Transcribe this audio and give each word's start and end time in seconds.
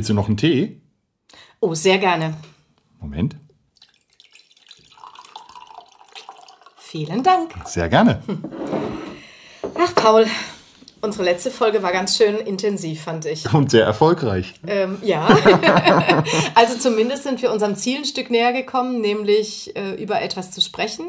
Willst 0.00 0.08
du 0.08 0.14
noch 0.14 0.28
einen 0.28 0.38
Tee? 0.38 0.80
Oh, 1.60 1.74
sehr 1.74 1.98
gerne. 1.98 2.32
Moment. 3.00 3.36
Vielen 6.78 7.22
Dank. 7.22 7.52
Sehr 7.66 7.90
gerne. 7.90 8.22
Ach, 9.78 9.94
Paul, 9.94 10.26
unsere 11.02 11.24
letzte 11.24 11.50
Folge 11.50 11.82
war 11.82 11.92
ganz 11.92 12.16
schön 12.16 12.36
intensiv, 12.36 13.02
fand 13.02 13.26
ich. 13.26 13.52
Und 13.52 13.70
sehr 13.70 13.84
erfolgreich. 13.84 14.54
Ähm, 14.66 14.96
ja. 15.02 15.26
also 16.54 16.78
zumindest 16.78 17.24
sind 17.24 17.42
wir 17.42 17.52
unserem 17.52 17.76
Ziel 17.76 17.98
ein 17.98 18.06
Stück 18.06 18.30
näher 18.30 18.54
gekommen, 18.54 19.02
nämlich 19.02 19.76
äh, 19.76 20.02
über 20.02 20.22
etwas 20.22 20.50
zu 20.50 20.62
sprechen. 20.62 21.04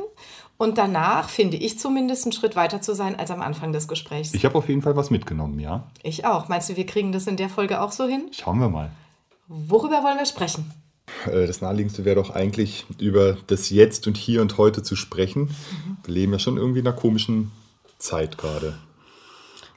Und 0.62 0.78
danach 0.78 1.28
finde 1.28 1.58
ich 1.58 1.80
zumindest 1.80 2.26
einen 2.26 2.34
Schritt 2.34 2.56
weiter 2.56 2.84
zu 2.84 2.94
sein 2.94 3.18
als 3.18 3.32
am 3.32 3.42
Anfang 3.42 3.72
des 3.74 3.88
Gesprächs. 3.88 4.32
Ich 4.36 4.46
habe 4.46 4.56
auf 4.56 4.70
jeden 4.70 4.84
Fall 4.84 4.96
was 4.96 5.10
mitgenommen, 5.10 5.60
ja. 5.60 5.88
Ich 6.04 6.24
auch. 6.24 6.50
Meinst 6.50 6.70
du, 6.70 6.76
wir 6.76 6.86
kriegen 6.86 7.12
das 7.12 7.26
in 7.26 7.36
der 7.36 7.50
Folge 7.50 7.82
auch 7.82 7.92
so 7.92 8.06
hin? 8.06 8.26
Schauen 8.32 8.60
wir 8.60 8.70
mal. 8.70 8.92
Worüber 9.48 10.04
wollen 10.04 10.20
wir 10.20 10.28
sprechen? 10.28 10.72
Äh, 11.26 11.48
Das 11.48 11.62
naheliegendste 11.62 12.06
wäre 12.06 12.18
doch 12.18 12.30
eigentlich 12.30 12.86
über 13.00 13.38
das 13.48 13.72
Jetzt 13.72 14.06
und 14.06 14.18
Hier 14.18 14.40
und 14.44 14.60
Heute 14.60 14.84
zu 14.84 14.96
sprechen. 14.96 15.50
Wir 16.04 16.14
leben 16.14 16.32
ja 16.32 16.38
schon 16.38 16.58
irgendwie 16.58 16.82
in 16.82 16.88
einer 16.88 16.96
komischen 16.96 17.52
Zeit 17.98 18.38
gerade. 18.38 18.78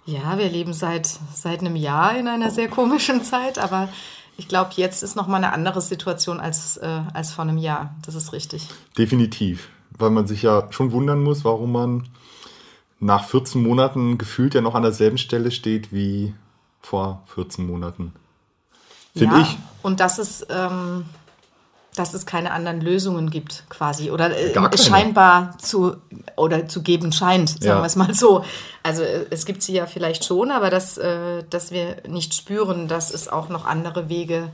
Ja, 0.04 0.36
wir 0.36 0.50
leben 0.50 0.74
seit, 0.74 1.08
seit 1.34 1.60
einem 1.60 1.76
Jahr 1.76 2.14
in 2.14 2.28
einer 2.28 2.50
sehr 2.50 2.68
komischen 2.68 3.24
Zeit, 3.24 3.56
aber 3.56 3.88
ich 4.36 4.48
glaube, 4.48 4.72
jetzt 4.74 5.02
ist 5.02 5.16
nochmal 5.16 5.42
eine 5.42 5.54
andere 5.54 5.80
Situation 5.80 6.40
als, 6.40 6.76
äh, 6.76 7.00
als 7.14 7.32
vor 7.32 7.44
einem 7.44 7.56
Jahr. 7.56 7.94
Das 8.04 8.14
ist 8.14 8.34
richtig. 8.34 8.68
Definitiv. 8.98 9.70
Weil 9.96 10.10
man 10.10 10.26
sich 10.26 10.42
ja 10.42 10.66
schon 10.70 10.92
wundern 10.92 11.22
muss, 11.22 11.44
warum 11.44 11.72
man 11.72 12.08
nach 13.00 13.24
14 13.24 13.62
Monaten 13.62 14.18
gefühlt 14.18 14.54
ja 14.54 14.60
noch 14.60 14.74
an 14.74 14.82
derselben 14.82 15.18
Stelle 15.18 15.50
steht 15.50 15.92
wie 15.92 16.34
vor 16.80 17.22
14 17.34 17.66
Monaten. 17.66 18.12
Finde 19.16 19.36
ja, 19.36 19.42
ich. 19.42 19.58
Und 19.82 20.00
dass 20.00 20.18
es, 20.18 20.44
ähm, 20.50 21.04
dass 21.94 22.14
es 22.14 22.26
keine 22.26 22.50
anderen 22.50 22.80
Lösungen 22.80 23.30
gibt, 23.30 23.64
quasi. 23.68 24.10
Oder 24.10 24.36
äh, 24.36 24.78
scheinbar 24.78 25.56
zu 25.58 25.96
oder 26.36 26.66
zu 26.66 26.82
geben 26.82 27.12
scheint, 27.12 27.50
sagen 27.50 27.64
Ja. 27.64 27.78
wir 27.80 27.86
es 27.86 27.96
mal 27.96 28.14
so. 28.14 28.44
Also 28.82 29.02
äh, 29.02 29.26
es 29.30 29.46
gibt 29.46 29.62
sie 29.62 29.74
ja 29.74 29.86
vielleicht 29.86 30.24
schon, 30.24 30.50
aber 30.50 30.70
dass, 30.70 30.98
äh, 30.98 31.44
dass 31.48 31.70
wir 31.70 31.96
nicht 32.08 32.34
spüren, 32.34 32.88
dass 32.88 33.12
es 33.12 33.28
auch 33.28 33.48
noch 33.48 33.66
andere 33.66 34.08
Wege 34.08 34.50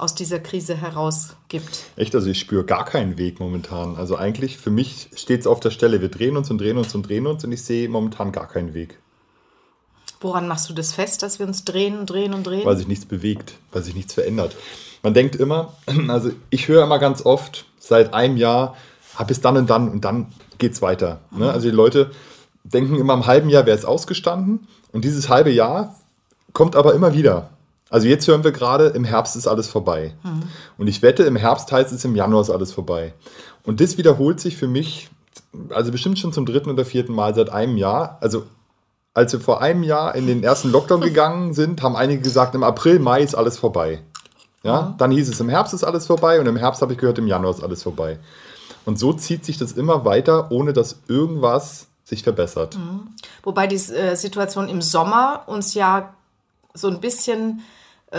aus 0.00 0.14
dieser 0.14 0.40
Krise 0.40 0.76
heraus 0.76 1.36
gibt. 1.48 1.84
Echt, 1.96 2.14
also 2.14 2.30
ich 2.30 2.40
spüre 2.40 2.64
gar 2.64 2.84
keinen 2.84 3.18
Weg 3.18 3.40
momentan. 3.40 3.96
Also 3.96 4.16
eigentlich 4.16 4.58
für 4.58 4.70
mich 4.70 5.10
steht 5.14 5.40
es 5.40 5.46
auf 5.46 5.60
der 5.60 5.70
Stelle. 5.70 6.00
Wir 6.00 6.08
drehen 6.08 6.36
uns 6.36 6.50
und 6.50 6.58
drehen 6.58 6.78
uns 6.78 6.94
und 6.94 7.08
drehen 7.08 7.26
uns 7.26 7.44
und 7.44 7.52
ich 7.52 7.62
sehe 7.62 7.88
momentan 7.88 8.32
gar 8.32 8.48
keinen 8.48 8.74
Weg. 8.74 8.98
Woran 10.20 10.48
machst 10.48 10.68
du 10.68 10.74
das 10.74 10.92
fest, 10.92 11.22
dass 11.22 11.38
wir 11.38 11.46
uns 11.46 11.64
drehen 11.64 11.98
und 11.98 12.08
drehen 12.08 12.34
und 12.34 12.46
drehen? 12.46 12.64
weil 12.64 12.76
sich 12.76 12.88
nichts 12.88 13.06
bewegt, 13.06 13.54
weil 13.72 13.82
sich 13.82 13.94
nichts 13.94 14.14
verändert. 14.14 14.56
Man 15.02 15.14
denkt 15.14 15.36
immer, 15.36 15.74
also 16.08 16.30
ich 16.50 16.68
höre 16.68 16.84
immer 16.84 16.98
ganz 16.98 17.24
oft 17.24 17.66
seit 17.78 18.12
einem 18.12 18.36
Jahr, 18.36 18.76
ah, 19.16 19.24
bis 19.24 19.40
dann 19.40 19.56
und 19.56 19.70
dann 19.70 19.88
und 19.88 20.04
dann 20.04 20.26
geht's 20.58 20.82
weiter. 20.82 21.20
Ne? 21.30 21.50
Also 21.50 21.68
die 21.68 21.74
Leute 21.74 22.10
denken 22.64 22.96
immer 22.96 23.14
im 23.14 23.26
halben 23.26 23.48
Jahr 23.48 23.66
wäre 23.66 23.76
es 23.76 23.84
ausgestanden 23.84 24.66
und 24.92 25.04
dieses 25.04 25.28
halbe 25.28 25.50
Jahr 25.50 25.96
kommt 26.52 26.76
aber 26.76 26.94
immer 26.94 27.14
wieder. 27.14 27.50
Also 27.90 28.06
jetzt 28.06 28.26
hören 28.28 28.44
wir 28.44 28.52
gerade, 28.52 28.86
im 28.86 29.04
Herbst 29.04 29.34
ist 29.36 29.48
alles 29.48 29.68
vorbei. 29.68 30.14
Und 30.78 30.86
ich 30.86 31.02
wette, 31.02 31.24
im 31.24 31.36
Herbst 31.36 31.70
heißt 31.70 31.92
es, 31.92 32.04
im 32.04 32.14
Januar 32.14 32.40
ist 32.40 32.50
alles 32.50 32.72
vorbei. 32.72 33.12
Und 33.64 33.80
das 33.80 33.98
wiederholt 33.98 34.40
sich 34.40 34.56
für 34.56 34.68
mich, 34.68 35.10
also 35.70 35.90
bestimmt 35.90 36.18
schon 36.18 36.32
zum 36.32 36.46
dritten 36.46 36.70
oder 36.70 36.84
vierten 36.84 37.12
Mal 37.12 37.34
seit 37.34 37.50
einem 37.50 37.76
Jahr. 37.76 38.18
Also 38.20 38.44
als 39.12 39.32
wir 39.32 39.40
vor 39.40 39.60
einem 39.60 39.82
Jahr 39.82 40.14
in 40.14 40.28
den 40.28 40.44
ersten 40.44 40.70
Lockdown 40.70 41.00
gegangen 41.02 41.52
sind, 41.52 41.82
haben 41.82 41.96
einige 41.96 42.22
gesagt, 42.22 42.54
im 42.54 42.62
April, 42.62 43.00
Mai 43.00 43.22
ist 43.22 43.34
alles 43.34 43.58
vorbei. 43.58 44.00
Ja, 44.62 44.94
dann 44.98 45.10
hieß 45.10 45.28
es, 45.28 45.40
im 45.40 45.48
Herbst 45.48 45.74
ist 45.74 45.84
alles 45.84 46.06
vorbei 46.06 46.38
und 46.38 46.46
im 46.46 46.56
Herbst 46.56 46.82
habe 46.82 46.92
ich 46.92 46.98
gehört, 46.98 47.18
im 47.18 47.26
Januar 47.26 47.52
ist 47.52 47.62
alles 47.62 47.82
vorbei. 47.82 48.18
Und 48.84 48.98
so 48.98 49.12
zieht 49.12 49.44
sich 49.44 49.58
das 49.58 49.72
immer 49.72 50.04
weiter, 50.04 50.50
ohne 50.50 50.72
dass 50.72 51.00
irgendwas 51.08 51.88
sich 52.04 52.22
verbessert. 52.22 52.78
Wobei 53.42 53.66
die 53.66 53.76
äh, 53.76 54.16
Situation 54.16 54.68
im 54.68 54.82
Sommer 54.82 55.44
uns 55.46 55.74
ja 55.74 56.14
so 56.74 56.88
ein 56.88 57.00
bisschen 57.00 57.62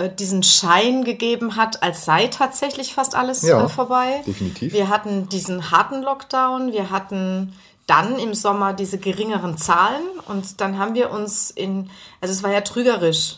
diesen 0.09 0.41
Schein 0.43 1.03
gegeben 1.03 1.55
hat, 1.57 1.83
als 1.83 2.05
sei 2.05 2.27
tatsächlich 2.27 2.93
fast 2.93 3.13
alles 3.15 3.41
Ja, 3.41 3.65
äh, 3.65 3.69
vorbei. 3.69 4.21
definitiv. 4.25 4.71
Wir 4.73 4.89
hatten 4.89 5.27
diesen 5.29 5.71
harten 5.71 6.01
Lockdown, 6.01 6.71
wir 6.71 6.89
hatten 6.89 7.53
dann 7.87 8.17
im 8.17 8.33
Sommer 8.33 8.73
diese 8.73 8.97
geringeren 8.97 9.57
Zahlen 9.57 10.03
und 10.27 10.61
dann 10.61 10.77
haben 10.77 10.93
wir 10.93 11.11
uns 11.11 11.51
in, 11.51 11.89
also 12.21 12.31
es 12.33 12.41
war 12.43 12.51
ja 12.51 12.61
trügerisch. 12.61 13.37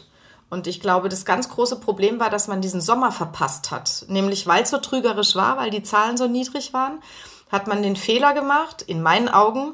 Und 0.52 0.68
ich 0.68 0.80
glaube, 0.80 1.10
das 1.10 1.26
ganz 1.26 1.50
große 1.50 1.78
Problem 1.78 2.20
war, 2.20 2.30
dass 2.30 2.48
man 2.48 2.62
diesen 2.62 2.80
Sommer 2.80 3.12
verpasst 3.12 3.72
hat. 3.72 4.06
Nämlich, 4.08 4.46
weil 4.46 4.62
es 4.62 4.70
so 4.70 4.78
trügerisch 4.78 5.36
war, 5.36 5.58
weil 5.58 5.72
die 5.72 5.82
Zahlen 5.82 6.16
so 6.18 6.28
niedrig 6.28 6.74
waren, 6.74 7.00
hat 7.52 7.66
man 7.66 7.82
den 7.82 7.96
Fehler 7.96 8.36
gemacht, 8.36 8.84
in 8.84 9.02
meinen 9.02 9.30
Augen, 9.30 9.74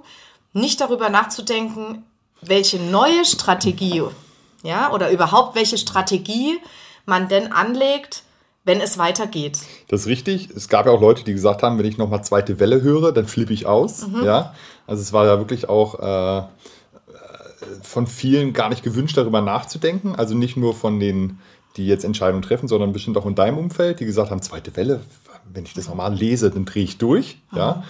nicht 0.53 0.79
darüber 0.79 1.09
nachzudenken, 1.09 2.05
welche 2.41 2.79
neue 2.79 3.25
Strategie, 3.25 4.03
ja, 4.63 4.91
oder 4.91 5.11
überhaupt 5.11 5.55
welche 5.55 5.77
Strategie 5.77 6.59
man 7.05 7.27
denn 7.27 7.51
anlegt, 7.51 8.23
wenn 8.65 8.81
es 8.81 8.97
weitergeht. 8.97 9.59
Das 9.87 10.01
ist 10.01 10.07
richtig. 10.07 10.49
Es 10.55 10.69
gab 10.69 10.85
ja 10.85 10.91
auch 10.91 11.01
Leute, 11.01 11.23
die 11.23 11.33
gesagt 11.33 11.63
haben, 11.63 11.77
wenn 11.79 11.85
ich 11.85 11.97
nochmal 11.97 12.23
zweite 12.23 12.59
Welle 12.59 12.81
höre, 12.81 13.11
dann 13.11 13.25
flippe 13.25 13.53
ich 13.53 13.65
aus. 13.65 14.05
Ja, 14.23 14.53
also 14.85 15.01
es 15.01 15.13
war 15.13 15.25
ja 15.25 15.39
wirklich 15.39 15.69
auch 15.69 15.99
äh, 15.99 16.43
von 17.81 18.07
vielen 18.07 18.53
gar 18.53 18.69
nicht 18.69 18.83
gewünscht, 18.83 19.17
darüber 19.17 19.41
nachzudenken. 19.41 20.15
Also 20.15 20.35
nicht 20.35 20.57
nur 20.57 20.75
von 20.75 20.99
denen, 20.99 21.39
die 21.77 21.87
jetzt 21.87 22.03
Entscheidungen 22.03 22.41
treffen, 22.41 22.67
sondern 22.67 22.93
bestimmt 22.93 23.17
auch 23.17 23.25
in 23.25 23.35
deinem 23.35 23.57
Umfeld, 23.57 23.99
die 23.99 24.05
gesagt 24.05 24.31
haben, 24.31 24.41
zweite 24.41 24.75
Welle, 24.75 25.01
wenn 25.51 25.65
ich 25.65 25.73
das 25.73 25.87
nochmal 25.87 26.13
lese, 26.13 26.51
dann 26.51 26.65
drehe 26.65 26.83
ich 26.83 26.97
durch. 26.97 27.39
Ja, 27.55 27.83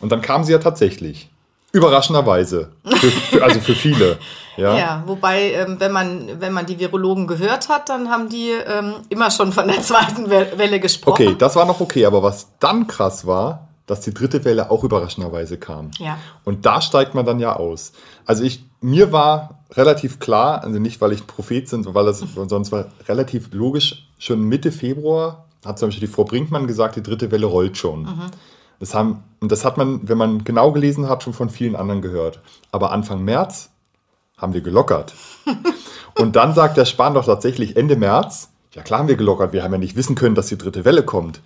und 0.00 0.10
dann 0.10 0.22
kam 0.22 0.44
sie 0.44 0.52
ja 0.52 0.58
tatsächlich. 0.58 1.28
Überraschenderweise. 1.72 2.70
Für, 2.84 3.10
für, 3.10 3.44
also 3.44 3.60
für 3.60 3.74
viele. 3.74 4.18
Ja. 4.58 4.76
Ja, 4.76 5.02
wobei, 5.06 5.52
ähm, 5.52 5.76
wenn, 5.78 5.92
man, 5.92 6.40
wenn 6.40 6.52
man 6.52 6.66
die 6.66 6.80
Virologen 6.80 7.28
gehört 7.28 7.68
hat, 7.68 7.88
dann 7.88 8.10
haben 8.10 8.28
die 8.28 8.50
ähm, 8.50 8.94
immer 9.08 9.30
schon 9.30 9.52
von 9.52 9.68
der 9.68 9.80
zweiten 9.82 10.28
Wel- 10.28 10.58
Welle 10.58 10.80
gesprochen. 10.80 11.12
Okay, 11.28 11.36
das 11.38 11.54
war 11.54 11.64
noch 11.64 11.78
okay, 11.78 12.04
aber 12.04 12.24
was 12.24 12.48
dann 12.58 12.88
krass 12.88 13.24
war, 13.24 13.68
dass 13.86 14.00
die 14.00 14.12
dritte 14.12 14.44
Welle 14.44 14.72
auch 14.72 14.82
überraschenderweise 14.82 15.58
kam. 15.58 15.92
Ja. 16.00 16.18
Und 16.44 16.66
da 16.66 16.80
steigt 16.80 17.14
man 17.14 17.24
dann 17.24 17.38
ja 17.38 17.54
aus. 17.54 17.92
Also 18.26 18.42
ich, 18.42 18.64
mir 18.80 19.12
war 19.12 19.60
relativ 19.74 20.18
klar, 20.18 20.64
also 20.64 20.80
nicht, 20.80 21.00
weil 21.00 21.12
ich 21.12 21.24
Prophet 21.28 21.70
bin, 21.70 21.94
weil 21.94 22.06
das 22.06 22.18
sonst 22.18 22.72
war 22.72 22.86
relativ 23.06 23.50
logisch, 23.52 24.08
schon 24.18 24.42
Mitte 24.42 24.72
Februar 24.72 25.44
hat 25.64 25.78
zum 25.78 25.90
Beispiel 25.90 26.08
die 26.08 26.12
Frau 26.12 26.24
Brinkmann 26.24 26.66
gesagt, 26.66 26.96
die 26.96 27.02
dritte 27.04 27.30
Welle 27.30 27.46
rollt 27.46 27.76
schon. 27.76 28.08
Das 28.80 28.94
haben, 28.94 29.24
und 29.40 29.50
das 29.50 29.64
hat 29.64 29.76
man, 29.76 30.08
wenn 30.08 30.18
man 30.18 30.44
genau 30.44 30.72
gelesen 30.72 31.08
hat, 31.08 31.22
schon 31.22 31.32
von 31.32 31.50
vielen 31.50 31.76
anderen 31.76 32.02
gehört. 32.02 32.40
Aber 32.70 32.92
Anfang 32.92 33.24
März 33.24 33.70
haben 34.36 34.54
wir 34.54 34.60
gelockert. 34.60 35.14
Und 36.18 36.34
dann 36.34 36.52
sagt 36.52 36.76
der 36.76 36.84
Spahn 36.84 37.14
doch 37.14 37.26
tatsächlich 37.26 37.76
Ende 37.76 37.96
März, 37.96 38.50
ja 38.72 38.82
klar 38.82 39.00
haben 39.00 39.08
wir 39.08 39.16
gelockert, 39.16 39.52
wir 39.52 39.62
haben 39.62 39.72
ja 39.72 39.78
nicht 39.78 39.96
wissen 39.96 40.16
können, 40.16 40.34
dass 40.34 40.48
die 40.48 40.58
dritte 40.58 40.84
Welle 40.84 41.04
kommt. 41.04 41.40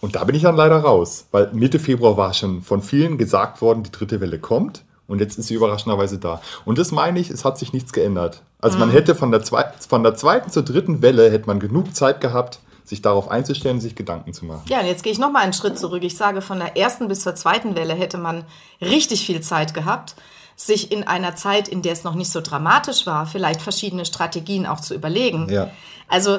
Und 0.00 0.16
da 0.16 0.24
bin 0.24 0.36
ich 0.36 0.42
dann 0.42 0.56
leider 0.56 0.78
raus, 0.78 1.26
weil 1.30 1.50
Mitte 1.52 1.78
Februar 1.78 2.16
war 2.16 2.34
schon 2.34 2.62
von 2.62 2.82
vielen 2.82 3.18
gesagt 3.18 3.60
worden, 3.62 3.82
die 3.82 3.90
dritte 3.90 4.20
Welle 4.20 4.38
kommt. 4.38 4.84
Und 5.06 5.20
jetzt 5.20 5.38
ist 5.38 5.46
sie 5.46 5.54
überraschenderweise 5.54 6.18
da. 6.18 6.42
Und 6.66 6.76
das 6.76 6.92
meine 6.92 7.18
ich, 7.18 7.30
es 7.30 7.44
hat 7.44 7.58
sich 7.58 7.72
nichts 7.72 7.94
geändert. 7.94 8.42
Also 8.60 8.78
man 8.78 8.90
hätte 8.90 9.14
von 9.14 9.30
der, 9.30 9.42
zwei, 9.42 9.64
von 9.88 10.02
der 10.02 10.14
zweiten 10.14 10.50
zur 10.50 10.62
dritten 10.62 11.00
Welle, 11.00 11.30
hätte 11.30 11.46
man 11.46 11.60
genug 11.60 11.94
Zeit 11.94 12.20
gehabt, 12.20 12.60
sich 12.88 13.02
darauf 13.02 13.28
einzustellen, 13.28 13.80
sich 13.80 13.94
Gedanken 13.94 14.32
zu 14.32 14.44
machen. 14.44 14.62
Ja, 14.68 14.80
und 14.80 14.86
jetzt 14.86 15.02
gehe 15.02 15.12
ich 15.12 15.18
noch 15.18 15.30
mal 15.30 15.42
einen 15.42 15.52
Schritt 15.52 15.78
zurück. 15.78 16.02
Ich 16.04 16.16
sage, 16.16 16.40
von 16.40 16.58
der 16.58 16.76
ersten 16.76 17.08
bis 17.08 17.20
zur 17.20 17.34
zweiten 17.34 17.76
Welle 17.76 17.94
hätte 17.94 18.18
man 18.18 18.44
richtig 18.80 19.26
viel 19.26 19.40
Zeit 19.40 19.74
gehabt, 19.74 20.14
sich 20.56 20.90
in 20.90 21.04
einer 21.04 21.36
Zeit, 21.36 21.68
in 21.68 21.82
der 21.82 21.92
es 21.92 22.02
noch 22.02 22.14
nicht 22.14 22.32
so 22.32 22.40
dramatisch 22.40 23.06
war, 23.06 23.26
vielleicht 23.26 23.62
verschiedene 23.62 24.04
Strategien 24.04 24.66
auch 24.66 24.80
zu 24.80 24.94
überlegen. 24.94 25.48
Ja. 25.50 25.70
Also 26.08 26.38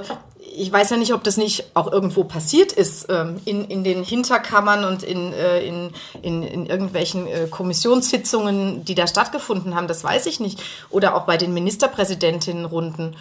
ich 0.55 0.71
weiß 0.71 0.89
ja 0.89 0.97
nicht, 0.97 1.13
ob 1.13 1.23
das 1.23 1.37
nicht 1.37 1.65
auch 1.75 1.91
irgendwo 1.91 2.23
passiert 2.23 2.71
ist, 2.71 3.07
ähm, 3.09 3.39
in, 3.45 3.65
in 3.65 3.83
den 3.83 4.03
Hinterkammern 4.03 4.83
und 4.83 5.03
in, 5.03 5.31
äh, 5.31 5.61
in, 5.61 5.91
in, 6.21 6.43
in 6.43 6.65
irgendwelchen 6.65 7.27
äh, 7.27 7.47
Kommissionssitzungen, 7.49 8.83
die 8.83 8.95
da 8.95 9.07
stattgefunden 9.07 9.75
haben, 9.75 9.87
das 9.87 10.03
weiß 10.03 10.25
ich 10.25 10.39
nicht. 10.39 10.61
Oder 10.89 11.15
auch 11.15 11.25
bei 11.25 11.37
den 11.37 11.53
Ministerpräsidentinnenrunden. 11.53 13.15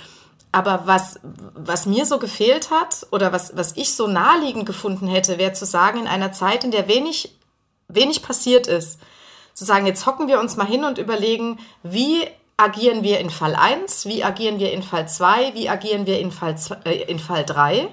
Aber 0.50 0.82
was, 0.86 1.20
was 1.22 1.86
mir 1.86 2.06
so 2.06 2.18
gefehlt 2.18 2.70
hat 2.70 3.06
oder 3.10 3.32
was, 3.32 3.56
was 3.56 3.76
ich 3.76 3.94
so 3.94 4.06
naheliegend 4.06 4.66
gefunden 4.66 5.06
hätte, 5.06 5.38
wäre 5.38 5.52
zu 5.52 5.66
sagen, 5.66 6.00
in 6.00 6.06
einer 6.06 6.32
Zeit, 6.32 6.64
in 6.64 6.70
der 6.70 6.88
wenig, 6.88 7.36
wenig 7.88 8.22
passiert 8.22 8.66
ist, 8.66 8.98
zu 9.52 9.64
sagen, 9.64 9.86
jetzt 9.86 10.06
hocken 10.06 10.28
wir 10.28 10.40
uns 10.40 10.56
mal 10.56 10.66
hin 10.66 10.84
und 10.84 10.98
überlegen, 10.98 11.58
wie 11.82 12.26
agieren 12.56 13.02
wir 13.02 13.20
in 13.20 13.30
Fall 13.30 13.54
1, 13.54 14.06
wie 14.06 14.24
agieren 14.24 14.58
wir 14.58 14.72
in 14.72 14.82
Fall 14.82 15.08
2, 15.08 15.54
wie 15.54 15.68
agieren 15.68 16.06
wir 16.06 16.18
in 16.18 16.32
Fall, 16.32 16.56
äh, 16.84 17.02
in 17.02 17.18
Fall 17.18 17.44
3. 17.44 17.88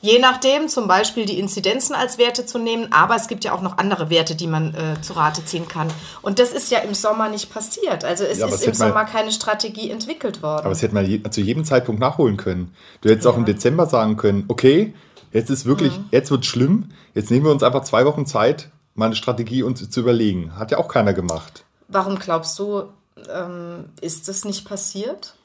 Je 0.00 0.18
nachdem, 0.18 0.68
zum 0.68 0.86
Beispiel 0.88 1.24
die 1.26 1.38
Inzidenzen 1.38 1.94
als 1.94 2.18
Werte 2.18 2.44
zu 2.46 2.58
nehmen, 2.58 2.92
aber 2.92 3.16
es 3.16 3.28
gibt 3.28 3.44
ja 3.44 3.52
auch 3.52 3.62
noch 3.62 3.78
andere 3.78 4.10
Werte, 4.10 4.34
die 4.34 4.46
man 4.46 4.74
äh, 4.74 5.00
zu 5.00 5.14
Rate 5.14 5.44
ziehen 5.44 5.66
kann. 5.68 5.88
Und 6.22 6.38
das 6.38 6.52
ist 6.52 6.70
ja 6.70 6.78
im 6.80 6.94
Sommer 6.94 7.28
nicht 7.28 7.52
passiert. 7.52 8.04
Also 8.04 8.24
es 8.24 8.38
Ja, 8.38 8.46
ist 8.46 8.54
es 8.56 8.62
im 8.62 8.74
Sommer 8.74 9.04
keine 9.04 9.32
Strategie 9.32 9.90
entwickelt 9.90 10.42
worden. 10.42 10.64
Aber 10.64 10.72
es 10.72 10.82
hätte 10.82 10.94
man 10.94 11.06
je, 11.06 11.22
zu 11.30 11.40
jedem 11.40 11.64
Zeitpunkt 11.64 12.00
nachholen 12.00 12.36
können. 12.36 12.74
Du 13.00 13.08
hättest 13.08 13.26
auch 13.26 13.32
Ja. 13.32 13.38
im 13.38 13.44
Dezember 13.46 13.86
sagen 13.86 14.16
können, 14.16 14.44
okay, 14.48 14.94
jetzt 15.32 15.50
ist 15.50 15.64
wirklich, 15.64 15.96
Mhm. 15.96 16.04
jetzt 16.10 16.30
wird 16.30 16.44
schlimm, 16.46 16.90
jetzt 17.14 17.30
nehmen 17.30 17.44
wir 17.46 17.52
uns 17.52 17.62
einfach 17.62 17.82
zwei 17.82 18.04
Wochen 18.04 18.26
Zeit, 18.26 18.68
mal 18.94 19.06
eine 19.06 19.16
Strategie 19.16 19.62
uns 19.62 19.88
zu 19.88 20.00
überlegen. 20.00 20.56
Hat 20.58 20.70
ja 20.70 20.78
auch 20.78 20.88
keiner 20.88 21.14
gemacht. 21.14 21.64
Warum 21.88 22.18
glaubst 22.18 22.58
du, 22.58 22.84
ähm, 23.32 23.86
ist 24.00 24.28
das 24.28 24.44
nicht 24.44 24.68
passiert? 24.68 25.35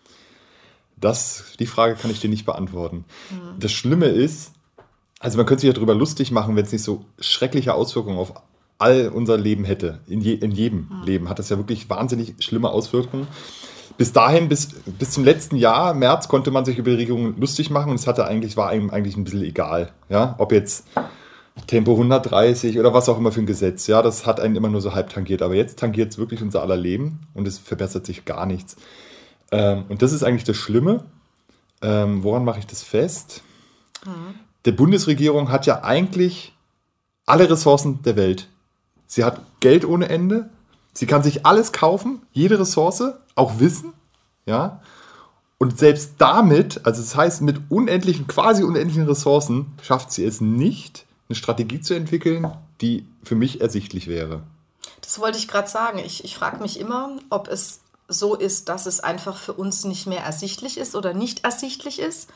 Das, 1.02 1.56
die 1.60 1.66
Frage 1.66 1.96
kann 1.96 2.12
ich 2.12 2.22
dir 2.22 2.30
nicht 2.30 2.46
beantworten. 2.46 3.06
Das 3.60 3.72
Schlimme 3.72 4.06
ist, 4.06 4.54
also 5.20 5.38
man 5.38 5.46
könnte 5.46 5.62
sich 5.62 5.68
ja 5.68 5.74
darüber 5.74 5.96
lustig 5.96 6.32
machen, 6.32 6.56
wenn 6.56 6.64
es 6.64 6.72
nicht 6.72 6.84
so 6.84 7.04
schreckliche 7.20 7.74
Auswirkungen 7.74 8.18
auf 8.18 8.34
all 8.78 9.10
unser 9.10 9.38
Leben 9.38 9.66
hätte. 9.66 10.00
In, 10.08 10.22
je, 10.22 10.34
in 10.34 10.52
jedem 10.52 10.90
Leben 11.06 11.30
hat 11.30 11.40
das 11.40 11.50
ja 11.50 11.58
wirklich 11.58 11.90
wahnsinnig 11.90 12.36
schlimme 12.40 12.70
Auswirkungen. 12.70 13.28
Bis 13.98 14.14
dahin, 14.14 14.48
bis, 14.48 14.70
bis 14.86 15.12
zum 15.12 15.24
letzten 15.24 15.58
Jahr, 15.58 15.94
März, 15.94 16.28
konnte 16.28 16.50
man 16.50 16.66
sich 16.66 16.78
über 16.78 16.92
die 16.92 16.98
Regierung 16.98 17.40
lustig 17.40 17.70
machen 17.70 17.90
und 17.90 18.00
es 18.00 18.08
hatte 18.08 18.26
eigentlich, 18.26 18.58
war 18.58 18.70
einem 18.70 18.90
eigentlich 18.90 19.18
ein 19.18 19.24
bisschen 19.24 19.44
egal. 19.44 19.92
Ja? 20.10 20.36
Ob 20.40 20.52
jetzt 20.52 20.88
Tempo 21.68 21.92
130 21.92 22.80
oder 22.80 22.94
was 22.94 23.10
auch 23.10 23.18
immer 23.18 23.32
für 23.32 23.42
ein 23.42 23.46
Gesetz. 23.46 23.88
Ja, 23.88 24.02
das 24.02 24.26
hat 24.26 24.40
einen 24.40 24.56
immer 24.56 24.70
nur 24.70 24.82
so 24.82 24.94
halb 24.94 25.10
tangiert. 25.10 25.42
Aber 25.42 25.56
jetzt 25.56 25.78
tangiert 25.80 26.12
es 26.12 26.18
wirklich 26.18 26.42
unser 26.42 26.62
aller 26.62 26.78
Leben 26.78 27.20
und 27.34 27.48
es 27.48 27.60
verbessert 27.60 28.06
sich 28.06 28.26
gar 28.26 28.46
nichts. 28.46 28.78
Ähm, 29.52 29.86
und 29.90 30.02
das 30.02 30.14
ist 30.14 30.24
eigentlich 30.24 30.44
das 30.44 30.58
Schlimme. 30.58 31.04
Ähm, 31.82 32.24
woran 32.24 32.46
mache 32.46 32.60
ich 32.60 32.68
das 32.68 32.84
fest? 32.84 33.42
Die 34.66 34.72
Bundesregierung 34.72 35.52
hat 35.52 35.66
ja 35.66 35.84
eigentlich 35.84 36.54
alle 37.26 37.50
Ressourcen 37.50 38.02
der 38.04 38.16
Welt. 38.16 38.48
Sie 39.08 39.24
hat 39.24 39.42
Geld 39.60 39.86
ohne 39.86 40.10
Ende. 40.10 40.50
Sie 40.94 41.06
kann 41.06 41.24
sich 41.24 41.46
alles 41.46 41.72
kaufen, 41.72 42.22
jede 42.32 42.60
Ressource, 42.60 43.04
auch 43.36 43.60
Wissen. 43.60 43.94
Ja. 44.46 44.82
Und 45.58 45.78
selbst 45.78 46.16
damit, 46.18 46.86
also 46.86 47.02
das 47.02 47.16
heißt, 47.16 47.42
mit 47.42 47.62
unendlichen, 47.70 48.28
quasi 48.28 48.64
unendlichen 48.64 49.04
Ressourcen, 49.04 49.74
schafft 49.82 50.12
sie 50.12 50.26
es 50.26 50.42
nicht, 50.42 51.06
eine 51.30 51.36
Strategie 51.36 51.80
zu 51.80 51.94
entwickeln, 51.94 52.52
die 52.82 53.06
für 53.24 53.36
mich 53.36 53.62
ersichtlich 53.62 54.08
wäre. 54.08 54.42
Das 55.02 55.20
wollte 55.20 55.38
ich 55.38 55.48
gerade 55.48 55.70
sagen. 55.70 56.00
Ich, 56.00 56.24
ich 56.24 56.36
frage 56.36 56.62
mich 56.62 56.80
immer, 56.80 57.18
ob 57.30 57.48
es 57.48 57.81
so 58.12 58.36
ist, 58.36 58.70
dass 58.70 58.86
es 58.86 59.00
einfach 59.00 59.38
für 59.38 59.54
uns 59.54 59.84
nicht 59.86 60.06
mehr 60.06 60.22
ersichtlich 60.24 60.78
ist 60.78 60.96
oder 60.96 61.14
nicht 61.14 61.44
ersichtlich 61.44 62.00
ist 62.00 62.30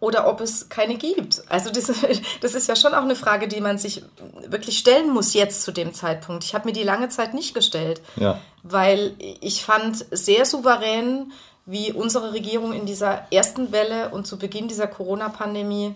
oder 0.00 0.28
ob 0.28 0.40
es 0.40 0.68
keine 0.68 0.96
gibt. 0.96 1.42
Also 1.48 1.70
das, 1.70 1.86
das 2.40 2.54
ist 2.54 2.68
ja 2.68 2.76
schon 2.76 2.92
auch 2.94 3.02
eine 3.02 3.16
Frage, 3.16 3.48
die 3.48 3.60
man 3.60 3.78
sich 3.78 4.02
wirklich 4.46 4.78
stellen 4.78 5.10
muss 5.12 5.34
jetzt 5.34 5.62
zu 5.62 5.72
dem 5.72 5.94
Zeitpunkt. 5.94 6.44
Ich 6.44 6.54
habe 6.54 6.66
mir 6.66 6.72
die 6.74 6.82
lange 6.82 7.08
Zeit 7.08 7.32
nicht 7.32 7.54
gestellt, 7.54 8.00
Ja. 8.16 8.38
weil 8.62 9.14
ich 9.18 9.64
fand 9.64 10.04
sehr 10.10 10.44
souverän, 10.44 11.32
wie 11.64 11.92
unsere 11.92 12.32
Regierung 12.32 12.72
in 12.72 12.86
dieser 12.86 13.30
ersten 13.30 13.72
Welle 13.72 14.08
und 14.10 14.26
zu 14.26 14.38
Beginn 14.38 14.68
dieser 14.68 14.86
Corona-Pandemie 14.86 15.94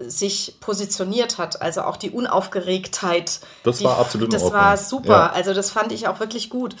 sich 0.00 0.56
positioniert 0.60 1.38
hat, 1.38 1.62
also 1.62 1.82
auch 1.82 1.96
die 1.96 2.10
Unaufgeregtheit. 2.10 3.40
Das 3.62 3.78
die, 3.78 3.84
war 3.84 3.98
absolut 3.98 4.32
Das 4.32 4.52
war 4.52 4.76
super, 4.76 5.08
Ja. 5.08 5.30
also 5.32 5.54
das 5.54 5.70
fand 5.70 5.92
ich 5.92 6.08
auch 6.08 6.20
wirklich 6.20 6.50
gut. 6.50 6.74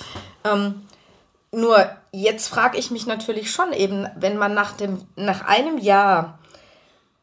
Ähm, 0.44 0.82
nur 1.54 1.88
jetzt 2.12 2.48
frage 2.48 2.78
ich 2.78 2.90
mich 2.90 3.06
natürlich 3.06 3.50
schon 3.50 3.72
eben, 3.72 4.06
wenn 4.16 4.36
man 4.36 4.54
nach, 4.54 4.72
dem, 4.72 5.02
nach 5.16 5.46
einem 5.46 5.78
Jahr, 5.78 6.38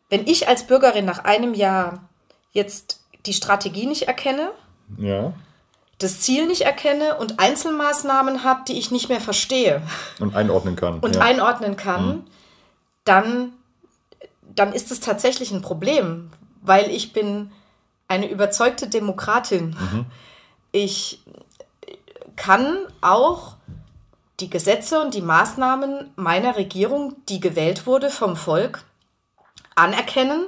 wenn 0.10 0.28
ich 0.28 0.48
als 0.48 0.68
Bürgerin 0.68 1.06
nach 1.06 1.24
einem 1.24 1.54
Jahr 1.54 2.10
jetzt 2.52 3.00
die 3.26 3.34
Strategie 3.34 3.86
nicht 3.86 4.04
erkenne, 4.08 4.52
Ja. 4.98 5.34
das 6.00 6.20
Ziel 6.22 6.48
nicht 6.48 6.62
erkenne 6.62 7.18
und 7.18 7.40
Einzelmaßnahmen 7.40 8.44
habe, 8.44 8.62
die 8.68 8.78
ich 8.80 8.92
nicht 8.92 9.10
mehr 9.10 9.22
verstehe 9.22 9.82
Und 10.20 10.36
einordnen 10.36 10.76
kann. 10.76 11.00
und 11.00 11.16
ja. 11.16 11.22
einordnen 11.22 11.76
kann, 11.78 12.24
dann, 13.06 13.54
dann 14.56 14.74
ist 14.74 14.92
es 14.92 15.00
tatsächlich 15.00 15.52
ein 15.52 15.62
Problem, 15.62 16.32
weil 16.62 16.90
ich 16.92 17.14
bin 17.14 17.52
eine 18.08 18.30
überzeugte 18.30 18.88
Demokratin. 18.88 19.76
Ich 20.74 21.24
kann 22.36 22.78
auch 23.02 23.56
die 24.42 24.50
Gesetze 24.50 25.00
und 25.00 25.14
die 25.14 25.22
Maßnahmen 25.22 26.12
meiner 26.16 26.58
Regierung, 26.58 27.16
die 27.30 27.40
gewählt 27.40 27.86
wurde 27.86 28.10
vom 28.10 28.36
Volk, 28.36 28.84
anerkennen, 29.76 30.48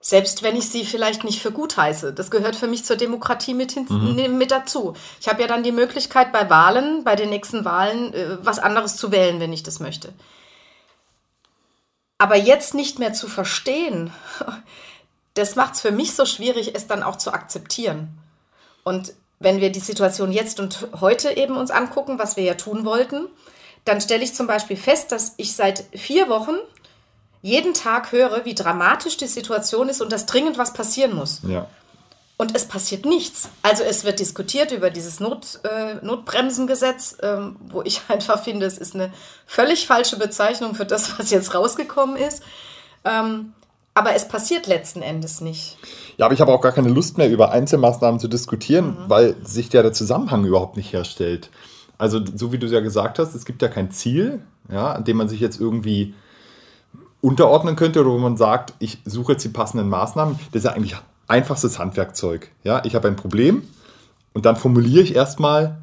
selbst 0.00 0.42
wenn 0.42 0.56
ich 0.56 0.68
sie 0.68 0.84
vielleicht 0.84 1.24
nicht 1.24 1.40
für 1.40 1.50
gut 1.50 1.76
heiße. 1.76 2.12
Das 2.12 2.30
gehört 2.30 2.56
für 2.56 2.68
mich 2.68 2.84
zur 2.84 2.96
Demokratie 2.96 3.54
mit, 3.54 3.72
hin, 3.72 4.38
mit 4.38 4.50
dazu. 4.50 4.94
Ich 5.20 5.28
habe 5.28 5.42
ja 5.42 5.48
dann 5.48 5.62
die 5.62 5.72
Möglichkeit, 5.72 6.32
bei 6.32 6.48
Wahlen, 6.48 7.02
bei 7.04 7.16
den 7.16 7.30
nächsten 7.30 7.64
Wahlen, 7.64 8.14
äh, 8.14 8.38
was 8.40 8.58
anderes 8.58 8.96
zu 8.96 9.10
wählen, 9.10 9.40
wenn 9.40 9.52
ich 9.52 9.62
das 9.62 9.80
möchte. 9.80 10.12
Aber 12.18 12.36
jetzt 12.36 12.74
nicht 12.74 12.98
mehr 12.98 13.12
zu 13.12 13.28
verstehen, 13.28 14.12
das 15.34 15.56
macht 15.56 15.74
es 15.74 15.80
für 15.80 15.92
mich 15.92 16.14
so 16.14 16.24
schwierig, 16.24 16.74
es 16.74 16.86
dann 16.86 17.02
auch 17.02 17.16
zu 17.16 17.32
akzeptieren. 17.32 18.16
Und 18.84 19.12
wenn 19.38 19.60
wir 19.60 19.70
die 19.70 19.80
Situation 19.80 20.32
jetzt 20.32 20.60
und 20.60 20.88
heute 21.00 21.36
eben 21.36 21.56
uns 21.56 21.70
angucken, 21.70 22.18
was 22.18 22.36
wir 22.36 22.44
ja 22.44 22.54
tun 22.54 22.84
wollten, 22.84 23.26
dann 23.84 24.00
stelle 24.00 24.24
ich 24.24 24.34
zum 24.34 24.46
Beispiel 24.46 24.76
fest, 24.76 25.12
dass 25.12 25.34
ich 25.36 25.54
seit 25.54 25.84
vier 25.94 26.28
Wochen 26.28 26.56
jeden 27.42 27.74
Tag 27.74 28.12
höre, 28.12 28.44
wie 28.44 28.54
dramatisch 28.54 29.16
die 29.16 29.26
Situation 29.26 29.88
ist 29.88 30.02
und 30.02 30.10
dass 30.10 30.26
dringend 30.26 30.58
was 30.58 30.72
passieren 30.72 31.14
muss. 31.14 31.40
ja. 31.46 31.66
Und 32.38 32.54
es 32.54 32.66
passiert 32.66 33.06
nichts. 33.06 33.48
Also 33.62 33.82
es 33.82 34.04
wird 34.04 34.20
diskutiert 34.20 34.70
über 34.70 34.90
dieses 34.90 35.20
Not, 35.20 35.60
äh, 35.64 35.94
Notbremsengesetz, 36.02 37.16
ähm, 37.22 37.56
wo 37.68 37.80
ich 37.80 38.02
einfach 38.08 38.44
finde, 38.44 38.66
es 38.66 38.76
ist 38.76 38.94
eine 38.94 39.10
völlig 39.46 39.86
falsche 39.86 40.18
Bezeichnung 40.18 40.74
für 40.74 40.84
das, 40.84 41.18
was 41.18 41.30
jetzt 41.30 41.54
rausgekommen 41.54 42.16
ist. 42.16 42.42
Ähm, 43.06 43.54
aber 43.96 44.14
es 44.14 44.28
passiert 44.28 44.66
letzten 44.66 45.00
Endes 45.00 45.40
nicht. 45.40 45.78
Ja, 46.18 46.26
aber 46.26 46.34
ich 46.34 46.42
habe 46.42 46.52
auch 46.52 46.60
gar 46.60 46.72
keine 46.72 46.90
Lust 46.90 47.16
mehr, 47.16 47.30
über 47.30 47.50
Einzelmaßnahmen 47.50 48.20
zu 48.20 48.28
diskutieren, 48.28 48.94
weil 49.08 49.36
sich 49.42 49.72
ja 49.72 49.82
der 49.82 49.94
Zusammenhang 49.94 50.44
überhaupt 50.44 50.76
nicht 50.76 50.92
herstellt. 50.92 51.50
Also, 51.96 52.20
so 52.34 52.52
wie 52.52 52.58
du 52.58 52.66
es 52.66 52.72
ja 52.72 52.80
gesagt 52.80 53.18
hast, 53.18 53.34
es 53.34 53.46
gibt 53.46 53.62
ja 53.62 53.68
kein 53.68 53.90
Ziel, 53.90 54.42
ja, 54.70 54.92
an 54.92 55.04
dem 55.04 55.16
man 55.16 55.30
sich 55.30 55.40
jetzt 55.40 55.58
irgendwie 55.58 56.14
unterordnen 57.22 57.74
könnte 57.74 58.02
oder 58.02 58.10
wo 58.10 58.18
man 58.18 58.36
sagt, 58.36 58.74
ich 58.80 58.98
suche 59.06 59.32
jetzt 59.32 59.44
die 59.44 59.48
passenden 59.48 59.88
Maßnahmen. 59.88 60.38
Das 60.52 60.60
ist 60.62 60.64
ja 60.64 60.72
eigentlich 60.72 60.96
einfachstes 61.26 61.78
Handwerkzeug. 61.78 62.50
Ja, 62.64 62.84
ich 62.84 62.94
habe 62.94 63.08
ein 63.08 63.16
Problem 63.16 63.62
und 64.34 64.44
dann 64.44 64.56
formuliere 64.56 65.02
ich 65.02 65.16
erstmal, 65.16 65.78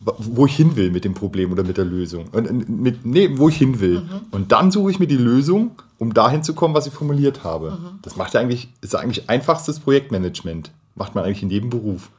wo 0.00 0.46
ich 0.46 0.54
hin 0.54 0.76
will 0.76 0.90
mit 0.90 1.04
dem 1.04 1.14
Problem 1.14 1.52
oder 1.52 1.64
mit 1.64 1.78
der 1.78 1.84
Lösung. 1.84 2.26
Und, 2.32 2.68
mit, 2.68 3.06
nee, 3.06 3.30
wo 3.34 3.48
ich 3.48 3.56
hin 3.56 3.80
will. 3.80 4.02
Und 4.30 4.52
dann 4.52 4.70
suche 4.70 4.90
ich 4.90 4.98
mir 4.98 5.06
die 5.06 5.16
Lösung, 5.16 5.70
um 5.98 6.12
dahin 6.12 6.42
zu 6.42 6.54
kommen, 6.54 6.74
was 6.74 6.86
ich 6.86 6.92
formuliert 6.92 7.44
habe. 7.44 7.78
Das 8.02 8.16
macht 8.16 8.34
ja 8.34 8.40
eigentlich, 8.40 8.68
ist 8.82 8.92
ja 8.92 8.98
eigentlich 8.98 9.28
einfachstes 9.30 9.80
Projektmanagement. 9.80 10.70
Macht 10.94 11.14
man 11.14 11.24
eigentlich 11.24 11.42
in 11.42 11.50
jedem 11.50 11.70
Beruf. 11.70 12.10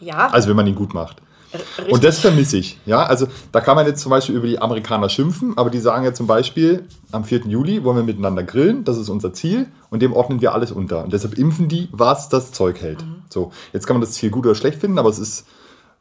Ja, 0.00 0.28
Also 0.28 0.48
wenn 0.48 0.56
man 0.56 0.66
ihn 0.66 0.74
gut 0.74 0.92
macht. 0.92 1.22
richtig. 1.52 1.92
Und 1.94 2.02
das 2.04 2.18
vermisse 2.18 2.56
ich. 2.58 2.78
Ja, 2.84 3.04
also 3.04 3.28
da 3.52 3.60
kann 3.60 3.76
man 3.76 3.86
jetzt 3.86 4.02
zum 4.02 4.10
Beispiel 4.10 4.34
über 4.34 4.48
die 4.48 4.58
Amerikaner 4.60 5.08
schimpfen, 5.08 5.56
aber 5.56 5.70
die 5.70 5.78
sagen 5.78 6.04
ja 6.04 6.12
zum 6.12 6.26
Beispiel, 6.26 6.84
am 7.12 7.24
4. 7.24 7.46
Juli 7.46 7.84
wollen 7.84 7.96
wir 7.96 8.02
miteinander 8.02 8.42
grillen, 8.42 8.82
das 8.84 8.98
ist 8.98 9.08
unser 9.08 9.32
Ziel 9.32 9.66
und 9.90 10.02
dem 10.02 10.12
ordnen 10.12 10.40
wir 10.40 10.52
alles 10.52 10.72
unter. 10.72 11.04
Und 11.04 11.12
deshalb 11.12 11.38
impfen 11.38 11.68
die, 11.68 11.88
was 11.92 12.28
das 12.28 12.50
Zeug 12.50 12.80
hält. 12.82 13.04
So, 13.30 13.52
jetzt 13.72 13.86
kann 13.86 13.94
man 13.94 14.00
das 14.00 14.12
Ziel 14.12 14.30
gut 14.30 14.44
oder 14.46 14.56
schlecht 14.56 14.80
finden, 14.80 14.98
aber 14.98 15.08
es 15.08 15.20
ist 15.20 15.46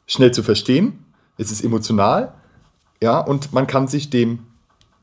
schnell 0.08 0.32
zu 0.32 0.44
verstehen, 0.44 1.03
es 1.38 1.52
ist 1.52 1.64
emotional, 1.64 2.34
ja, 3.02 3.20
und 3.20 3.54
man 3.54 3.68
kann 3.68 3.88
sich 3.88 4.10
dem 4.10 4.40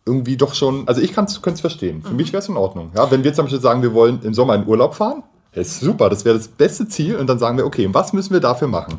irgendwie 0.07 0.37
doch 0.37 0.55
schon, 0.55 0.89
also 0.89 1.01
ich 1.01 1.13
könnte 1.13 1.33
es 1.53 1.61
verstehen. 1.61 2.03
Für 2.03 2.15
mich 2.15 2.33
wäre 2.33 2.43
es 2.43 2.49
in 2.49 2.57
Ordnung. 2.57 2.91
Ja, 2.97 3.11
wenn 3.11 3.23
wir 3.23 3.35
zum 3.35 3.45
Beispiel 3.45 3.61
sagen, 3.61 3.83
wir 3.83 3.93
wollen 3.93 4.21
im 4.23 4.33
Sommer 4.35 4.55
in 4.55 4.67
Urlaub 4.67 4.95
fahren, 4.95 5.23
ist 5.53 5.81
super, 5.81 6.09
das 6.09 6.25
wäre 6.25 6.37
das 6.37 6.49
beste 6.49 6.89
Ziel 6.89 7.17
und 7.17 7.27
dann 7.27 7.39
sagen 7.39 7.59
wir, 7.59 7.67
okay, 7.67 7.89
was 7.93 8.13
müssen 8.13 8.33
wir 8.33 8.41
dafür 8.41 8.69
machen? 8.69 8.99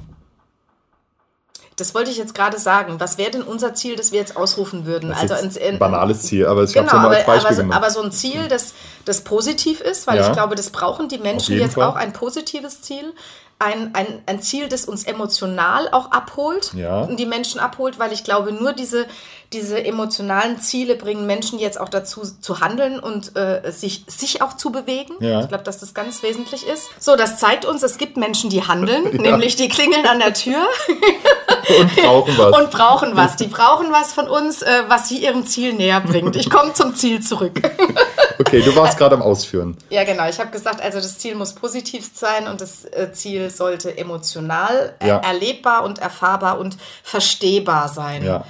das 1.81 1.95
wollte 1.95 2.11
ich 2.11 2.17
jetzt 2.17 2.35
gerade 2.35 2.59
sagen. 2.59 2.99
Was 2.99 3.17
wäre 3.17 3.31
denn 3.31 3.41
unser 3.41 3.73
Ziel, 3.73 3.95
das 3.95 4.11
wir 4.11 4.19
jetzt 4.19 4.37
ausrufen 4.37 4.85
würden? 4.85 5.09
Das 5.09 5.31
also 5.31 5.59
ein 5.59 5.79
banales 5.79 6.21
Ziel, 6.23 6.45
aber 6.45 6.63
ich 6.63 6.77
habe 6.77 6.87
Genau, 6.87 6.97
es 6.97 7.03
ja 7.03 7.07
aber, 7.07 7.15
als 7.17 7.25
Beispiel 7.25 7.47
aber, 7.47 7.55
so, 7.55 7.61
gemacht. 7.63 7.77
aber 7.77 7.89
so 7.89 8.01
ein 8.03 8.11
Ziel, 8.11 8.47
das, 8.47 8.73
das 9.05 9.21
positiv 9.21 9.81
ist, 9.81 10.05
weil 10.05 10.17
Ja. 10.19 10.27
ich 10.27 10.33
glaube, 10.33 10.53
das 10.55 10.69
brauchen 10.69 11.09
die 11.09 11.17
Menschen 11.17 11.57
jetzt 11.57 11.75
Fall. 11.75 11.85
auch, 11.85 11.95
ein 11.95 12.13
positives 12.13 12.81
Ziel. 12.83 13.13
Ein, 13.61 13.91
ein, 13.93 14.07
ein 14.25 14.41
Ziel, 14.41 14.67
das 14.69 14.85
uns 14.85 15.03
emotional 15.03 15.87
auch 15.91 16.11
abholt 16.11 16.73
Ja. 16.73 17.01
und 17.01 17.17
die 17.19 17.25
Menschen 17.27 17.59
abholt, 17.59 17.99
weil 17.99 18.11
ich 18.11 18.23
glaube, 18.23 18.51
nur 18.51 18.73
diese, 18.73 19.05
diese 19.53 19.83
emotionalen 19.83 20.59
Ziele 20.59 20.95
bringen 20.95 21.25
Menschen 21.25 21.59
jetzt 21.59 21.79
auch 21.79 21.89
dazu 21.89 22.21
zu 22.39 22.61
handeln 22.61 22.99
und 22.99 23.35
äh, 23.35 23.69
sich, 23.71 24.05
sich 24.07 24.41
auch 24.41 24.55
zu 24.55 24.71
bewegen. 24.71 25.13
Ja. 25.19 25.41
Ich 25.41 25.49
glaube, 25.49 25.65
dass 25.65 25.79
das 25.79 25.93
ganz 25.93 26.23
wesentlich 26.23 26.65
ist. 26.65 26.89
So, 26.99 27.17
das 27.17 27.37
zeigt 27.37 27.65
uns, 27.65 27.83
es 27.83 27.97
gibt 27.97 28.15
Menschen, 28.15 28.49
die 28.49 28.65
handeln, 28.65 29.03
Ja. 29.13 29.31
nämlich 29.31 29.57
die 29.57 29.67
klingeln 29.67 30.05
an 30.05 30.19
der 30.19 30.33
Tür 30.33 30.57
und 31.79 31.95
brauchen 31.97 32.37
was. 32.37 32.57
und 32.59 32.71
brauchen 32.71 33.15
was. 33.15 33.35
Die 33.35 33.47
brauchen 33.47 33.87
was 33.91 34.13
von 34.13 34.29
uns, 34.29 34.61
äh, 34.61 34.83
was 34.87 35.09
sie 35.09 35.17
ihrem 35.17 35.45
Ziel 35.45 35.73
näher 35.73 35.99
bringt. 35.99 36.37
Ich 36.37 36.49
komme 36.49 36.71
zum 36.73 36.95
Ziel 36.95 37.21
zurück. 37.21 37.61
okay, 38.39 38.61
du 38.61 38.73
warst 38.77 38.97
gerade 38.97 39.15
am 39.15 39.21
Ausführen. 39.21 39.77
Ja, 39.89 40.05
genau. 40.05 40.29
Ich 40.29 40.39
habe 40.39 40.51
gesagt, 40.51 40.81
also 40.81 40.99
das 40.99 41.17
Ziel 41.17 41.35
muss 41.35 41.53
positiv 41.53 42.09
sein 42.13 42.47
und 42.47 42.61
das 42.61 42.85
äh, 42.85 43.11
Ziel 43.11 43.49
sollte 43.49 43.97
emotional, 43.97 44.93
ja. 45.05 45.17
erlebbar 45.17 45.83
und 45.83 45.99
erfahrbar 45.99 46.57
und 46.57 46.77
verstehbar 47.03 47.89
sein. 47.89 48.23
Ja. 48.23 48.45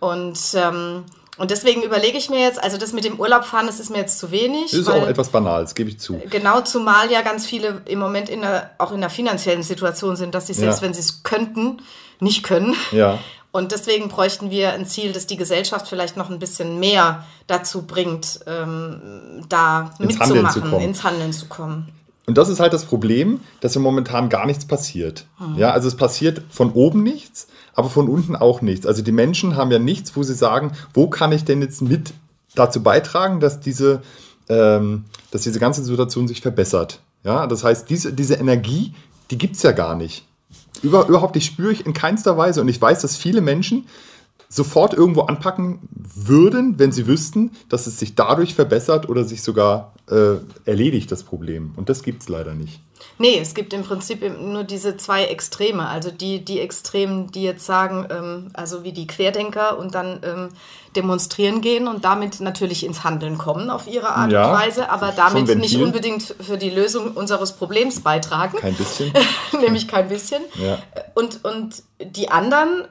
Und 0.00 0.38
ähm, 0.54 1.04
und 1.38 1.50
deswegen 1.50 1.82
überlege 1.82 2.16
ich 2.16 2.30
mir 2.30 2.40
jetzt, 2.40 2.62
also 2.62 2.78
das 2.78 2.92
mit 2.92 3.04
dem 3.04 3.20
Urlaub 3.20 3.44
fahren, 3.44 3.66
das 3.66 3.78
ist 3.78 3.90
mir 3.90 3.98
jetzt 3.98 4.18
zu 4.18 4.30
wenig. 4.30 4.70
Das 4.70 4.80
ist 4.80 4.88
auch 4.88 5.06
etwas 5.06 5.28
banal, 5.28 5.62
das 5.62 5.74
gebe 5.74 5.90
ich 5.90 6.00
zu. 6.00 6.20
Genau, 6.30 6.62
zumal 6.62 7.10
ja 7.10 7.20
ganz 7.20 7.44
viele 7.44 7.82
im 7.84 7.98
Moment 7.98 8.30
in 8.30 8.40
der, 8.40 8.70
auch 8.78 8.92
in 8.92 9.00
der 9.00 9.10
finanziellen 9.10 9.62
Situation 9.62 10.16
sind, 10.16 10.34
dass 10.34 10.46
sie 10.46 10.54
selbst, 10.54 10.78
ja. 10.78 10.82
wenn 10.86 10.94
sie 10.94 11.00
es 11.00 11.22
könnten, 11.24 11.82
nicht 12.20 12.42
können. 12.42 12.74
Ja. 12.90 13.18
Und 13.52 13.72
deswegen 13.72 14.08
bräuchten 14.08 14.50
wir 14.50 14.72
ein 14.72 14.86
Ziel, 14.86 15.12
das 15.12 15.26
die 15.26 15.36
Gesellschaft 15.36 15.88
vielleicht 15.88 16.16
noch 16.16 16.30
ein 16.30 16.38
bisschen 16.38 16.78
mehr 16.78 17.24
dazu 17.46 17.82
bringt, 17.82 18.40
ähm, 18.46 19.44
da 19.48 19.92
ins 19.98 20.18
mitzumachen, 20.18 20.62
Handeln 20.62 20.82
ins 20.82 21.04
Handeln 21.04 21.32
zu 21.32 21.46
kommen. 21.46 21.92
Und 22.26 22.36
das 22.36 22.48
ist 22.48 22.58
halt 22.58 22.72
das 22.72 22.84
Problem, 22.84 23.40
dass 23.60 23.74
ja 23.74 23.80
momentan 23.80 24.28
gar 24.28 24.46
nichts 24.46 24.64
passiert. 24.66 25.26
Mhm. 25.38 25.58
Ja, 25.58 25.70
also 25.70 25.86
es 25.86 25.96
passiert 25.96 26.42
von 26.50 26.72
oben 26.72 27.02
nichts, 27.02 27.46
aber 27.74 27.88
von 27.88 28.08
unten 28.08 28.34
auch 28.34 28.62
nichts. 28.62 28.84
Also 28.84 29.02
die 29.02 29.12
Menschen 29.12 29.56
haben 29.56 29.70
ja 29.70 29.78
nichts, 29.78 30.16
wo 30.16 30.24
sie 30.24 30.34
sagen, 30.34 30.72
wo 30.92 31.08
kann 31.08 31.30
ich 31.30 31.44
denn 31.44 31.62
jetzt 31.62 31.82
mit 31.82 32.12
dazu 32.56 32.82
beitragen, 32.82 33.38
dass 33.38 33.60
diese, 33.60 34.02
ähm, 34.48 35.04
dass 35.30 35.42
diese 35.42 35.60
ganze 35.60 35.84
Situation 35.84 36.26
sich 36.26 36.40
verbessert. 36.40 37.00
Ja, 37.22 37.46
das 37.46 37.62
heißt, 37.62 37.88
diese, 37.88 38.12
diese 38.12 38.34
Energie, 38.34 38.92
die 39.30 39.38
gibt 39.38 39.56
es 39.56 39.62
ja 39.62 39.72
gar 39.72 39.94
nicht. 39.94 40.26
Über, 40.82 41.06
überhaupt, 41.06 41.36
die 41.36 41.40
spüre 41.40 41.72
ich 41.72 41.86
in 41.86 41.92
keinster 41.92 42.36
Weise. 42.36 42.60
Und 42.60 42.68
ich 42.68 42.80
weiß, 42.80 43.02
dass 43.02 43.16
viele 43.16 43.40
Menschen 43.40 43.86
sofort 44.48 44.94
irgendwo 44.94 45.22
anpacken 45.22 45.88
würden, 46.14 46.78
wenn 46.78 46.92
sie 46.92 47.06
wüssten, 47.06 47.52
dass 47.68 47.86
es 47.86 47.98
sich 47.98 48.14
dadurch 48.14 48.54
verbessert 48.54 49.08
oder 49.08 49.24
sich 49.24 49.42
sogar 49.42 49.92
äh, 50.10 50.36
erledigt, 50.64 51.10
das 51.10 51.24
Problem. 51.24 51.72
Und 51.76 51.88
das 51.88 52.02
gibt 52.02 52.22
es 52.22 52.28
leider 52.28 52.54
nicht. 52.54 52.80
Nee, 53.18 53.38
es 53.40 53.54
gibt 53.54 53.72
im 53.72 53.82
Prinzip 53.82 54.22
nur 54.40 54.64
diese 54.64 54.96
zwei 54.96 55.24
Extreme. 55.24 55.88
Also 55.88 56.10
die, 56.10 56.44
die 56.44 56.60
Extremen, 56.60 57.30
die 57.32 57.42
jetzt 57.42 57.64
sagen, 57.64 58.06
ähm, 58.10 58.50
also 58.52 58.84
wie 58.84 58.92
die 58.92 59.06
Querdenker 59.06 59.78
und 59.78 59.94
dann 59.94 60.20
ähm, 60.22 60.48
demonstrieren 60.94 61.60
gehen 61.60 61.88
und 61.88 62.04
damit 62.04 62.40
natürlich 62.40 62.84
ins 62.84 63.04
Handeln 63.04 63.38
kommen 63.38 63.70
auf 63.70 63.86
ihre 63.86 64.08
Art 64.10 64.32
ja, 64.32 64.50
und 64.50 64.58
Weise, 64.58 64.90
aber 64.90 65.12
damit 65.12 65.56
nicht 65.58 65.76
unbedingt 65.76 66.34
für 66.40 66.56
die 66.56 66.70
Lösung 66.70 67.12
unseres 67.12 67.52
Problems 67.52 68.00
beitragen. 68.00 68.58
Kein 68.58 68.74
bisschen. 68.74 69.12
Nämlich 69.60 69.88
kein 69.88 70.08
bisschen. 70.08 70.42
Ja. 70.62 70.78
Und, 71.14 71.44
und 71.44 71.82
die 72.00 72.30
anderen, 72.30 72.84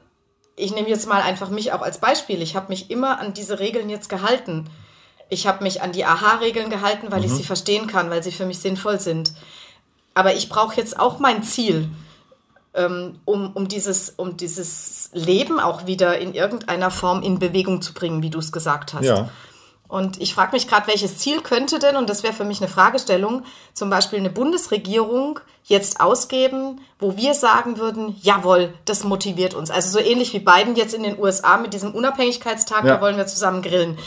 ich 0.56 0.74
nehme 0.74 0.90
jetzt 0.90 1.08
mal 1.08 1.22
einfach 1.22 1.50
mich 1.50 1.74
auch 1.74 1.82
als 1.82 2.00
Beispiel, 2.00 2.42
ich 2.42 2.56
habe 2.56 2.70
mich 2.70 2.90
immer 2.90 3.20
an 3.20 3.34
diese 3.34 3.60
Regeln 3.60 3.90
jetzt 3.90 4.10
gehalten. 4.10 4.70
Ich 5.28 5.48
habe 5.48 5.64
mich 5.64 5.82
an 5.82 5.92
die 5.92 6.06
AHA-Regeln 6.06 6.70
gehalten, 6.70 7.08
weil 7.10 7.20
mhm. 7.20 7.26
ich 7.26 7.32
sie 7.32 7.44
verstehen 7.44 7.88
kann, 7.88 8.10
weil 8.10 8.22
sie 8.22 8.32
für 8.32 8.46
mich 8.46 8.60
sinnvoll 8.60 9.00
sind. 9.00 9.34
Aber 10.14 10.34
ich 10.36 10.50
brauche 10.50 10.76
jetzt 10.76 11.00
auch 11.00 11.20
mein 11.20 11.44
Ziel, 11.44 11.90
ähm, 12.76 13.20
um, 13.26 13.52
um, 13.54 13.68
dieses, 13.68 14.12
um 14.12 14.38
dieses 14.38 15.10
Leben 15.14 15.60
auch 15.60 15.88
wieder 15.88 16.20
in 16.20 16.34
irgendeiner 16.34 16.92
Form 16.92 17.24
in 17.24 17.40
Bewegung 17.40 17.82
zu 17.82 17.94
bringen, 17.94 18.22
wie 18.22 18.30
du 18.30 18.40
es 18.40 18.52
gesagt 18.52 18.94
hast. 18.94 19.06
Ja. 19.06 19.30
Und 19.88 20.20
ich 20.22 20.34
frage 20.34 20.54
mich 20.54 20.68
gerade, 20.68 20.88
welches 20.88 21.18
Ziel 21.18 21.42
könnte 21.42 21.80
denn, 21.80 21.96
und 21.96 22.10
das 22.10 22.24
wäre 22.24 22.34
für 22.34 22.44
mich 22.44 22.60
eine 22.60 22.68
Fragestellung, 22.68 23.44
zum 23.74 23.90
Beispiel 23.90 24.20
eine 24.20 24.30
Bundesregierung 24.30 25.40
jetzt 25.64 26.00
ausgeben, 26.00 26.82
wo 27.00 27.18
wir 27.18 27.34
sagen 27.34 27.78
würden, 27.78 28.16
jawohl, 28.22 28.74
das 28.86 29.04
motiviert 29.04 29.54
uns. 29.54 29.72
Also 29.72 30.00
so 30.00 30.04
ähnlich 30.04 30.34
wie 30.34 30.40
Biden 30.40 30.76
jetzt 30.76 30.94
in 30.94 31.04
den 31.04 31.20
USA 31.20 31.58
mit 31.58 31.74
diesem 31.74 31.94
Unabhängigkeitstag, 31.94 32.84
ja. 32.84 32.96
da 32.96 33.02
wollen 33.02 33.18
wir 33.18 33.28
zusammen 33.28 33.62
grillen. 33.62 33.98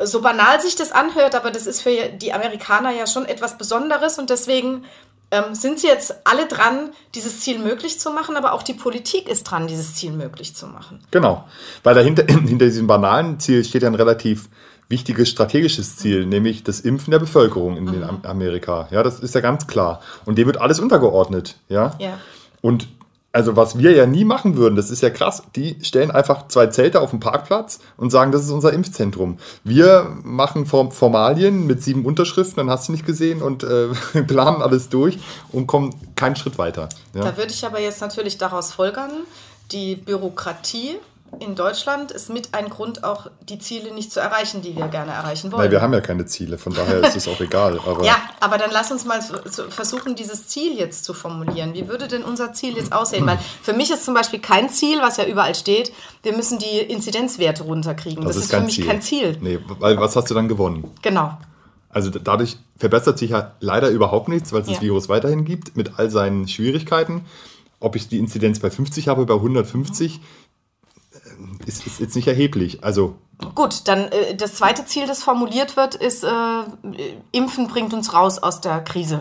So 0.00 0.20
banal 0.20 0.60
sich 0.60 0.76
das 0.76 0.92
anhört, 0.92 1.34
aber 1.34 1.50
das 1.50 1.66
ist 1.66 1.82
für 1.82 2.08
die 2.10 2.32
Amerikaner 2.32 2.92
ja 2.92 3.06
schon 3.06 3.26
etwas 3.26 3.58
Besonderes 3.58 4.18
und 4.18 4.30
deswegen 4.30 4.84
ähm, 5.30 5.54
sind 5.54 5.78
sie 5.78 5.88
jetzt 5.88 6.14
alle 6.24 6.46
dran, 6.46 6.90
dieses 7.14 7.40
Ziel 7.40 7.58
möglich 7.58 8.00
zu 8.00 8.10
machen, 8.10 8.36
aber 8.36 8.52
auch 8.52 8.62
die 8.62 8.74
Politik 8.74 9.28
ist 9.28 9.44
dran, 9.44 9.66
dieses 9.66 9.94
Ziel 9.94 10.12
möglich 10.12 10.54
zu 10.54 10.66
machen. 10.66 11.00
Genau, 11.10 11.46
weil 11.82 11.94
dahinter 11.94 12.24
hinter 12.28 12.66
diesem 12.66 12.86
banalen 12.86 13.38
Ziel 13.40 13.64
steht 13.64 13.82
ja 13.82 13.88
ein 13.88 13.94
relativ 13.94 14.48
wichtiges 14.88 15.28
strategisches 15.28 15.96
Ziel, 15.96 16.26
nämlich 16.26 16.64
das 16.64 16.80
Impfen 16.80 17.10
der 17.10 17.18
Bevölkerung 17.18 17.76
in 17.76 17.84
mhm. 17.84 18.20
Amerika. 18.22 18.88
Ja, 18.90 19.02
das 19.02 19.20
ist 19.20 19.34
ja 19.34 19.40
ganz 19.40 19.66
klar. 19.66 20.00
Und 20.24 20.38
dem 20.38 20.46
wird 20.46 20.60
alles 20.60 20.80
untergeordnet. 20.80 21.58
Ja. 21.68 21.94
ja. 21.98 22.18
Und 22.62 22.88
also 23.30 23.56
was 23.56 23.78
wir 23.78 23.92
ja 23.92 24.06
nie 24.06 24.24
machen 24.24 24.56
würden, 24.56 24.74
das 24.74 24.90
ist 24.90 25.02
ja 25.02 25.10
krass, 25.10 25.42
die 25.54 25.76
stellen 25.82 26.10
einfach 26.10 26.48
zwei 26.48 26.68
Zelte 26.68 27.00
auf 27.00 27.10
dem 27.10 27.20
Parkplatz 27.20 27.78
und 27.98 28.10
sagen, 28.10 28.32
das 28.32 28.42
ist 28.42 28.50
unser 28.50 28.72
Impfzentrum. 28.72 29.38
Wir 29.64 30.16
machen 30.24 30.64
Formalien 30.64 31.66
mit 31.66 31.82
sieben 31.82 32.06
Unterschriften, 32.06 32.56
dann 32.56 32.70
hast 32.70 32.88
du 32.88 32.92
nicht 32.92 33.04
gesehen 33.04 33.42
und 33.42 33.64
äh, 33.64 33.88
planen 34.26 34.62
alles 34.62 34.88
durch 34.88 35.18
und 35.52 35.66
kommen 35.66 35.94
keinen 36.16 36.36
Schritt 36.36 36.56
weiter. 36.56 36.88
Ja? 37.14 37.22
Da 37.22 37.36
würde 37.36 37.52
ich 37.52 37.64
aber 37.66 37.80
jetzt 37.80 38.00
natürlich 38.00 38.38
daraus 38.38 38.72
folgern, 38.72 39.10
die 39.72 39.96
Bürokratie 39.96 40.96
in 41.40 41.54
Deutschland 41.54 42.10
ist 42.10 42.30
mit 42.30 42.54
ein 42.54 42.68
Grund, 42.68 43.04
auch 43.04 43.30
die 43.48 43.58
Ziele 43.58 43.94
nicht 43.94 44.12
zu 44.12 44.20
erreichen, 44.20 44.62
die 44.62 44.76
wir 44.76 44.88
gerne 44.88 45.12
erreichen 45.12 45.52
wollen. 45.52 45.62
Nein, 45.62 45.70
wir 45.70 45.82
haben 45.82 45.92
ja 45.92 46.00
keine 46.00 46.26
Ziele, 46.26 46.58
von 46.58 46.74
daher 46.74 47.02
ist 47.04 47.16
es 47.16 47.28
auch 47.28 47.40
egal. 47.40 47.78
Aber 47.86 48.04
ja, 48.04 48.16
aber 48.40 48.58
dann 48.58 48.70
lass 48.72 48.90
uns 48.90 49.04
mal 49.04 49.20
versuchen, 49.20 50.14
dieses 50.14 50.48
Ziel 50.48 50.76
jetzt 50.76 51.04
zu 51.04 51.14
formulieren. 51.14 51.74
Wie 51.74 51.88
würde 51.88 52.08
denn 52.08 52.22
unser 52.22 52.52
Ziel 52.52 52.76
jetzt 52.76 52.92
aussehen? 52.92 53.26
Weil 53.26 53.38
für 53.62 53.72
mich 53.72 53.90
ist 53.90 54.04
zum 54.04 54.14
Beispiel 54.14 54.40
kein 54.40 54.68
Ziel, 54.68 55.00
was 55.00 55.16
ja 55.16 55.24
überall 55.24 55.54
steht, 55.54 55.92
wir 56.22 56.34
müssen 56.34 56.58
die 56.58 56.78
Inzidenzwerte 56.78 57.64
runterkriegen. 57.64 58.24
Das, 58.24 58.36
das 58.36 58.44
ist, 58.44 58.52
ist 58.52 58.58
für 58.58 58.64
mich 58.64 58.74
Ziel. 58.74 58.86
kein 58.86 59.02
Ziel. 59.02 59.38
Nee, 59.40 59.58
weil 59.78 59.98
was 59.98 60.16
hast 60.16 60.30
du 60.30 60.34
dann 60.34 60.48
gewonnen? 60.48 60.90
Genau. 61.02 61.36
Also 61.90 62.10
dadurch 62.10 62.58
verbessert 62.76 63.18
sich 63.18 63.30
ja 63.30 63.52
leider 63.60 63.90
überhaupt 63.90 64.28
nichts, 64.28 64.52
weil 64.52 64.62
es 64.62 64.68
ja. 64.68 64.74
das 64.74 64.82
Virus 64.82 65.08
weiterhin 65.08 65.44
gibt, 65.44 65.76
mit 65.76 65.98
all 65.98 66.10
seinen 66.10 66.46
Schwierigkeiten. 66.48 67.24
Ob 67.80 67.96
ich 67.96 68.08
die 68.08 68.18
Inzidenz 68.18 68.60
bei 68.60 68.70
50 68.70 69.08
habe, 69.08 69.24
bei 69.24 69.34
150, 69.34 70.20
ist, 71.66 71.86
ist 71.86 72.00
jetzt 72.00 72.16
nicht 72.16 72.28
erheblich. 72.28 72.82
Also 72.82 73.16
Gut, 73.54 73.82
dann 73.86 74.10
äh, 74.10 74.34
das 74.36 74.54
zweite 74.54 74.84
Ziel, 74.84 75.06
das 75.06 75.22
formuliert 75.22 75.76
wird, 75.76 75.94
ist, 75.94 76.24
äh, 76.24 76.28
Impfen 77.32 77.68
bringt 77.68 77.94
uns 77.94 78.12
raus 78.12 78.38
aus 78.38 78.60
der 78.60 78.80
Krise. 78.80 79.20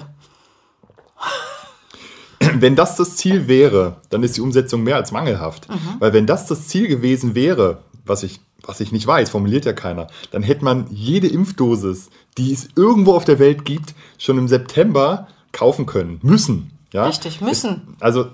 Wenn 2.40 2.76
das 2.76 2.96
das 2.96 3.16
Ziel 3.16 3.48
wäre, 3.48 3.98
dann 4.10 4.24
ist 4.24 4.38
die 4.38 4.42
Umsetzung 4.42 4.84
mehr 4.84 4.96
als 4.96 5.12
mangelhaft. 5.12 5.70
Mhm. 5.70 5.96
Weil 6.00 6.14
wenn 6.14 6.28
das 6.28 6.46
das 6.46 6.68
Ziel 6.68 6.88
gewesen 6.88 7.36
wäre, 7.36 7.80
was 8.06 8.24
ich, 8.24 8.40
was 8.64 8.80
ich 8.80 8.92
nicht 8.92 9.06
weiß, 9.06 9.32
formuliert 9.32 9.66
ja 9.66 9.74
keiner, 9.74 10.08
dann 10.32 10.44
hätte 10.44 10.64
man 10.64 10.86
jede 10.92 11.28
Impfdosis, 11.28 12.10
die 12.38 12.54
es 12.54 12.70
irgendwo 12.76 13.16
auf 13.16 13.26
der 13.26 13.40
Welt 13.40 13.66
gibt, 13.66 13.96
schon 14.18 14.38
im 14.38 14.48
September 14.48 15.28
kaufen 15.52 15.88
können. 15.88 16.20
Müssen. 16.22 16.72
Ja? 16.94 17.08
Richtig, 17.08 17.42
müssen. 17.42 17.96
Also 18.00 18.28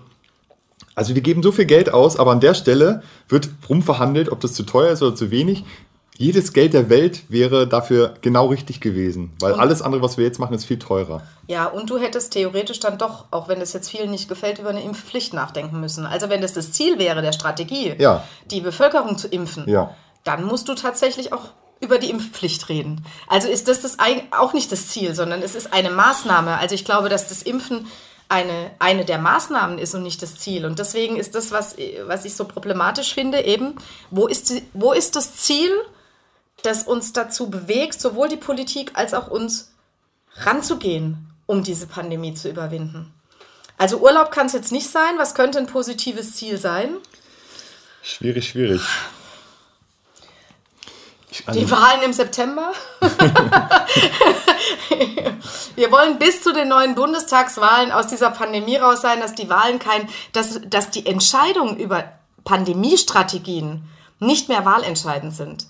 also 0.96 1.16
wir 1.16 1.22
geben 1.22 1.44
so 1.44 1.52
viel 1.52 1.66
Geld 1.66 1.94
aus, 1.94 2.18
aber 2.18 2.32
an 2.32 2.40
der 2.40 2.54
Stelle 2.54 3.04
wird 3.28 3.50
rumverhandelt, 3.70 4.30
ob 4.30 4.40
das 4.40 4.54
zu 4.54 4.64
teuer 4.64 4.92
ist 4.92 5.02
oder 5.02 5.16
zu 5.16 5.32
wenig. 5.32 5.64
Jedes 6.16 6.54
Geld 6.54 6.74
der 6.74 6.90
Welt 6.90 7.24
wäre 7.30 7.68
dafür 7.68 8.14
genau 8.22 8.46
richtig 8.46 8.80
gewesen, 8.80 9.34
weil 9.40 9.54
und 9.54 9.60
alles 9.60 9.82
andere, 9.82 10.04
was 10.04 10.18
wir 10.18 10.26
jetzt 10.26 10.38
machen, 10.38 10.54
ist 10.54 10.66
viel 10.66 10.78
teurer. 10.78 11.24
Ja, 11.48 11.66
und 11.66 11.90
du 11.90 11.98
hättest 11.98 12.34
theoretisch 12.34 12.80
dann 12.80 13.00
doch, 13.00 13.26
auch 13.32 13.48
wenn 13.48 13.60
es 13.62 13.74
jetzt 13.74 13.90
vielen 13.90 14.12
nicht 14.12 14.30
gefällt, 14.30 14.60
über 14.60 14.70
eine 14.70 14.84
Impfpflicht 14.84 15.34
nachdenken 15.34 15.80
müssen. 15.80 16.06
Also 16.06 16.30
wenn 16.30 16.42
das 16.42 16.54
das 16.54 16.72
Ziel 16.72 17.00
wäre 17.00 17.24
der 17.24 17.32
Strategie, 17.32 17.96
ja. 17.98 18.24
die 18.52 18.62
Bevölkerung 18.62 19.18
zu 19.18 19.28
impfen, 19.28 19.68
ja. 19.68 19.96
dann 20.24 20.46
musst 20.46 20.70
du 20.70 20.76
tatsächlich 20.76 21.34
auch 21.34 21.46
über 21.82 21.98
die 21.98 22.12
Impfpflicht 22.12 22.70
reden. 22.70 23.04
Also 23.28 23.48
ist 23.48 23.68
das, 23.68 23.82
das 23.82 23.98
auch 24.32 24.54
nicht 24.54 24.72
das 24.72 24.90
Ziel, 24.90 25.16
sondern 25.16 25.42
es 25.42 25.56
ist 25.56 25.74
eine 25.74 25.90
Maßnahme. 25.90 26.58
Also 26.58 26.76
ich 26.76 26.86
glaube, 26.86 27.10
dass 27.10 27.28
das 27.28 27.42
Impfen 27.42 27.88
eine, 28.30 28.72
eine 28.80 29.06
der 29.06 29.18
Maßnahmen 29.18 29.78
ist 29.78 29.94
und 29.94 30.04
nicht 30.04 30.22
das 30.22 30.38
Ziel. 30.38 30.66
Und 30.66 30.80
deswegen 30.80 31.18
ist 31.18 31.36
das, 31.36 31.52
was, 31.52 31.76
was 32.06 32.26
ich 32.26 32.36
so 32.36 32.46
problematisch 32.46 33.14
finde, 33.14 33.42
eben, 33.42 33.76
wo 34.10 34.28
ist, 34.28 34.54
wo 34.74 34.94
ist 34.94 35.16
das 35.16 35.38
Ziel, 35.38 35.72
das 36.64 36.84
uns 36.84 37.14
dazu 37.14 37.50
bewegt, 37.50 38.00
sowohl 38.00 38.30
die 38.30 38.38
Politik 38.38 38.92
als 38.96 39.14
auch 39.14 39.28
uns 39.28 39.74
ranzugehen, 40.36 41.30
um 41.46 41.64
diese 41.64 41.88
Pandemie 41.88 42.34
zu 42.34 42.50
überwinden? 42.50 43.14
Also 43.78 43.98
Urlaub 43.98 44.32
kann 44.32 44.48
es 44.48 44.54
jetzt 44.54 44.72
nicht 44.72 44.90
sein. 44.90 45.18
Was 45.18 45.36
könnte 45.36 45.58
ein 45.58 45.68
positives 45.68 46.36
Ziel 46.36 46.58
sein? 46.58 46.98
Schwierig, 48.02 48.50
schwierig. 48.50 48.82
Die 51.54 51.70
Wahlen 51.72 52.04
im 52.04 52.14
September. 52.14 52.72
Wir 55.76 55.92
wollen 55.92 56.20
bis 56.20 56.42
zu 56.44 56.54
den 56.54 56.70
neuen 56.70 56.96
Bundestagswahlen 56.96 57.92
aus 57.92 58.08
dieser 58.08 58.30
Pandemie 58.32 58.78
raus 58.78 59.02
sein, 59.02 59.20
dass 59.20 59.34
die 59.34 59.50
Wahlen 59.50 59.80
kein, 59.80 60.08
dass, 60.32 60.62
dass 60.68 60.92
die 60.92 61.06
Entscheidungen 61.06 61.78
über 61.78 62.04
Pandemiestrategien 62.44 63.90
nicht 64.20 64.50
mehr 64.50 64.66
wahlentscheidend 64.66 65.34
sind. 65.34 65.68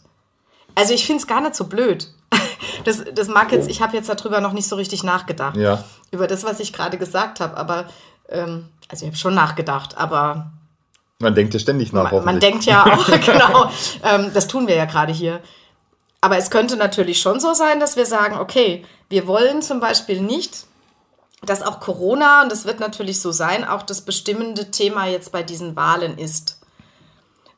Also 0.76 0.94
ich 0.94 1.06
finde 1.06 1.22
es 1.22 1.28
gar 1.28 1.42
nicht 1.42 1.56
so 1.56 1.66
blöd. 1.66 2.08
Das, 2.86 3.04
das 3.14 3.28
mag 3.28 3.52
jetzt, 3.52 3.70
ich 3.70 3.82
habe 3.82 3.96
jetzt 3.96 4.10
darüber 4.10 4.42
noch 4.42 4.52
nicht 4.52 4.68
so 4.68 4.76
richtig 4.76 5.04
nachgedacht. 5.04 5.56
Ja. 5.56 5.84
Über 6.12 6.28
das, 6.28 6.44
was 6.44 6.60
ich 6.60 6.74
gerade 6.74 6.98
gesagt 6.98 7.40
habe. 7.40 7.56
Aber, 7.56 7.86
ähm, 8.28 8.68
also 8.90 9.06
ich 9.06 9.12
habe 9.12 9.18
schon 9.18 9.36
nachgedacht, 9.36 9.98
aber. 9.98 10.52
Man 11.24 11.34
denkt 11.36 11.54
ja 11.54 11.60
ständig 11.60 11.92
nach. 11.94 12.12
Man, 12.12 12.26
man 12.26 12.40
denkt 12.40 12.66
ja 12.66 12.86
auch, 12.86 13.06
genau. 13.26 13.70
Ähm, 14.04 14.32
das 14.34 14.48
tun 14.48 14.68
wir 14.68 14.76
ja 14.76 14.86
gerade 14.86 15.12
hier. 15.14 15.40
aber 16.22 16.38
es 16.38 16.50
könnte 16.52 16.76
natürlich 16.78 17.20
schon 17.20 17.40
so 17.40 17.54
sein, 17.54 17.80
dass 17.80 17.96
wir 17.96 18.06
sagen, 18.06 18.38
okay, 18.40 18.86
wir 19.10 19.26
wollen 19.28 19.62
zum 19.62 19.80
Beispiel 19.80 20.22
nicht, 20.22 20.66
dass 21.46 21.62
auch 21.62 21.80
Corona, 21.82 22.44
und 22.44 22.52
das 22.52 22.66
wird 22.66 22.80
natürlich 22.80 23.20
so 23.22 23.32
sein, 23.32 23.66
auch 23.68 23.82
das 23.84 24.02
bestimmende 24.02 24.72
Thema 24.72 25.08
jetzt 25.08 25.32
bei 25.32 25.44
diesen 25.44 25.76
Wahlen 25.76 26.18
ist. 26.18 26.60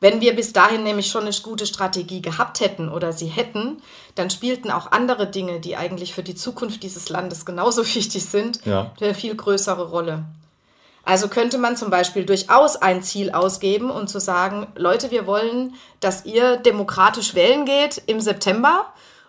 Wenn 0.00 0.20
wir 0.20 0.36
bis 0.36 0.52
dahin 0.52 0.82
nämlich 0.82 1.06
schon 1.06 1.22
eine 1.22 1.32
gute 1.42 1.64
Strategie 1.66 2.20
gehabt 2.20 2.60
hätten 2.60 2.88
oder 2.90 3.12
sie 3.14 3.28
hätten, 3.28 3.80
dann 4.14 4.28
spielten 4.28 4.70
auch 4.70 4.92
andere 4.92 5.26
Dinge, 5.26 5.58
die 5.60 5.76
eigentlich 5.76 6.12
für 6.12 6.22
die 6.22 6.34
Zukunft 6.34 6.82
dieses 6.82 7.08
Landes 7.08 7.46
genauso 7.46 7.82
wichtig 7.94 8.24
sind, 8.26 8.60
Ja. 8.66 8.90
eine 9.00 9.14
viel 9.14 9.34
größere 9.34 9.88
Rolle. 9.88 10.24
Also 11.06 11.28
könnte 11.28 11.56
man 11.56 11.76
zum 11.76 11.88
Beispiel 11.88 12.26
durchaus 12.26 12.74
ein 12.74 13.00
Ziel 13.00 13.30
ausgeben 13.30 13.90
und 13.90 14.10
zu 14.10 14.18
sagen, 14.18 14.66
Leute, 14.74 15.12
wir 15.12 15.24
wollen, 15.28 15.74
dass 16.00 16.26
ihr 16.26 16.56
demokratisch 16.56 17.36
wählen 17.36 17.64
geht 17.64 18.02
im 18.06 18.20
September. 18.20 18.86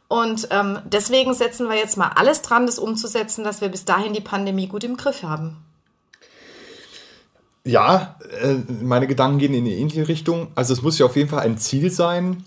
Und 0.08 0.48
ähm, 0.50 0.80
deswegen 0.86 1.36
setzen 1.36 1.70
wir 1.70 1.78
jetzt 1.78 1.96
mal 1.96 2.10
alles 2.16 2.42
dran, 2.42 2.66
das 2.66 2.80
umzusetzen, 2.80 3.44
dass 3.44 3.62
wir 3.62 3.70
bis 3.70 3.86
dahin 3.86 4.14
die 4.14 4.22
Pandemie 4.22 4.66
gut 4.66 4.84
im 4.84 4.98
Griff 4.98 5.22
haben. 5.22 5.56
Ja, 7.64 8.16
äh, 8.42 8.56
meine 8.82 9.06
Gedanken 9.06 9.38
gehen 9.38 9.54
in 9.54 9.66
eine 9.66 9.76
ähnliche 9.76 10.08
Richtung. 10.08 10.48
Also 10.56 10.74
es 10.74 10.82
muss 10.82 10.98
ja 10.98 11.06
auf 11.06 11.16
jeden 11.16 11.30
Fall 11.30 11.42
ein 11.42 11.60
Ziel 11.60 11.92
sein, 11.92 12.44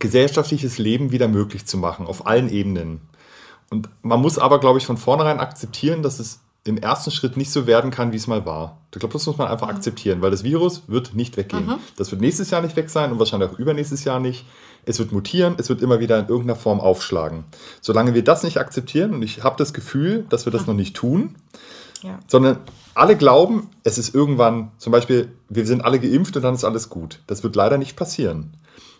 gesellschaftliches 0.00 0.78
Leben 0.78 1.12
wieder 1.12 1.28
möglich 1.28 1.66
zu 1.66 1.78
machen, 1.78 2.08
auf 2.08 2.26
allen 2.26 2.50
Ebenen. 2.50 3.02
Und 3.70 3.88
man 4.02 4.20
muss 4.20 4.40
aber, 4.40 4.58
glaube 4.58 4.80
ich, 4.80 4.86
von 4.86 4.96
vornherein 4.96 5.38
akzeptieren, 5.38 6.02
dass 6.02 6.18
es 6.18 6.40
im 6.64 6.78
ersten 6.78 7.10
Schritt 7.10 7.36
nicht 7.36 7.50
so 7.50 7.66
werden 7.66 7.90
kann, 7.90 8.12
wie 8.12 8.16
es 8.16 8.26
mal 8.28 8.46
war. 8.46 8.78
Ich 8.92 9.00
glaube, 9.00 9.12
das 9.14 9.26
muss 9.26 9.36
man 9.36 9.48
einfach 9.48 9.68
akzeptieren, 9.68 10.22
weil 10.22 10.30
das 10.30 10.44
Virus 10.44 10.82
wird 10.86 11.14
nicht 11.14 11.36
weggehen. 11.36 11.74
Das 11.96 12.10
wird 12.12 12.20
nächstes 12.20 12.50
Jahr 12.50 12.62
nicht 12.62 12.76
weg 12.76 12.88
sein 12.88 13.10
und 13.10 13.18
wahrscheinlich 13.18 13.50
auch 13.50 13.58
übernächstes 13.58 14.04
Jahr 14.04 14.20
nicht. 14.20 14.44
Es 14.84 14.98
wird 14.98 15.10
mutieren, 15.12 15.54
es 15.58 15.68
wird 15.68 15.82
immer 15.82 15.98
wieder 16.00 16.18
in 16.18 16.28
irgendeiner 16.28 16.56
Form 16.56 16.80
aufschlagen. 16.80 17.44
Solange 17.80 18.14
wir 18.14 18.22
das 18.22 18.42
nicht 18.44 18.58
akzeptieren, 18.58 19.12
und 19.14 19.22
ich 19.22 19.42
habe 19.42 19.56
das 19.56 19.72
Gefühl, 19.72 20.24
dass 20.28 20.44
wir 20.44 20.52
das 20.52 20.66
noch 20.66 20.74
nicht 20.74 20.94
tun, 20.94 21.34
Ja. 22.02 22.18
sondern 22.26 22.58
alle 22.94 23.16
glauben, 23.16 23.68
es 23.84 23.98
ist 23.98 24.14
irgendwann, 24.14 24.70
zum 24.78 24.92
Beispiel, 24.92 25.32
wir 25.48 25.66
sind 25.66 25.84
alle 25.84 25.98
geimpft 25.98 26.36
und 26.36 26.42
dann 26.42 26.54
ist 26.54 26.64
alles 26.64 26.88
gut. 26.90 27.20
Das 27.26 27.42
wird 27.42 27.56
leider 27.56 27.78
nicht 27.78 27.96
passieren. 27.96 28.54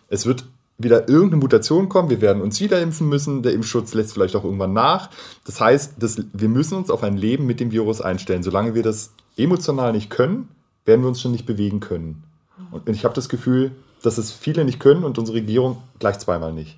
Es 0.09 0.25
wird 0.25 0.45
wieder 0.77 1.07
irgendeine 1.07 1.41
Mutation 1.41 1.87
kommen, 1.87 2.09
wir 2.09 2.21
werden 2.21 2.41
uns 2.41 2.59
wieder 2.59 2.81
impfen 2.81 3.07
müssen, 3.07 3.43
der 3.43 3.53
Impfschutz 3.53 3.93
lässt 3.93 4.13
vielleicht 4.13 4.35
auch 4.35 4.43
irgendwann 4.43 4.73
nach. 4.73 5.09
Das 5.45 5.61
heißt, 5.61 5.95
das, 5.99 6.21
wir 6.33 6.49
müssen 6.49 6.75
uns 6.75 6.89
auf 6.89 7.03
ein 7.03 7.15
Leben 7.15 7.45
mit 7.45 7.59
dem 7.59 7.71
Virus 7.71 8.01
einstellen. 8.01 8.43
Solange 8.43 8.73
wir 8.73 8.83
das 8.83 9.13
emotional 9.37 9.93
nicht 9.93 10.09
können, 10.09 10.49
werden 10.85 11.01
wir 11.01 11.07
uns 11.07 11.21
schon 11.21 11.31
nicht 11.31 11.45
bewegen 11.45 11.79
können. 11.79 12.23
Und 12.71 12.89
ich 12.89 13.05
habe 13.05 13.13
das 13.13 13.29
Gefühl, 13.29 13.71
dass 14.01 14.17
es 14.17 14.31
viele 14.31 14.65
nicht 14.65 14.79
können 14.79 15.03
und 15.03 15.17
unsere 15.17 15.37
Regierung 15.37 15.81
gleich 15.99 16.19
zweimal 16.19 16.53
nicht. 16.53 16.77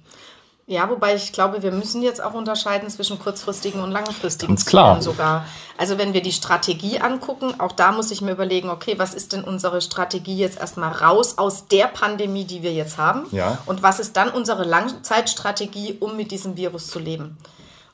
Ja, 0.68 0.90
wobei 0.90 1.14
ich 1.14 1.32
glaube, 1.32 1.62
wir 1.62 1.72
müssen 1.72 2.02
jetzt 2.02 2.24
auch 2.24 2.34
unterscheiden 2.34 2.90
zwischen 2.90 3.20
kurzfristigen 3.20 3.82
und 3.82 3.92
langfristigen 3.92 4.56
Ganz 4.56 4.66
klar. 4.66 4.94
Zielen 4.94 5.02
sogar. 5.04 5.46
Also 5.78 6.00
wenn 6.00 6.14
wir 6.14 6.24
die 6.24 6.32
Strategie 6.32 7.00
angucken, 7.00 7.54
auch 7.60 7.72
da 7.72 7.92
muss 7.92 8.10
ich 8.10 8.22
mir 8.22 8.32
überlegen, 8.32 8.70
okay, 8.72 8.96
was 8.98 9.14
ist 9.14 9.34
denn 9.34 9.44
unsere 9.44 9.80
Strategie 9.82 10.38
jetzt 10.38 10.60
erstmal 10.60 10.92
raus 10.92 11.38
aus 11.38 11.68
der 11.68 11.86
Pandemie, 11.86 12.46
die 12.46 12.64
wir 12.64 12.74
jetzt 12.74 12.98
haben? 12.98 13.28
Ja. 13.32 13.60
Und 13.68 13.84
was 13.84 14.00
ist 14.00 14.18
dann 14.18 14.30
unsere 14.30 14.64
Langzeitstrategie, 14.64 15.98
um 16.00 16.18
mit 16.18 16.32
diesem 16.32 16.58
Virus 16.58 16.88
zu 16.88 16.98
leben? 16.98 17.38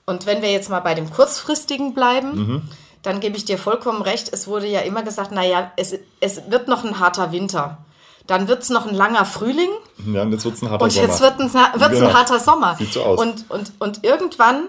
Und 0.05 0.25
wenn 0.25 0.41
wir 0.41 0.51
jetzt 0.51 0.69
mal 0.69 0.79
bei 0.79 0.93
dem 0.93 1.11
kurzfristigen 1.11 1.93
bleiben, 1.93 2.31
Mhm. 2.35 2.61
dann 3.03 3.19
gebe 3.19 3.35
ich 3.35 3.43
dir 3.45 3.57
vollkommen 3.57 4.01
recht. 4.01 4.29
Es 4.31 4.47
wurde 4.47 4.67
ja 4.67 4.79
immer 4.79 5.03
gesagt, 5.03 5.31
naja, 5.31 5.71
es, 5.75 5.93
es 6.21 6.49
wird 6.49 6.67
noch 6.67 6.83
ein 6.85 6.99
harter 6.99 7.31
Winter. 7.31 7.79
Dann 8.27 8.47
wird 8.47 8.63
es 8.63 8.69
noch 8.69 8.85
ein 8.85 8.93
langer 8.95 9.25
Frühling 9.25 9.69
Ja, 10.07 10.21
und 10.21 10.31
jetzt 10.31 10.45
wird 10.45 10.55
es 10.55 10.61
ein 10.61 10.69
harter 10.69 10.83
und 10.83 10.91
Sommer. 10.91 11.07
jetzt 11.07 11.21
wird 11.21 11.39
ein, 11.39 11.53
wird's 11.53 11.95
Genau. 11.95 12.07
ein 12.09 12.13
harter 12.13 12.39
Sommer. 12.39 12.75
Sieht 12.75 12.93
so 12.93 13.03
aus. 13.03 13.19
Und, 13.19 13.49
und, 13.49 13.71
und 13.79 14.03
irgendwann 14.03 14.67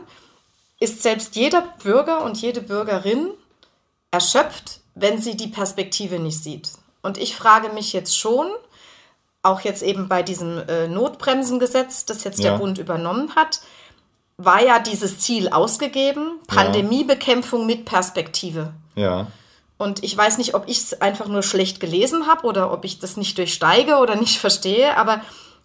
ist 0.80 1.02
selbst 1.02 1.36
jeder 1.36 1.62
Bürger 1.82 2.24
und 2.24 2.38
jede 2.40 2.60
Bürgerin 2.60 3.28
erschöpft, 4.10 4.80
wenn 4.94 5.20
sie 5.20 5.36
die 5.36 5.48
Perspektive 5.48 6.18
nicht 6.18 6.42
sieht. 6.42 6.70
Und 7.02 7.18
ich 7.18 7.36
frage 7.36 7.68
mich 7.70 7.92
jetzt 7.92 8.18
schon, 8.18 8.46
auch 9.42 9.60
jetzt 9.60 9.82
eben 9.82 10.08
bei 10.08 10.22
diesem 10.22 10.58
äh, 10.68 10.88
Notbremsengesetz, 10.88 12.04
das 12.04 12.24
jetzt 12.24 12.38
Ja. 12.40 12.52
der 12.52 12.58
Bund 12.58 12.78
übernommen 12.78 13.34
hat, 13.36 13.60
war 14.38 14.62
ja 14.62 14.78
dieses 14.78 15.18
Ziel 15.18 15.48
ausgegeben, 15.48 16.38
Pandemiebekämpfung 16.46 17.66
mit 17.66 17.84
Perspektive. 17.84 18.72
ja. 18.94 19.26
Und 19.78 20.04
ich 20.04 20.16
weiß 20.16 20.38
nicht, 20.38 20.54
ob 20.54 20.68
ich 20.68 20.78
es 20.78 21.00
einfach 21.00 21.26
nur 21.26 21.42
schlecht 21.42 21.80
gelesen 21.80 22.26
habe 22.26 22.46
oder 22.46 22.72
ob 22.72 22.84
ich 22.84 22.98
das 22.98 23.16
nicht 23.16 23.36
durchsteige 23.38 23.96
oder 23.96 24.14
nicht 24.14 24.38
verstehe, 24.40 24.96
aber 24.96 25.20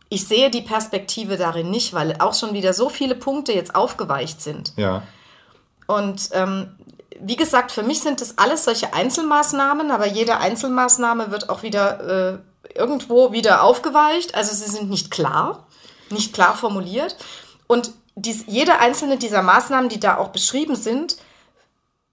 ich 0.09 0.25
sehe 0.27 0.49
die 0.49 0.61
Perspektive 0.61 1.37
darin 1.37 1.69
nicht, 1.69 1.93
weil 1.93 2.15
auch 2.19 2.33
schon 2.33 2.53
wieder 2.53 2.73
so 2.73 2.89
viele 2.89 3.15
Punkte 3.15 3.51
jetzt 3.51 3.75
aufgeweicht 3.75 4.41
sind. 4.41 4.73
Ja. 4.77 5.03
Und 5.85 6.29
ähm, 6.31 6.75
wie 7.19 7.35
gesagt, 7.35 7.71
für 7.71 7.83
mich 7.83 8.01
sind 8.01 8.21
das 8.21 8.37
alles 8.37 8.65
solche 8.65 8.93
Einzelmaßnahmen, 8.93 9.91
aber 9.91 10.07
jede 10.07 10.37
Einzelmaßnahme 10.37 11.31
wird 11.31 11.49
auch 11.49 11.63
wieder 11.63 12.33
äh, 12.33 12.77
irgendwo 12.77 13.31
wieder 13.31 13.63
aufgeweicht. 13.63 14.35
Also 14.35 14.53
sie 14.53 14.69
sind 14.69 14.89
nicht 14.89 15.11
klar, 15.11 15.65
nicht 16.09 16.33
klar 16.33 16.55
formuliert. 16.55 17.17
Und 17.65 17.91
dies, 18.15 18.45
jede 18.47 18.79
einzelne 18.79 19.17
dieser 19.17 19.41
Maßnahmen, 19.41 19.89
die 19.89 19.99
da 19.99 20.17
auch 20.17 20.29
beschrieben 20.29 20.75
sind, 20.75 21.17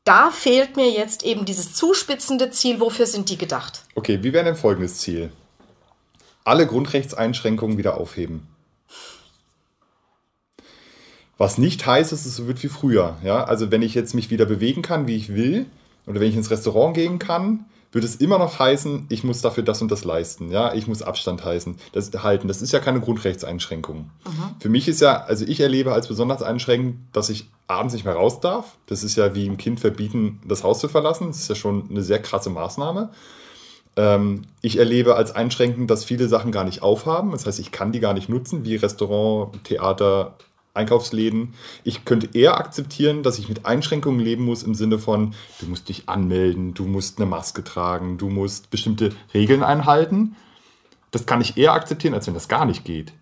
da 0.05 0.31
fehlt 0.31 0.77
mir 0.77 0.91
jetzt 0.91 1.25
eben 1.25 1.45
dieses 1.45 1.75
zuspitzende 1.75 2.51
Ziel, 2.51 2.79
wofür 2.79 3.07
sind 3.07 3.31
die 3.31 3.39
gedacht? 3.39 3.83
Okay, 3.95 4.23
wie 4.23 4.33
wäre 4.33 4.45
denn 4.45 4.57
folgendes 4.57 4.99
Ziel? 4.99 5.33
Alle 6.45 6.67
Grundrechtseinschränkungen 6.67 7.79
wieder 7.79 7.97
aufheben. 7.97 8.47
Was 11.39 11.59
nicht 11.59 11.85
heißt, 11.85 12.13
dass 12.13 12.27
es 12.27 12.37
so 12.37 12.47
wird 12.47 12.63
wie 12.63 12.69
früher. 12.69 13.17
Ja? 13.25 13.45
Also 13.45 13.71
wenn 13.71 13.83
ich 13.83 13.95
jetzt 13.95 14.15
mich 14.15 14.31
wieder 14.31 14.45
bewegen 14.45 14.83
kann, 14.83 15.07
wie 15.07 15.17
ich 15.17 15.35
will, 15.35 15.67
oder 16.07 16.21
wenn 16.21 16.29
ich 16.29 16.37
ins 16.37 16.51
Restaurant 16.51 16.95
gehen 16.95 17.19
kann, 17.19 17.65
würde 17.95 18.07
es 18.07 18.17
immer 18.17 18.39
noch 18.39 18.59
heißen, 18.59 19.07
ich 19.09 19.25
muss 19.25 19.41
dafür 19.41 19.63
das 19.63 19.81
und 19.81 19.91
das 19.91 20.05
leisten. 20.05 20.51
Ja, 20.51 20.75
ich 20.75 20.87
muss 20.87 21.03
Abstand 21.03 21.45
heißen, 21.45 21.77
das, 21.93 22.11
halten. 22.23 22.49
Das 22.49 22.61
ist 22.61 22.73
ja 22.73 22.81
keine 22.81 23.01
Grundrechtseinschränkung. 23.01 24.11
Für 24.59 24.69
mich 24.69 24.89
ist 24.89 25.01
ja, 25.01 25.23
also 25.23 25.45
ich 25.47 25.61
erlebe 25.61 25.93
als 25.93 26.09
besonders 26.09 26.43
einschränkend, 26.43 26.97
dass 27.13 27.31
ich 27.31 27.49
abends 27.67 27.95
nicht 27.95 28.05
mehr 28.05 28.15
raus 28.15 28.41
darf. 28.41 28.77
Das 28.87 29.05
ist 29.05 29.17
ja 29.17 29.35
wie 29.35 29.49
ein 29.49 29.57
Kind 29.57 29.81
verbieten, 29.81 30.41
das 30.47 30.65
Haus 30.65 30.81
zu 30.81 30.89
verlassen. 30.89 31.29
Das 31.29 31.39
ist 31.39 31.49
ja 31.49 31.55
schon 31.55 31.89
eine 31.89 32.03
sehr 32.03 32.21
krasse 32.21 32.51
Maßnahme. 32.51 33.11
Ähm, 33.97 34.43
ich 34.61 34.79
erlebe 34.79 35.15
als 35.15 35.35
einschränkend, 35.35 35.91
dass 35.91 36.05
viele 36.05 36.29
Sachen 36.29 36.53
gar 36.53 36.65
nicht 36.65 36.83
aufhaben. 36.83 37.31
Das 37.31 37.47
heißt, 37.47 37.61
ich 37.61 37.71
kann 37.71 37.93
die 37.93 38.01
gar 38.01 38.15
nicht 38.15 38.29
nutzen, 38.29 38.65
wie 38.65 38.77
Restaurant, 38.77 39.63
Theater, 39.65 40.37
Einkaufsläden. 40.75 41.55
Ich 41.85 42.05
könnte 42.05 42.29
eher 42.37 42.57
akzeptieren, 42.59 43.23
dass 43.23 43.39
ich 43.39 43.49
mit 43.49 43.65
Einschränkungen 43.65 44.21
leben 44.21 44.45
muss 44.45 44.63
im 44.63 44.75
Sinne 44.75 44.99
von, 44.99 45.35
du 45.61 45.67
musst 45.67 45.89
dich 45.89 46.09
anmelden, 46.09 46.75
du 46.75 46.85
musst 46.85 47.19
eine 47.19 47.27
Maske 47.27 47.65
tragen, 47.65 48.19
du 48.19 48.29
musst 48.29 48.71
bestimmte 48.71 49.11
Regeln 49.33 49.63
einhalten. 49.63 50.37
Das 51.13 51.27
kann 51.27 51.41
ich 51.41 51.57
eher 51.57 51.73
akzeptieren, 51.73 52.15
als 52.15 52.27
wenn 52.27 52.35
das 52.35 52.49
gar 52.49 52.65
nicht 52.67 52.85
geht. 52.85 53.13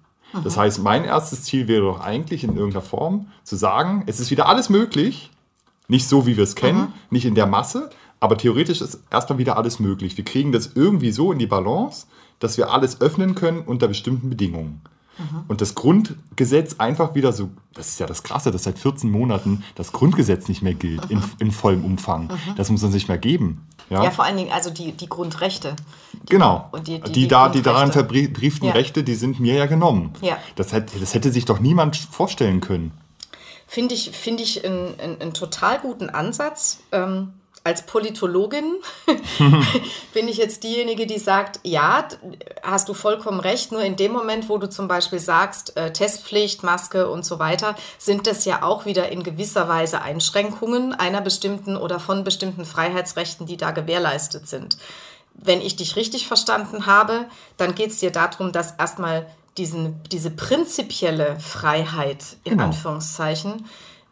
Das 0.44 0.56
heißt, 0.56 0.82
mein 0.82 1.04
erstes 1.04 1.42
Ziel 1.44 1.68
wäre 1.68 1.82
doch 1.82 2.00
eigentlich 2.00 2.42
in 2.42 2.56
irgendeiner 2.56 2.80
Form 2.80 3.26
zu 3.44 3.54
sagen, 3.54 4.04
es 4.06 4.18
ist 4.18 4.30
wieder 4.30 4.48
alles 4.48 4.70
möglich, 4.70 5.30
nicht 5.88 6.08
so, 6.08 6.26
wie 6.26 6.38
wir 6.38 6.44
es 6.44 6.54
kennen, 6.54 6.94
nicht 7.10 7.26
in 7.26 7.34
der 7.34 7.46
Masse, 7.46 7.90
aber 8.18 8.38
theoretisch 8.38 8.80
ist 8.80 9.00
erstmal 9.10 9.38
wieder 9.38 9.58
alles 9.58 9.78
möglich. 9.78 10.16
Wir 10.16 10.24
kriegen 10.24 10.52
das 10.52 10.70
irgendwie 10.74 11.10
so 11.10 11.32
in 11.32 11.38
die 11.38 11.46
Balance, 11.46 12.06
dass 12.38 12.56
wir 12.56 12.70
alles 12.72 13.00
öffnen 13.00 13.34
können 13.34 13.60
unter 13.60 13.88
bestimmten 13.88 14.30
Bedingungen. 14.30 14.80
Und 15.46 15.60
das 15.60 15.74
Grundgesetz 15.74 16.76
einfach 16.78 17.14
wieder 17.14 17.32
so, 17.32 17.50
das 17.74 17.88
ist 17.90 18.00
ja 18.00 18.06
das 18.06 18.22
Krasse, 18.22 18.50
dass 18.50 18.64
seit 18.64 18.78
14 18.78 19.10
Monaten 19.10 19.62
das 19.74 19.92
Grundgesetz 19.92 20.48
nicht 20.48 20.62
mehr 20.62 20.74
gilt 20.74 21.04
in, 21.10 21.22
in 21.38 21.50
vollem 21.52 21.84
Umfang. 21.84 22.30
Das 22.56 22.70
muss 22.70 22.82
uns 22.82 22.94
nicht 22.94 23.08
mehr 23.08 23.18
geben. 23.18 23.66
Ja, 23.90 24.02
Ja, 24.04 24.10
vor 24.10 24.24
allen 24.24 24.36
Dingen 24.38 24.50
also 24.52 24.70
die, 24.70 24.92
die 24.92 25.08
Grundrechte. 25.08 25.76
genau. 26.28 26.68
und 26.72 26.86
die- 26.88 26.98
die, 26.98 27.02
die- 27.02 27.12
die 27.12 27.28
da, 27.28 27.48
die 27.50 27.62
daran 27.62 27.92
verbrieften 27.92 28.66
Ja. 28.68 28.72
Rechte, 28.72 29.04
die 29.04 29.14
sind 29.14 29.38
mir 29.38 29.54
ja 29.54 29.66
genommen. 29.66 30.12
Ja. 30.22 30.38
Das, 30.56 30.72
hätte, 30.72 30.98
das 30.98 31.14
hätte 31.14 31.30
sich 31.30 31.44
doch 31.44 31.60
niemand 31.60 31.96
vorstellen 31.96 32.60
können. 32.60 32.92
Finde 33.66 33.94
ich, 33.94 34.10
finde 34.10 34.42
ich 34.42 34.64
einen, 34.64 34.98
einen, 34.98 35.20
einen 35.20 35.34
total 35.34 35.78
guten 35.78 36.10
Ansatz. 36.10 36.80
Ähm, 36.90 37.34
als 37.64 37.86
Politologin 37.86 38.74
bin 40.14 40.28
ich 40.28 40.36
jetzt 40.36 40.64
diejenige, 40.64 41.06
die 41.06 41.18
sagt, 41.18 41.60
ja, 41.62 42.08
hast 42.62 42.88
du 42.88 42.94
vollkommen 42.94 43.40
recht, 43.40 43.70
nur 43.72 43.82
in 43.82 43.96
dem 43.96 44.12
Moment, 44.12 44.48
wo 44.48 44.58
du 44.58 44.68
zum 44.68 44.88
Beispiel 44.88 45.18
sagst, 45.20 45.76
äh, 45.76 45.92
Testpflicht, 45.92 46.62
Maske 46.64 47.08
und 47.08 47.24
so 47.24 47.38
weiter, 47.38 47.76
sind 47.98 48.26
das 48.26 48.44
ja 48.44 48.62
auch 48.62 48.84
wieder 48.84 49.10
in 49.10 49.22
gewisser 49.22 49.68
Weise 49.68 50.02
Einschränkungen 50.02 50.92
einer 50.92 51.20
bestimmten 51.20 51.76
oder 51.76 52.00
von 52.00 52.24
bestimmten 52.24 52.64
Freiheitsrechten, 52.64 53.46
die 53.46 53.56
da 53.56 53.70
gewährleistet 53.70 54.48
sind. 54.48 54.76
Wenn 55.34 55.60
ich 55.60 55.76
dich 55.76 55.96
richtig 55.96 56.26
verstanden 56.26 56.86
habe, 56.86 57.26
dann 57.56 57.74
geht 57.74 57.90
es 57.90 57.98
dir 57.98 58.10
darum, 58.10 58.52
dass 58.52 58.72
erstmal 58.72 59.26
diesen, 59.56 60.02
diese 60.10 60.30
prinzipielle 60.30 61.38
Freiheit, 61.38 62.36
in 62.44 62.52
Genau. 62.52 62.64
Anführungszeichen, 62.64 63.66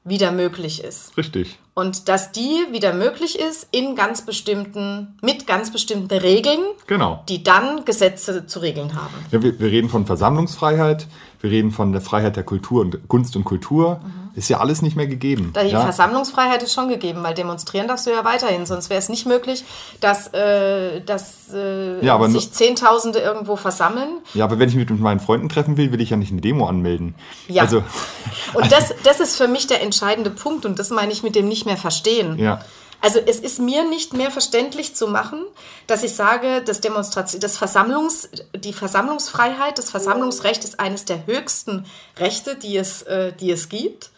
wieder 0.05 0.33
möglich 0.33 0.83
ist. 0.83 1.17
Richtig. 1.17 1.59
Und 1.75 2.09
dass 2.09 2.33
die 2.33 2.67
wieder 2.73 2.93
möglich 2.93 3.39
ist 3.39 3.69
in 3.71 3.95
ganz 3.95 4.25
bestimmten, 4.25 5.17
mit 5.23 5.47
ganz 5.47 5.73
bestimmten 5.73 6.13
Regeln, 6.19 6.61
Genau. 6.87 7.25
die 7.29 7.43
dann 7.43 7.85
Gesetze 7.85 8.47
zu 8.47 8.59
regeln 8.61 8.95
haben. 8.95 9.15
Ja, 9.31 9.43
wir, 9.43 9.59
wir 9.61 9.71
reden 9.71 9.89
von 9.89 10.07
Versammlungsfreiheit, 10.07 11.07
wir 11.41 11.51
reden 11.51 11.71
von 11.71 11.93
der 11.93 12.01
Freiheit 12.01 12.37
der 12.37 12.45
Kultur 12.45 12.81
und 12.83 13.09
Kunst 13.09 13.37
und 13.37 13.45
Kultur. 13.45 14.01
Ist 14.35 14.49
ja 14.49 14.59
alles 14.59 14.83
nicht 14.83 14.97
mehr 14.97 15.07
gegeben. 15.07 15.53
Die 15.61 15.69
ja? 15.69 15.83
Versammlungsfreiheit 15.83 16.63
ist 16.63 16.75
schon 16.75 16.89
gegeben, 16.89 17.23
weil 17.23 17.35
demonstrieren 17.35 17.89
darfst 17.89 18.07
du 18.07 18.11
ja 18.11 18.25
weiterhin, 18.25 18.67
sonst 18.67 18.91
wäre 18.91 18.99
es 18.99 19.09
nicht 19.09 19.27
möglich, 19.27 19.65
dass, 20.01 20.29
äh, 20.35 21.01
dass 21.01 21.53
äh, 21.53 22.05
Ja, 22.05 22.29
sich 22.29 22.53
Zehntausende 22.53 23.19
irgendwo 23.19 23.57
versammeln. 23.57 24.19
ja, 24.35 24.45
aber 24.45 24.59
wenn 24.59 24.69
ich 24.69 24.75
mich 24.75 24.89
mit 24.89 25.01
meinen 25.01 25.21
Freunden 25.21 25.49
treffen 25.49 25.77
will, 25.77 25.93
will 25.93 26.01
ich 26.01 26.11
ja 26.11 26.17
nicht 26.17 26.33
eine 26.33 26.41
Demo 26.41 26.67
anmelden. 26.67 27.15
Ja. 27.49 27.63
Also, 27.63 27.83
Und 28.55 28.71
das, 28.73 28.95
das 29.05 29.21
ist 29.21 29.37
für 29.37 29.49
mich 29.49 29.67
der 29.67 29.83
entscheidende 29.83 30.31
Punkt 30.31 30.67
und 30.67 30.79
das 30.79 30.91
meine 30.91 31.13
ich 31.13 31.23
mit 31.23 31.35
dem 31.35 31.49
nicht 31.49 31.67
mehr 31.67 31.77
verstehen. 31.77 32.39
ja. 32.39 32.61
Also 33.03 33.19
es 33.19 33.41
ist 33.41 33.59
mir 33.61 33.89
nicht 33.89 34.13
mehr 34.13 34.31
verständlich 34.31 34.95
zu 34.95 35.07
machen, 35.09 35.43
dass 35.87 36.03
ich 36.03 36.15
sage, 36.15 36.63
das 36.65 36.81
Demonstration, 36.83 37.41
das 37.41 37.57
Versammlungs, 37.57 38.29
die 38.55 38.75
Versammlungsfreiheit, 38.75 39.79
das 39.79 39.91
Versammlungsrecht 39.91 40.65
ist 40.65 40.79
eines 40.79 41.07
der 41.07 41.27
höchsten 41.27 41.87
Rechte, 42.19 42.57
die 42.57 42.77
es, 42.77 43.03
äh, 43.03 43.33
die 43.33 43.51
es 43.51 43.71
gibt. 43.71 44.10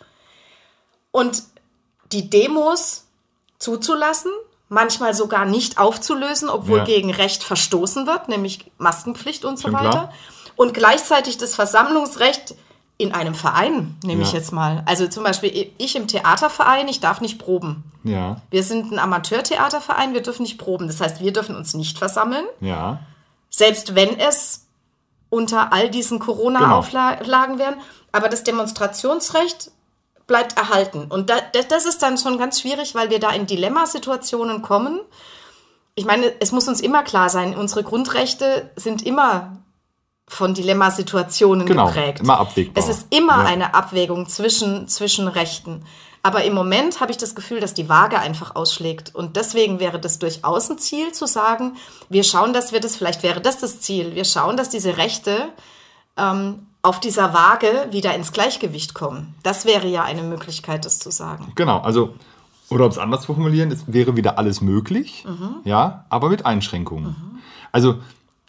Und 1.12 1.42
die 2.10 2.28
Demos 2.28 3.06
zuzulassen, 3.58 4.32
manchmal 4.68 5.14
sogar 5.14 5.44
nicht 5.44 5.78
aufzulösen, 5.78 6.48
obwohl 6.48 6.78
Ja. 6.78 6.84
gegen 6.84 7.10
Recht 7.12 7.44
verstoßen 7.44 8.06
wird, 8.06 8.28
nämlich 8.28 8.70
Maskenpflicht 8.78 9.44
und 9.44 9.56
so 9.58 9.68
Schon 9.68 9.74
weiter. 9.74 9.90
klar. 9.90 10.12
Und 10.56 10.74
gleichzeitig 10.74 11.38
das 11.38 11.54
Versammlungsrecht 11.54 12.54
in 12.98 13.12
einem 13.12 13.34
Verein, 13.34 13.96
nehme 14.04 14.22
ich 14.22 14.32
Ja. 14.32 14.38
jetzt 14.38 14.52
mal. 14.52 14.82
Also 14.86 15.06
zum 15.08 15.24
Beispiel 15.24 15.72
ich 15.78 15.96
im 15.96 16.06
Theaterverein, 16.08 16.88
ich 16.88 17.00
darf 17.00 17.20
nicht 17.20 17.38
proben. 17.38 17.84
Ja. 18.04 18.40
Wir 18.50 18.62
sind 18.62 18.92
ein 18.92 18.98
Amateurtheaterverein, 18.98 20.12
wir 20.14 20.22
dürfen 20.22 20.42
nicht 20.42 20.58
proben. 20.58 20.86
Das 20.88 21.00
heißt, 21.00 21.20
wir 21.20 21.32
dürfen 21.32 21.54
uns 21.56 21.74
nicht 21.74 21.98
versammeln, 21.98 22.44
Ja. 22.60 22.98
selbst 23.50 23.94
wenn 23.94 24.18
es 24.18 24.66
unter 25.30 25.72
all 25.72 25.88
diesen 25.90 26.18
Corona-Auflagen 26.18 27.58
wären. 27.58 27.76
Aber 28.12 28.28
das 28.28 28.44
Demonstrationsrecht 28.44 29.70
bleibt 30.32 30.56
erhalten. 30.56 31.04
Und 31.10 31.28
da, 31.28 31.34
das, 31.68 31.84
ist 31.84 32.02
dann 32.02 32.16
schon 32.16 32.38
ganz 32.38 32.58
schwierig, 32.62 32.94
weil 32.94 33.10
wir 33.10 33.20
da 33.20 33.30
in 33.32 33.44
Dilemmasituationen 33.44 34.62
kommen. 34.62 34.98
Ich 35.94 36.06
meine, 36.06 36.32
es 36.40 36.52
muss 36.52 36.66
uns 36.68 36.80
immer 36.80 37.02
klar 37.02 37.28
sein, 37.28 37.54
unsere 37.54 37.82
Grundrechte 37.82 38.70
sind 38.76 39.04
immer 39.04 39.58
von 40.26 40.54
Dilemmasituationen 40.54 41.66
Genau, 41.66 41.88
geprägt. 41.88 42.20
immer 42.20 42.38
abwägbar. 42.40 42.82
Es 42.82 42.88
ist 42.88 43.08
immer 43.10 43.42
Ja. 43.42 43.44
eine 43.44 43.74
Abwägung 43.74 44.26
zwischen, 44.26 44.88
zwischen 44.88 45.28
Rechten. 45.28 45.84
Aber 46.22 46.44
im 46.44 46.54
Moment 46.54 47.00
habe 47.00 47.10
ich 47.10 47.18
das 47.18 47.34
Gefühl, 47.34 47.60
dass 47.60 47.74
die 47.74 47.90
Waage 47.90 48.18
einfach 48.18 48.56
ausschlägt. 48.56 49.14
Und 49.14 49.36
deswegen 49.36 49.80
wäre 49.80 50.00
das 50.00 50.18
durchaus 50.18 50.70
ein 50.70 50.78
Ziel 50.78 51.12
zu 51.12 51.26
sagen, 51.26 51.76
wir 52.08 52.24
schauen, 52.24 52.54
dass 52.54 52.72
wir 52.72 52.80
das, 52.80 52.96
vielleicht 52.96 53.22
wäre 53.22 53.42
das 53.42 53.58
das 53.58 53.80
Ziel, 53.80 54.14
wir 54.14 54.24
schauen, 54.24 54.56
dass 54.56 54.70
diese 54.70 54.96
Rechte 54.96 55.50
ähm, 56.16 56.68
auf 56.82 56.98
dieser 56.98 57.32
Waage 57.32 57.88
wieder 57.90 58.14
ins 58.14 58.32
Gleichgewicht 58.32 58.92
kommen. 58.92 59.34
Das 59.42 59.64
wäre 59.64 59.86
ja 59.86 60.02
eine 60.02 60.22
Möglichkeit, 60.22 60.84
das 60.84 60.98
zu 60.98 61.10
sagen. 61.10 61.52
Genau, 61.54 61.78
also, 61.78 62.14
oder 62.68 62.84
um 62.84 62.90
es 62.90 62.98
anders 62.98 63.22
zu 63.22 63.34
formulieren, 63.34 63.70
es 63.70 63.84
wäre 63.86 64.16
wieder 64.16 64.38
alles 64.38 64.60
möglich, 64.60 65.24
ja, 65.64 66.04
aber 66.08 66.28
mit 66.28 66.44
Einschränkungen. 66.44 67.40
Also, 67.70 68.00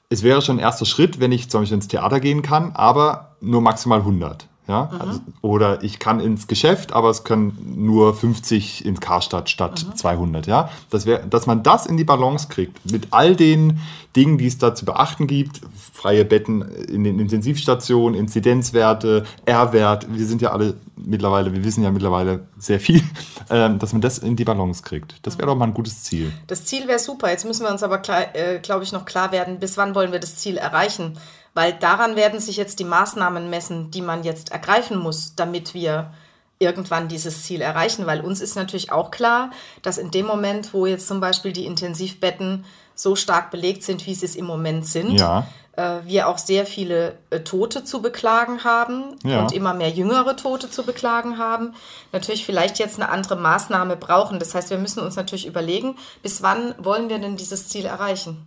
es 0.09 0.23
wäre 0.23 0.41
schon 0.41 0.57
ein 0.57 0.59
erster 0.59 0.85
Schritt, 0.85 1.19
wenn 1.19 1.31
ich 1.31 1.49
zum 1.49 1.61
Beispiel 1.61 1.75
ins 1.75 1.87
Theater 1.87 2.19
gehen 2.19 2.41
kann, 2.41 2.71
aber 2.73 3.35
nur 3.39 3.61
maximal 3.61 3.99
100. 3.99 4.47
Ja? 4.67 4.89
Also, 4.97 5.19
oder 5.41 5.83
ich 5.83 5.99
kann 5.99 6.19
ins 6.19 6.47
Geschäft, 6.47 6.93
aber 6.93 7.09
es 7.09 7.23
können 7.23 7.73
nur 7.75 8.13
50 8.13 8.85
in 8.85 8.99
Karstadt 8.99 9.49
statt 9.49 9.85
200. 9.95 10.47
Ja? 10.47 10.69
Das 10.89 11.05
wär, 11.05 11.19
dass 11.19 11.45
man 11.47 11.63
das 11.63 11.85
in 11.85 11.97
die 11.97 12.03
Balance 12.03 12.47
kriegt, 12.47 12.79
mit 12.91 13.07
all 13.11 13.35
den 13.35 13.79
Dingen, 14.15 14.37
die 14.37 14.47
es 14.47 14.57
da 14.57 14.75
zu 14.75 14.85
beachten 14.85 15.27
gibt, 15.27 15.61
freie 15.93 16.23
Betten 16.23 16.61
in 16.61 17.03
den 17.03 17.19
Intensivstationen, 17.19 18.17
Inzidenzwerte, 18.17 19.25
R-Wert, 19.45 20.07
wir 20.09 20.25
sind 20.25 20.41
ja 20.41 20.51
alle 20.51 20.75
mittlerweile, 20.95 21.51
wir 21.53 21.63
wissen 21.63 21.83
ja 21.83 21.91
mittlerweile 21.91 22.47
sehr 22.57 22.79
viel, 22.79 23.01
ähm, 23.49 23.79
dass 23.79 23.91
man 23.91 24.01
das 24.01 24.19
in 24.19 24.35
die 24.35 24.45
Balance 24.45 24.83
kriegt. 24.83 25.15
Das 25.23 25.37
wäre 25.37 25.47
doch 25.47 25.55
mal 25.55 25.65
ein 25.65 25.73
gutes 25.73 26.03
Ziel. 26.03 26.31
Das 26.47 26.65
Ziel 26.65 26.87
wäre 26.87 26.99
super. 26.99 27.29
Jetzt 27.29 27.45
müssen 27.45 27.65
wir 27.65 27.71
uns 27.71 27.83
aber, 27.83 28.01
äh, 28.33 28.59
glaube 28.59 28.83
ich, 28.83 28.91
noch 28.91 29.05
klar 29.05 29.31
werden, 29.31 29.59
bis 29.59 29.77
wann 29.77 29.95
wollen 29.95 30.11
wir 30.11 30.19
das 30.19 30.37
Ziel 30.37 30.57
erreichen. 30.57 31.17
Weil 31.53 31.73
daran 31.73 32.15
werden 32.15 32.39
sich 32.39 32.57
jetzt 32.57 32.79
die 32.79 32.83
Maßnahmen 32.83 33.49
messen, 33.49 33.91
die 33.91 34.01
man 34.01 34.23
jetzt 34.23 34.51
ergreifen 34.51 34.97
muss, 34.97 35.35
damit 35.35 35.73
wir 35.73 36.11
irgendwann 36.59 37.07
dieses 37.07 37.43
Ziel 37.43 37.61
erreichen. 37.61 38.05
Weil 38.07 38.21
uns 38.21 38.41
ist 38.41 38.55
natürlich 38.55 38.91
auch 38.91 39.11
klar, 39.11 39.51
dass 39.81 39.97
in 39.97 40.11
dem 40.11 40.25
Moment, 40.25 40.73
wo 40.73 40.85
jetzt 40.85 41.07
zum 41.07 41.19
Beispiel 41.19 41.51
die 41.53 41.65
Intensivbetten 41.65 42.65
so 42.95 43.15
stark 43.15 43.51
belegt 43.51 43.83
sind, 43.83 44.05
wie 44.07 44.13
sie 44.15 44.25
es 44.25 44.35
im 44.35 44.45
Moment 44.45 44.85
sind, 44.87 45.19
Ja. 45.19 45.47
äh, 45.75 45.99
wir 46.05 46.27
auch 46.27 46.37
sehr 46.37 46.65
viele 46.67 47.17
äh, 47.31 47.39
Tote 47.41 47.83
zu 47.83 48.01
beklagen 48.03 48.63
haben 48.63 49.15
Ja. 49.23 49.41
und 49.41 49.51
immer 49.51 49.73
mehr 49.73 49.89
jüngere 49.89 50.35
Tote 50.35 50.69
zu 50.69 50.83
beklagen 50.83 51.37
haben, 51.39 51.73
natürlich 52.11 52.45
vielleicht 52.45 52.77
jetzt 52.79 52.99
eine 52.99 53.09
andere 53.09 53.35
Maßnahme 53.35 53.95
brauchen. 53.97 54.37
Das 54.39 54.53
heißt, 54.55 54.69
wir 54.69 54.77
müssen 54.77 54.99
uns 55.01 55.15
natürlich 55.15 55.47
überlegen, 55.47 55.97
bis 56.21 56.41
wann 56.43 56.75
wollen 56.77 57.09
wir 57.09 57.17
denn 57.19 57.35
dieses 57.35 57.67
Ziel 57.67 57.85
erreichen? 57.85 58.45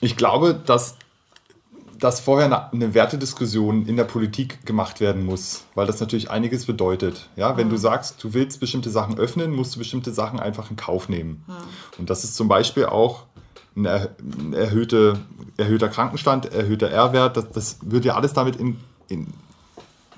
Ich 0.00 0.16
glaube, 0.16 0.54
dass, 0.54 0.96
dass 1.98 2.20
vorher 2.20 2.46
eine, 2.46 2.72
eine 2.72 2.94
Wertediskussion 2.94 3.86
in 3.86 3.96
der 3.96 4.04
Politik 4.04 4.64
gemacht 4.64 5.00
werden 5.00 5.24
muss, 5.24 5.64
weil 5.74 5.86
das 5.86 6.00
natürlich 6.00 6.30
einiges 6.30 6.66
bedeutet. 6.66 7.28
Ja, 7.36 7.56
wenn 7.56 7.68
du 7.68 7.76
sagst, 7.76 8.22
du 8.22 8.32
willst 8.32 8.60
bestimmte 8.60 8.90
Sachen 8.90 9.18
öffnen, 9.18 9.52
musst 9.52 9.74
du 9.74 9.78
bestimmte 9.78 10.12
Sachen 10.12 10.40
einfach 10.40 10.70
in 10.70 10.76
Kauf 10.76 11.08
nehmen. 11.08 11.44
Und 11.98 12.10
das 12.10 12.24
ist 12.24 12.36
zum 12.36 12.48
Beispiel 12.48 12.86
auch 12.86 13.24
ein, 13.76 13.86
ein 13.86 14.52
erhöhte, 14.52 15.20
erhöhter 15.56 15.88
Krankenstand, 15.88 16.52
erhöhter 16.52 16.90
R-Wert. 16.90 17.36
Das, 17.36 17.50
das 17.50 17.78
wird 17.82 18.04
ja 18.04 18.14
alles 18.14 18.32
damit 18.32 18.56
in, 18.56 18.78
in 19.08 19.26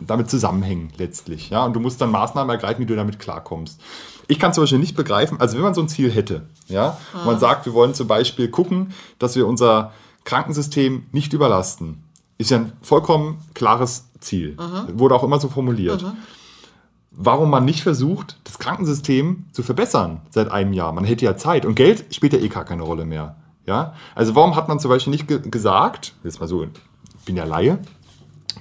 damit 0.06 0.30
zusammenhängen 0.30 0.92
letztlich. 0.96 1.50
Ja? 1.50 1.64
Und 1.64 1.74
du 1.74 1.80
musst 1.80 2.00
dann 2.00 2.10
Maßnahmen 2.10 2.50
ergreifen, 2.50 2.80
wie 2.82 2.86
du 2.86 2.96
damit 2.96 3.18
klarkommst. 3.18 3.80
Ich 4.28 4.38
kann 4.38 4.54
zum 4.54 4.62
Beispiel 4.62 4.78
nicht 4.78 4.96
begreifen, 4.96 5.40
also 5.40 5.56
wenn 5.56 5.62
man 5.62 5.74
so 5.74 5.82
ein 5.82 5.88
Ziel 5.88 6.10
hätte, 6.10 6.46
ja, 6.68 6.96
und 7.12 7.26
man 7.26 7.38
sagt, 7.38 7.66
wir 7.66 7.74
wollen 7.74 7.92
zum 7.92 8.06
Beispiel 8.06 8.48
gucken, 8.48 8.94
dass 9.18 9.34
wir 9.36 9.46
unser 9.46 9.92
Krankensystem 10.24 11.06
nicht 11.12 11.32
überlasten, 11.32 12.04
ist 12.38 12.50
ja 12.50 12.58
ein 12.58 12.72
vollkommen 12.80 13.38
klares 13.52 14.08
Ziel. 14.20 14.56
Wurde 14.94 15.16
auch 15.16 15.24
immer 15.24 15.38
so 15.40 15.48
formuliert. 15.48 16.04
Warum 17.10 17.50
man 17.50 17.64
nicht 17.64 17.82
versucht, 17.82 18.38
das 18.44 18.58
Krankensystem 18.58 19.44
zu 19.52 19.62
verbessern 19.62 20.22
seit 20.30 20.50
einem 20.50 20.72
Jahr? 20.72 20.92
Man 20.92 21.04
hätte 21.04 21.24
ja 21.24 21.36
Zeit 21.36 21.66
und 21.66 21.74
Geld 21.74 22.14
spielt 22.14 22.32
ja 22.32 22.38
eh 22.38 22.48
gar 22.48 22.64
keine 22.64 22.84
Rolle 22.84 23.04
mehr. 23.04 23.36
Ja? 23.66 23.94
Also 24.14 24.34
warum 24.34 24.56
hat 24.56 24.68
man 24.68 24.80
zum 24.80 24.88
Beispiel 24.88 25.10
nicht 25.10 25.28
ge 25.28 25.40
gesagt, 25.40 26.14
jetzt 26.24 26.40
mal 26.40 26.46
so, 26.46 26.62
ich 26.64 27.24
bin 27.26 27.36
ja 27.36 27.44
Laie, 27.44 27.78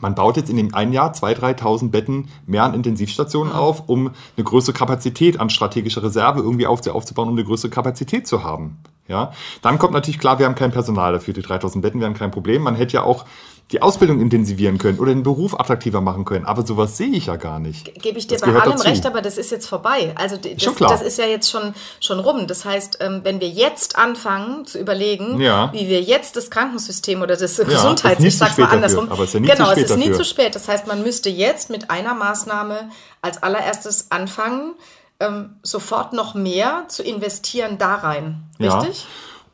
man 0.02 0.16
baut 0.16 0.38
jetzt 0.38 0.50
in 0.50 0.58
dem 0.58 0.74
einen 0.74 0.94
Jahr 0.94 1.14
2.000, 1.14 1.60
3.000 1.60 1.92
Betten 1.92 2.28
mehr 2.46 2.64
an 2.64 2.74
Intensivstationen 2.74 3.54
auf, 3.54 3.88
um 3.88 4.12
eine 4.36 4.44
größere 4.44 4.74
Kapazität 4.74 5.40
an 5.40 5.50
strategischer 5.50 6.04
Reserve 6.04 6.40
irgendwie 6.42 6.68
auf, 6.68 6.86
aufzubauen, 6.88 7.30
um 7.30 7.36
eine 7.36 7.46
größere 7.46 7.70
Kapazität 7.70 8.28
zu 8.28 8.44
haben. 8.44 8.80
Ja? 9.08 9.32
Dann 9.62 9.78
kommt 9.78 9.94
natürlich 9.94 10.20
klar, 10.20 10.40
wir 10.40 10.46
haben 10.46 10.56
kein 10.56 10.72
Personal 10.72 11.14
dafür. 11.14 11.34
Die 11.34 11.44
3.000 11.44 11.82
Betten 11.82 12.02
wären 12.02 12.14
kein 12.14 12.32
Problem. 12.32 12.64
Man 12.64 12.76
hätte 12.76 12.94
ja 12.94 13.04
auch 13.04 13.26
die 13.72 13.82
Ausbildung 13.82 14.20
intensivieren 14.20 14.78
können 14.78 15.00
oder 15.00 15.14
den 15.14 15.24
Beruf 15.24 15.60
attraktiver 15.60 16.02
machen 16.02 16.26
können. 16.26 16.46
Aber 16.46 16.66
sowas 16.66 16.98
sehe 16.98 17.10
ich 17.10 17.28
ja 17.28 17.38
gar 17.38 17.60
nicht. 17.60 17.94
Gebe 18.02 18.18
ich 18.20 18.28
dir 18.28 18.38
Das 18.38 18.42
bei 18.42 18.54
allem 18.60 18.72
dazu. 18.74 18.88
recht, 18.88 19.06
aber 19.06 19.22
das 19.22 19.38
ist 19.38 19.50
jetzt 19.52 19.68
vorbei. 19.68 20.14
Also 20.16 20.36
das, 20.38 20.76
das 20.78 21.02
ist 21.02 21.18
ja 21.18 21.26
jetzt 21.26 21.50
schon, 21.50 21.74
schon 22.00 22.20
rum. 22.20 22.48
Das 22.48 22.66
heißt, 22.66 22.98
ähm, 23.02 23.22
wenn 23.24 23.40
wir 23.40 23.48
jetzt 23.50 23.98
anfangen 23.98 24.66
zu 24.66 24.78
überlegen, 24.80 25.40
Ja. 25.40 25.72
wie 25.74 25.88
wir 25.88 26.02
jetzt 26.02 26.36
das 26.36 26.50
Krankensystem 26.50 27.22
oder 27.22 27.36
das 27.38 27.58
ist 27.58 27.66
Gesundheits, 27.68 28.24
ich 28.24 28.38
sag's 28.38 28.58
mal 28.58 28.66
andersrum. 28.68 29.06
dafür, 29.10 29.14
aber 29.14 29.24
es 29.24 29.30
ist 29.30 29.34
ja 29.36 29.40
nie 29.40 29.48
genau, 29.48 29.66
zu 29.66 29.72
spät 29.72 29.86
es 29.86 29.92
ist 29.92 29.98
nie 29.98 30.04
dafür. 30.10 30.18
zu 30.18 30.24
spät. 30.26 30.56
Das 30.56 30.68
heißt, 30.68 30.88
man 30.88 31.04
müsste 31.04 31.30
jetzt 31.30 31.70
mit 31.70 31.90
einer 31.90 32.14
Maßnahme 32.14 32.90
als 33.22 33.42
allererstes 33.42 34.08
anfangen, 34.12 34.74
ähm, 35.22 35.56
sofort 35.64 36.14
noch 36.14 36.34
mehr 36.34 36.86
zu 36.88 37.04
investieren 37.04 37.78
da 37.78 37.96
rein. 37.96 38.44
Ja. 38.58 38.80
Richtig? 38.80 39.06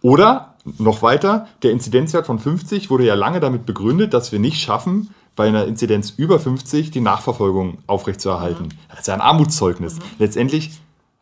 Oder 0.01 0.55
noch 0.77 1.01
weiter, 1.01 1.47
der 1.63 1.71
Inzidenzwert 1.71 2.25
von 2.25 2.39
50 2.39 2.89
wurde 2.89 3.05
ja 3.05 3.15
lange 3.15 3.39
damit 3.39 3.65
begründet, 3.65 4.13
dass 4.13 4.31
wir 4.31 4.39
nicht 4.39 4.61
schaffen, 4.61 5.09
bei 5.35 5.47
einer 5.47 5.65
Inzidenz 5.65 6.09
über 6.17 6.39
50 6.39 6.91
die 6.91 6.99
Nachverfolgung 6.99 7.77
aufrechtzuerhalten. 7.87 8.69
Das 8.89 9.01
ist 9.01 9.07
ja 9.07 9.13
ein 9.13 9.21
Armutszeugnis. 9.21 9.99
Letztendlich 10.17 10.71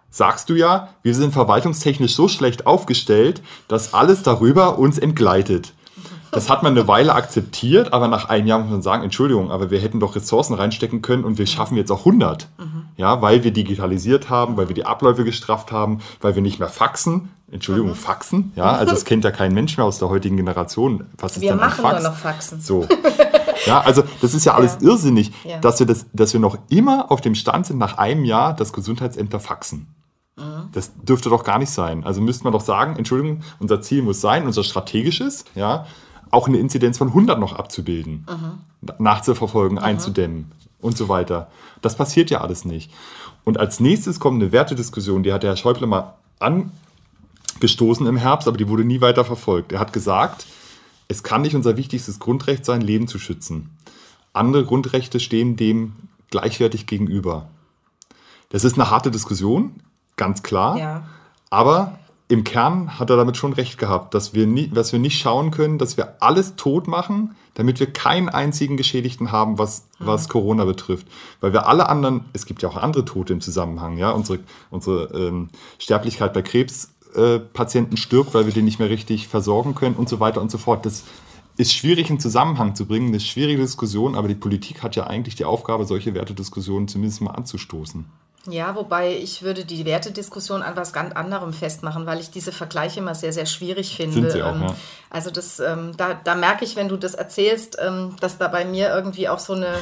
sagst 0.09 0.49
du 0.49 0.53
ja, 0.53 0.89
wir 1.03 1.13
sind 1.13 1.33
verwaltungstechnisch 1.33 2.15
so 2.15 2.29
schlecht 2.29 2.65
aufgestellt, 2.65 3.41
dass 3.67 3.93
alles 3.93 4.23
darüber 4.23 4.79
uns 4.79 4.97
entgleitet. 4.97 5.73
Das 6.35 6.49
hat 6.49 6.61
man 6.63 6.73
eine 6.77 6.87
Weile 6.87 7.13
akzeptiert, 7.15 7.93
aber 7.93 8.07
nach 8.07 8.29
einem 8.29 8.45
Jahr 8.47 8.59
muss 8.59 8.69
man 8.69 8.81
sagen, 8.81 9.03
Entschuldigung, 9.03 9.51
aber 9.51 9.71
wir 9.71 9.79
hätten 9.79 9.99
doch 9.99 10.15
Ressourcen 10.15 10.53
reinstecken 10.53 11.01
können 11.01 11.23
und 11.23 11.37
wir 11.37 11.47
schaffen 11.47 11.77
jetzt 11.77 11.91
auch 11.91 11.99
100. 11.99 12.47
Ja, 12.97 13.21
weil 13.21 13.43
wir 13.43 13.51
digitalisiert 13.51 14.29
haben, 14.29 14.55
weil 14.57 14.67
wir 14.69 14.75
die 14.75 14.85
Abläufe 14.85 15.23
gestrafft 15.25 15.71
haben, 15.71 15.99
weil 16.21 16.35
wir 16.35 16.41
nicht 16.41 16.59
mehr 16.59 16.69
faxen. 16.69 17.29
Entschuldigung, 17.51 17.93
faxen? 17.95 18.51
Ja, 18.55 18.71
also 18.73 18.93
das 18.93 19.05
kennt 19.05 19.23
ja 19.23 19.31
kein 19.31 19.53
Mensch 19.53 19.77
mehr 19.77 19.85
aus 19.85 19.99
der 19.99 20.09
heutigen 20.09 20.37
Generation. 20.37 21.05
Was 21.17 21.35
ist 21.37 21.41
Wir 21.41 21.51
denn 21.51 21.59
machen 21.59 21.81
Fax? 21.81 22.01
nur 22.03 22.11
noch 22.11 22.17
Faxen. 22.17 22.61
So. 22.61 22.87
Ja, 23.65 23.79
also 23.81 24.03
das 24.21 24.33
ist 24.35 24.45
ja 24.45 24.53
alles 24.53 24.77
Ja. 24.81 24.89
irrsinnig, 24.89 25.31
Ja. 25.43 25.57
dass, 25.59 25.79
wir 25.79 25.87
das, 25.87 26.05
dass 26.13 26.33
wir 26.33 26.39
noch 26.39 26.57
immer 26.69 27.09
auf 27.11 27.21
dem 27.21 27.33
Stand 27.35 27.65
sind 27.65 27.79
nach 27.79 27.97
einem 27.97 28.23
Jahr, 28.25 28.53
dass 28.53 28.73
Gesundheitsämter 28.73 29.39
faxen. 29.39 29.87
Mhm. 30.37 30.69
Das 30.73 30.91
dürfte 31.01 31.29
doch 31.29 31.43
gar 31.43 31.57
nicht 31.57 31.71
sein. 31.71 32.03
Also 32.03 32.21
müsste 32.21 32.43
man 32.43 32.53
doch 32.53 32.61
sagen, 32.61 32.95
Entschuldigung, 32.97 33.41
unser 33.59 33.81
Ziel 33.81 34.03
muss 34.03 34.19
sein, 34.21 34.45
unser 34.45 34.63
strategisches, 34.63 35.45
ja, 35.55 35.85
auch 36.31 36.47
eine 36.47 36.57
Inzidenz 36.57 36.97
von 36.97 37.09
100 37.09 37.39
noch 37.39 37.53
abzubilden, 37.53 38.25
Mhm. 38.29 38.93
nachzuverfolgen, 38.99 39.77
einzudämmen 39.79 40.51
und 40.81 40.97
so 40.97 41.09
weiter. 41.09 41.49
Das 41.81 41.95
passiert 41.95 42.29
ja 42.29 42.41
alles 42.41 42.65
nicht. 42.65 42.91
Und 43.43 43.59
als 43.59 43.79
nächstes 43.79 44.19
kommt 44.19 44.41
eine 44.41 44.51
Wertediskussion, 44.51 45.23
die 45.23 45.31
hat 45.31 45.43
der 45.43 45.51
Herr 45.51 45.57
Schäuble 45.57 45.87
mal 45.87 46.15
angestoßen 46.39 48.05
im 48.07 48.17
Herbst, 48.17 48.47
aber 48.47 48.57
die 48.57 48.67
wurde 48.67 48.83
nie 48.83 49.01
weiter 49.01 49.25
verfolgt. 49.25 49.71
Er 49.71 49.79
hat 49.79 49.93
gesagt, 49.93 50.45
es 51.07 51.23
kann 51.23 51.43
nicht 51.43 51.55
unser 51.55 51.77
wichtigstes 51.77 52.19
Grundrecht 52.19 52.65
sein, 52.65 52.81
Leben 52.81 53.07
zu 53.07 53.19
schützen. 53.19 53.69
Andere 54.33 54.65
Grundrechte 54.65 55.19
stehen 55.19 55.55
dem 55.55 55.93
gleichwertig 56.31 56.87
gegenüber. 56.87 57.47
Das 58.49 58.63
ist 58.63 58.75
eine 58.79 58.89
harte 58.89 59.11
Diskussion, 59.11 59.75
ganz 60.17 60.43
klar. 60.43 60.77
Ja. 60.77 61.03
Aber 61.49 61.99
im 62.27 62.43
Kern 62.43 62.97
hat 62.97 63.09
er 63.09 63.17
damit 63.17 63.37
schon 63.37 63.53
recht 63.53 63.77
gehabt, 63.77 64.13
dass 64.13 64.33
wir, 64.33 64.47
nie, 64.47 64.67
dass 64.67 64.91
wir 64.91 64.99
nicht 64.99 65.19
schauen 65.19 65.51
können, 65.51 65.77
dass 65.77 65.95
wir 65.95 66.23
alles 66.23 66.55
tot 66.55 66.87
machen, 66.87 67.35
damit 67.53 67.79
wir 67.79 67.91
keinen 67.91 68.29
einzigen 68.29 68.77
Geschädigten 68.77 69.31
haben, 69.31 69.59
was, 69.59 69.87
was 69.99 70.27
Corona 70.27 70.65
betrifft. 70.65 71.07
Weil 71.39 71.53
wir 71.53 71.67
alle 71.67 71.87
anderen, 71.87 72.25
es 72.33 72.47
gibt 72.47 72.63
ja 72.63 72.69
auch 72.69 72.77
andere 72.77 73.05
Tote 73.05 73.33
im 73.33 73.41
Zusammenhang, 73.41 73.97
ja, 73.97 74.09
unsere, 74.09 74.39
unsere 74.71 75.05
ähm, 75.13 75.49
Sterblichkeit 75.77 76.33
bei 76.33 76.41
Krebspatienten 76.41 77.93
äh, 77.93 77.99
stirbt, 77.99 78.33
weil 78.33 78.47
wir 78.47 78.53
den 78.53 78.65
nicht 78.65 78.79
mehr 78.79 78.89
richtig 78.89 79.27
versorgen 79.27 79.75
können 79.75 79.95
und 79.95 80.09
so 80.09 80.19
weiter 80.19 80.41
und 80.41 80.49
so 80.49 80.57
fort. 80.57 80.85
Das 80.85 81.03
ist 81.57 81.73
schwierig 81.73 82.09
in 82.09 82.19
Zusammenhang 82.19 82.73
zu 82.73 82.87
bringen, 82.87 83.09
eine 83.09 83.19
schwierige 83.19 83.61
Diskussion, 83.61 84.15
aber 84.15 84.27
die 84.27 84.35
Politik 84.35 84.81
hat 84.81 84.95
ja 84.95 85.05
eigentlich 85.05 85.35
die 85.35 85.45
Aufgabe, 85.45 85.85
solche 85.85 86.15
Wertediskussionen 86.15 86.87
zumindest 86.87 87.21
mal 87.21 87.31
anzustoßen. 87.31 88.05
Ja, 88.47 88.75
wobei 88.75 89.15
ich 89.17 89.41
würde 89.41 89.65
die 89.65 89.85
Wertediskussion 89.85 90.61
an 90.61 90.75
was 90.75 90.93
ganz 90.93 91.13
anderem 91.15 91.51
festmachen, 91.51 92.05
weil 92.05 92.19
ich 92.19 92.29
diese 92.29 92.51
Vergleiche 92.51 92.99
immer 92.99 93.15
sehr, 93.15 93.33
sehr 93.33 93.47
schwierig 93.47 93.95
finde. 93.95 94.13
Sind 94.21 94.31
sie 94.31 94.43
auch, 94.43 94.55
ja. 94.59 94.75
Also 95.09 95.31
das, 95.31 95.59
ähm, 95.59 95.93
da, 95.97 96.13
da 96.23 96.35
merke 96.35 96.63
ich, 96.63 96.75
wenn 96.75 96.87
du 96.89 96.97
das 96.97 97.15
erzählst, 97.15 97.77
ähm, 97.81 98.15
dass 98.19 98.37
da 98.37 98.47
bei 98.47 98.63
mir 98.65 98.89
irgendwie 98.89 99.29
auch 99.29 99.39
so 99.39 99.53
eine, 99.53 99.73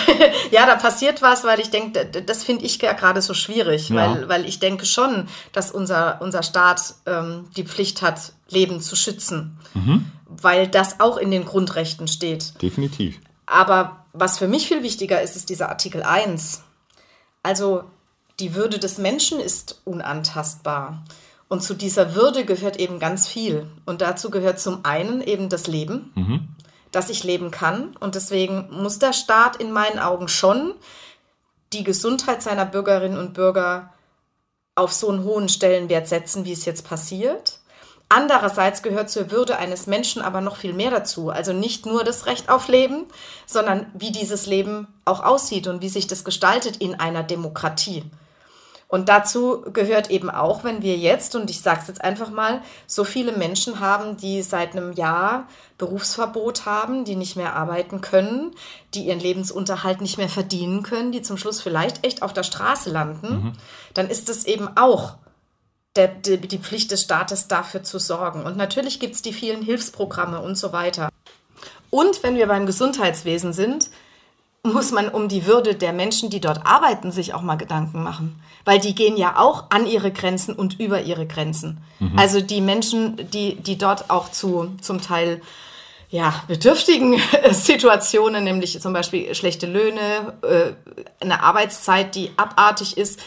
ja, 0.52 0.66
da 0.66 0.76
passiert 0.76 1.20
was, 1.22 1.44
weil 1.44 1.58
ich 1.60 1.70
denke, 1.70 2.06
das 2.06 2.44
finde 2.44 2.64
ich 2.64 2.80
ja 2.80 2.92
gerade 2.92 3.22
so 3.22 3.34
schwierig, 3.34 3.88
Ja. 3.88 3.96
weil, 4.14 4.28
weil 4.28 4.44
ich 4.46 4.58
denke 4.60 4.86
schon, 4.86 5.28
dass 5.52 5.70
unser, 5.72 6.20
unser 6.22 6.42
Staat 6.42 6.94
ähm, 7.06 7.48
die 7.56 7.64
Pflicht 7.64 8.02
hat, 8.02 8.32
Leben 8.48 8.80
zu 8.80 8.94
schützen, 8.96 9.58
Mhm. 9.74 10.04
weil 10.28 10.68
das 10.68 11.00
auch 11.00 11.16
in 11.16 11.30
den 11.30 11.44
Grundrechten 11.46 12.06
steht. 12.06 12.60
Definitiv. 12.62 13.18
Aber 13.46 14.04
was 14.12 14.38
für 14.38 14.46
mich 14.46 14.68
viel 14.68 14.82
wichtiger 14.82 15.22
ist, 15.22 15.34
ist 15.36 15.48
dieser 15.48 15.70
Artikel 15.70 16.02
1. 16.02 16.62
Also 17.42 17.84
die 18.42 18.56
Würde 18.56 18.80
des 18.80 18.98
Menschen 18.98 19.38
ist 19.38 19.80
unantastbar. 19.84 21.04
Und 21.48 21.62
zu 21.62 21.74
dieser 21.74 22.16
Würde 22.16 22.44
gehört 22.44 22.76
eben 22.76 22.98
ganz 22.98 23.28
viel. 23.28 23.70
Und 23.86 24.00
dazu 24.00 24.30
gehört 24.30 24.58
zum 24.58 24.84
einen 24.84 25.22
eben 25.22 25.48
das 25.48 25.68
Leben, 25.68 26.12
dass 26.90 27.08
ich 27.08 27.22
leben 27.22 27.52
kann. 27.52 27.96
Und 28.00 28.16
deswegen 28.16 28.68
muss 28.70 28.98
der 28.98 29.12
Staat 29.12 29.56
in 29.56 29.70
meinen 29.70 30.00
Augen 30.00 30.26
schon 30.26 30.74
die 31.72 31.84
Gesundheit 31.84 32.42
seiner 32.42 32.66
Bürgerinnen 32.66 33.16
und 33.16 33.32
Bürger 33.32 33.92
auf 34.74 34.92
so 34.92 35.08
einen 35.08 35.22
hohen 35.22 35.48
Stellenwert 35.48 36.08
setzen, 36.08 36.44
wie 36.44 36.52
es 36.52 36.64
jetzt 36.64 36.84
passiert. 36.84 37.60
Andererseits 38.08 38.82
gehört 38.82 39.08
zur 39.08 39.30
Würde 39.30 39.56
eines 39.56 39.86
Menschen 39.86 40.20
aber 40.20 40.40
noch 40.40 40.56
viel 40.56 40.72
mehr 40.72 40.90
dazu. 40.90 41.30
Also 41.30 41.52
nicht 41.52 41.86
nur 41.86 42.02
das 42.02 42.26
Recht 42.26 42.48
auf 42.50 42.66
Leben, 42.66 43.06
sondern 43.46 43.86
wie 43.94 44.10
dieses 44.10 44.46
Leben 44.46 44.88
auch 45.04 45.22
aussieht 45.22 45.68
und 45.68 45.80
wie 45.80 45.88
sich 45.88 46.08
das 46.08 46.24
gestaltet 46.24 46.78
in 46.78 46.98
einer 46.98 47.22
Demokratie. 47.22 48.04
Und 48.92 49.08
dazu 49.08 49.62
gehört 49.72 50.10
eben 50.10 50.28
auch, 50.28 50.64
wenn 50.64 50.82
wir 50.82 50.98
jetzt, 50.98 51.34
und 51.34 51.48
ich 51.48 51.62
sage 51.62 51.78
es 51.80 51.88
jetzt 51.88 52.04
einfach 52.04 52.28
mal, 52.28 52.60
so 52.86 53.04
viele 53.04 53.32
Menschen 53.32 53.80
haben, 53.80 54.18
die 54.18 54.42
seit 54.42 54.76
einem 54.76 54.92
Jahr 54.92 55.48
Berufsverbot 55.78 56.66
haben, 56.66 57.06
die 57.06 57.16
nicht 57.16 57.34
mehr 57.34 57.56
arbeiten 57.56 58.02
können, 58.02 58.50
die 58.92 59.06
ihren 59.06 59.18
Lebensunterhalt 59.18 60.02
nicht 60.02 60.18
mehr 60.18 60.28
verdienen 60.28 60.82
können, 60.82 61.10
die 61.10 61.22
zum 61.22 61.38
Schluss 61.38 61.62
vielleicht 61.62 62.04
echt 62.04 62.20
auf 62.20 62.34
der 62.34 62.42
Straße 62.42 62.90
landen, 62.90 63.56
dann 63.94 64.10
ist 64.10 64.28
es 64.28 64.44
eben 64.44 64.68
auch 64.76 65.14
der, 65.96 66.08
die, 66.08 66.36
die 66.36 66.58
Pflicht 66.58 66.90
des 66.90 67.00
Staates 67.00 67.48
dafür 67.48 67.82
zu 67.82 67.98
sorgen. 67.98 68.44
Und 68.44 68.58
natürlich 68.58 69.00
gibt 69.00 69.14
es 69.14 69.22
die 69.22 69.32
vielen 69.32 69.62
Hilfsprogramme 69.62 70.42
und 70.42 70.58
so 70.58 70.74
weiter. 70.74 71.08
Und 71.88 72.22
wenn 72.22 72.36
wir 72.36 72.46
beim 72.46 72.66
Gesundheitswesen 72.66 73.54
sind, 73.54 73.88
muss 74.64 74.92
man 74.92 75.08
um 75.08 75.28
die 75.28 75.46
Würde 75.46 75.74
der 75.74 75.92
Menschen, 75.92 76.30
die 76.30 76.40
dort 76.40 76.64
arbeiten, 76.64 77.10
sich 77.10 77.34
auch 77.34 77.42
mal 77.42 77.56
Gedanken 77.56 78.02
machen. 78.02 78.40
Weil 78.64 78.78
die 78.78 78.94
gehen 78.94 79.16
ja 79.16 79.36
auch 79.38 79.70
an 79.70 79.86
ihre 79.86 80.12
Grenzen 80.12 80.54
und 80.54 80.78
über 80.78 81.02
ihre 81.02 81.26
Grenzen. 81.26 81.78
Also 82.16 82.40
die 82.40 82.60
Menschen, 82.60 83.16
die, 83.32 83.56
die 83.56 83.76
dort 83.76 84.08
auch 84.10 84.30
zu 84.30 84.76
zum 84.80 85.00
Teil 85.00 85.40
ja, 86.10 86.34
bedürftigen 86.46 87.18
Situationen, 87.50 88.44
nämlich 88.44 88.80
zum 88.80 88.92
Beispiel 88.92 89.34
schlechte 89.34 89.66
Löhne, 89.66 90.34
äh, 90.42 90.72
eine 91.20 91.42
Arbeitszeit, 91.42 92.14
die 92.14 92.30
abartig 92.36 92.98
ist. 92.98 93.18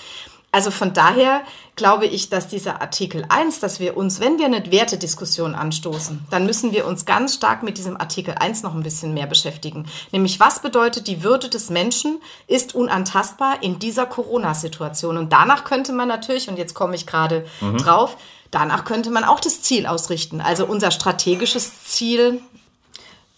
Also 0.56 0.72
von 0.72 0.94
daher 0.94 1.42
glaube 1.76 2.06
ich, 2.06 2.30
dass 2.30 2.48
dieser 2.48 2.80
Artikel 2.80 3.26
1, 3.28 3.60
dass 3.60 3.82
wir 3.82 3.98
uns, 3.98 4.22
wenn 4.22 4.40
wir 4.40 4.46
eine 4.46 4.72
Wertediskussion 4.72 5.54
anstoßen, 5.54 6.26
dann 6.30 6.46
müssen 6.46 6.72
wir 6.72 6.88
uns 6.88 7.06
ganz 7.06 7.36
stark 7.36 7.62
mit 7.62 7.78
diesem 7.78 8.00
Artikel 8.00 8.36
1 8.40 8.64
noch 8.64 8.74
ein 8.74 8.82
bisschen 8.82 9.14
mehr 9.14 9.28
beschäftigen. 9.28 9.86
Nämlich, 10.14 10.40
was 10.40 10.62
bedeutet, 10.62 11.08
die 11.08 11.24
Würde 11.24 11.50
des 11.50 11.70
Menschen 11.70 12.22
ist 12.48 12.74
unantastbar 12.74 13.64
in 13.64 13.80
dieser 13.80 14.06
Corona-Situation. 14.06 15.18
Und 15.18 15.34
danach 15.34 15.66
könnte 15.66 15.92
man 15.92 16.08
natürlich, 16.08 16.48
und 16.48 16.58
jetzt 16.58 16.74
komme 16.74 16.96
ich 16.96 17.06
gerade 17.06 17.46
drauf, 17.60 18.16
danach 18.50 18.86
könnte 18.86 19.10
man 19.10 19.26
auch 19.26 19.42
das 19.42 19.62
Ziel 19.62 19.88
ausrichten. 19.88 20.40
Also 20.40 20.66
unser 20.66 20.92
strategisches 20.92 21.84
Ziel 21.84 22.40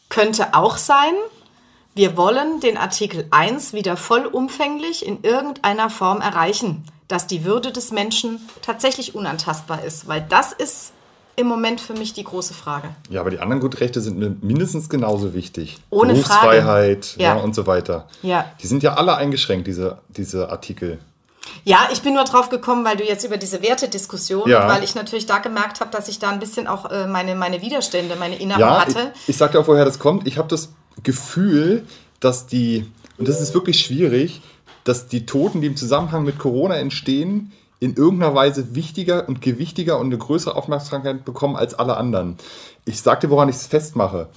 könnte 0.10 0.54
auch 0.54 0.78
sein, 0.78 1.16
wir 1.98 2.16
wollen 2.16 2.60
den 2.62 2.78
Artikel 2.78 3.26
1 3.32 3.74
wieder 3.74 3.98
vollumfänglich 3.98 5.06
in 5.06 5.24
irgendeiner 5.24 5.90
Form 5.90 6.22
erreichen, 6.22 6.86
dass 7.08 7.28
die 7.28 7.44
Würde 7.44 7.72
des 7.72 7.92
Menschen 7.92 8.40
tatsächlich 8.62 9.16
unantastbar 9.16 9.84
ist, 9.84 10.08
weil 10.08 10.26
das 10.30 10.54
ist 10.54 10.92
im 11.36 11.48
Moment 11.48 11.80
für 11.82 11.94
mich 11.94 12.14
die 12.14 12.24
große 12.24 12.54
Frage. 12.54 12.90
Ja, 13.10 13.22
aber 13.22 13.30
die 13.30 13.40
anderen 13.40 13.60
Grundrechte 13.62 14.02
sind 14.02 14.18
mir 14.18 14.36
mindestens 14.42 14.90
genauso 14.90 15.34
wichtig. 15.34 15.78
Ohne 15.92 16.14
Berufsfreiheit 16.14 17.06
Frage. 17.06 17.24
Ja. 17.24 17.36
Ja, 17.36 17.42
und 17.44 17.54
so 17.54 17.68
weiter. 17.68 18.08
Ja. 18.24 18.46
Die 18.62 18.68
sind 18.68 18.82
ja 18.82 18.96
alle 18.96 19.16
eingeschränkt, 19.18 19.68
diese, 19.68 20.00
diese 20.10 20.50
Artikel. 20.50 21.00
Ja, 21.64 21.90
ich 21.92 22.02
bin 22.02 22.14
nur 22.16 22.24
drauf 22.24 22.50
gekommen, 22.50 22.84
weil 22.86 22.98
du 22.98 23.04
jetzt 23.06 23.24
über 23.24 23.38
diese 23.38 23.62
Wertediskussion, 23.62 24.50
Ja. 24.50 24.68
weil 24.68 24.84
ich 24.84 24.96
natürlich 24.96 25.28
da 25.28 25.38
gemerkt 25.38 25.80
habe, 25.80 25.92
dass 25.92 26.08
ich 26.08 26.20
da 26.20 26.30
ein 26.30 26.40
bisschen 26.40 26.68
auch 26.68 26.90
äh, 26.92 27.08
meine, 27.08 27.36
meine 27.36 27.62
Widerstände, 27.62 28.16
meine 28.16 28.38
inneren 28.38 28.60
Ja, 28.60 28.82
hatte. 28.82 29.12
ich, 29.24 29.30
ich 29.30 29.38
sagte 29.38 29.60
auch, 29.60 29.68
woher 29.68 29.86
das 29.86 30.00
kommt. 30.00 30.28
Ich 30.28 30.38
habe 30.38 30.48
das 30.48 30.70
Gefühl, 31.04 31.84
dass 32.20 32.48
die, 32.48 32.86
und 33.18 33.28
das 33.28 33.42
ist 33.42 33.54
wirklich 33.54 33.80
schwierig, 33.80 34.42
dass 34.84 35.08
die 35.08 35.26
Toten, 35.26 35.62
die 35.62 35.68
im 35.68 35.76
Zusammenhang 35.76 36.24
mit 36.24 36.40
Corona 36.40 36.76
entstehen, 36.76 37.52
in 37.80 37.96
irgendeiner 37.96 38.34
Weise 38.34 38.74
wichtiger 38.76 39.28
und 39.28 39.42
gewichtiger 39.42 40.00
und 40.00 40.08
eine 40.08 40.18
größere 40.18 40.56
Aufmerksamkeit 40.56 41.26
bekommen 41.26 41.56
als 41.56 41.74
alle 41.76 41.98
anderen. 41.98 42.38
Ich 42.86 43.02
sagte, 43.02 43.30
woran 43.30 43.50
ich 43.50 43.56
es 43.58 43.68
festmache. 43.68 44.30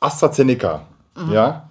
AstraZeneca, 0.00 0.86
ja. 1.32 1.70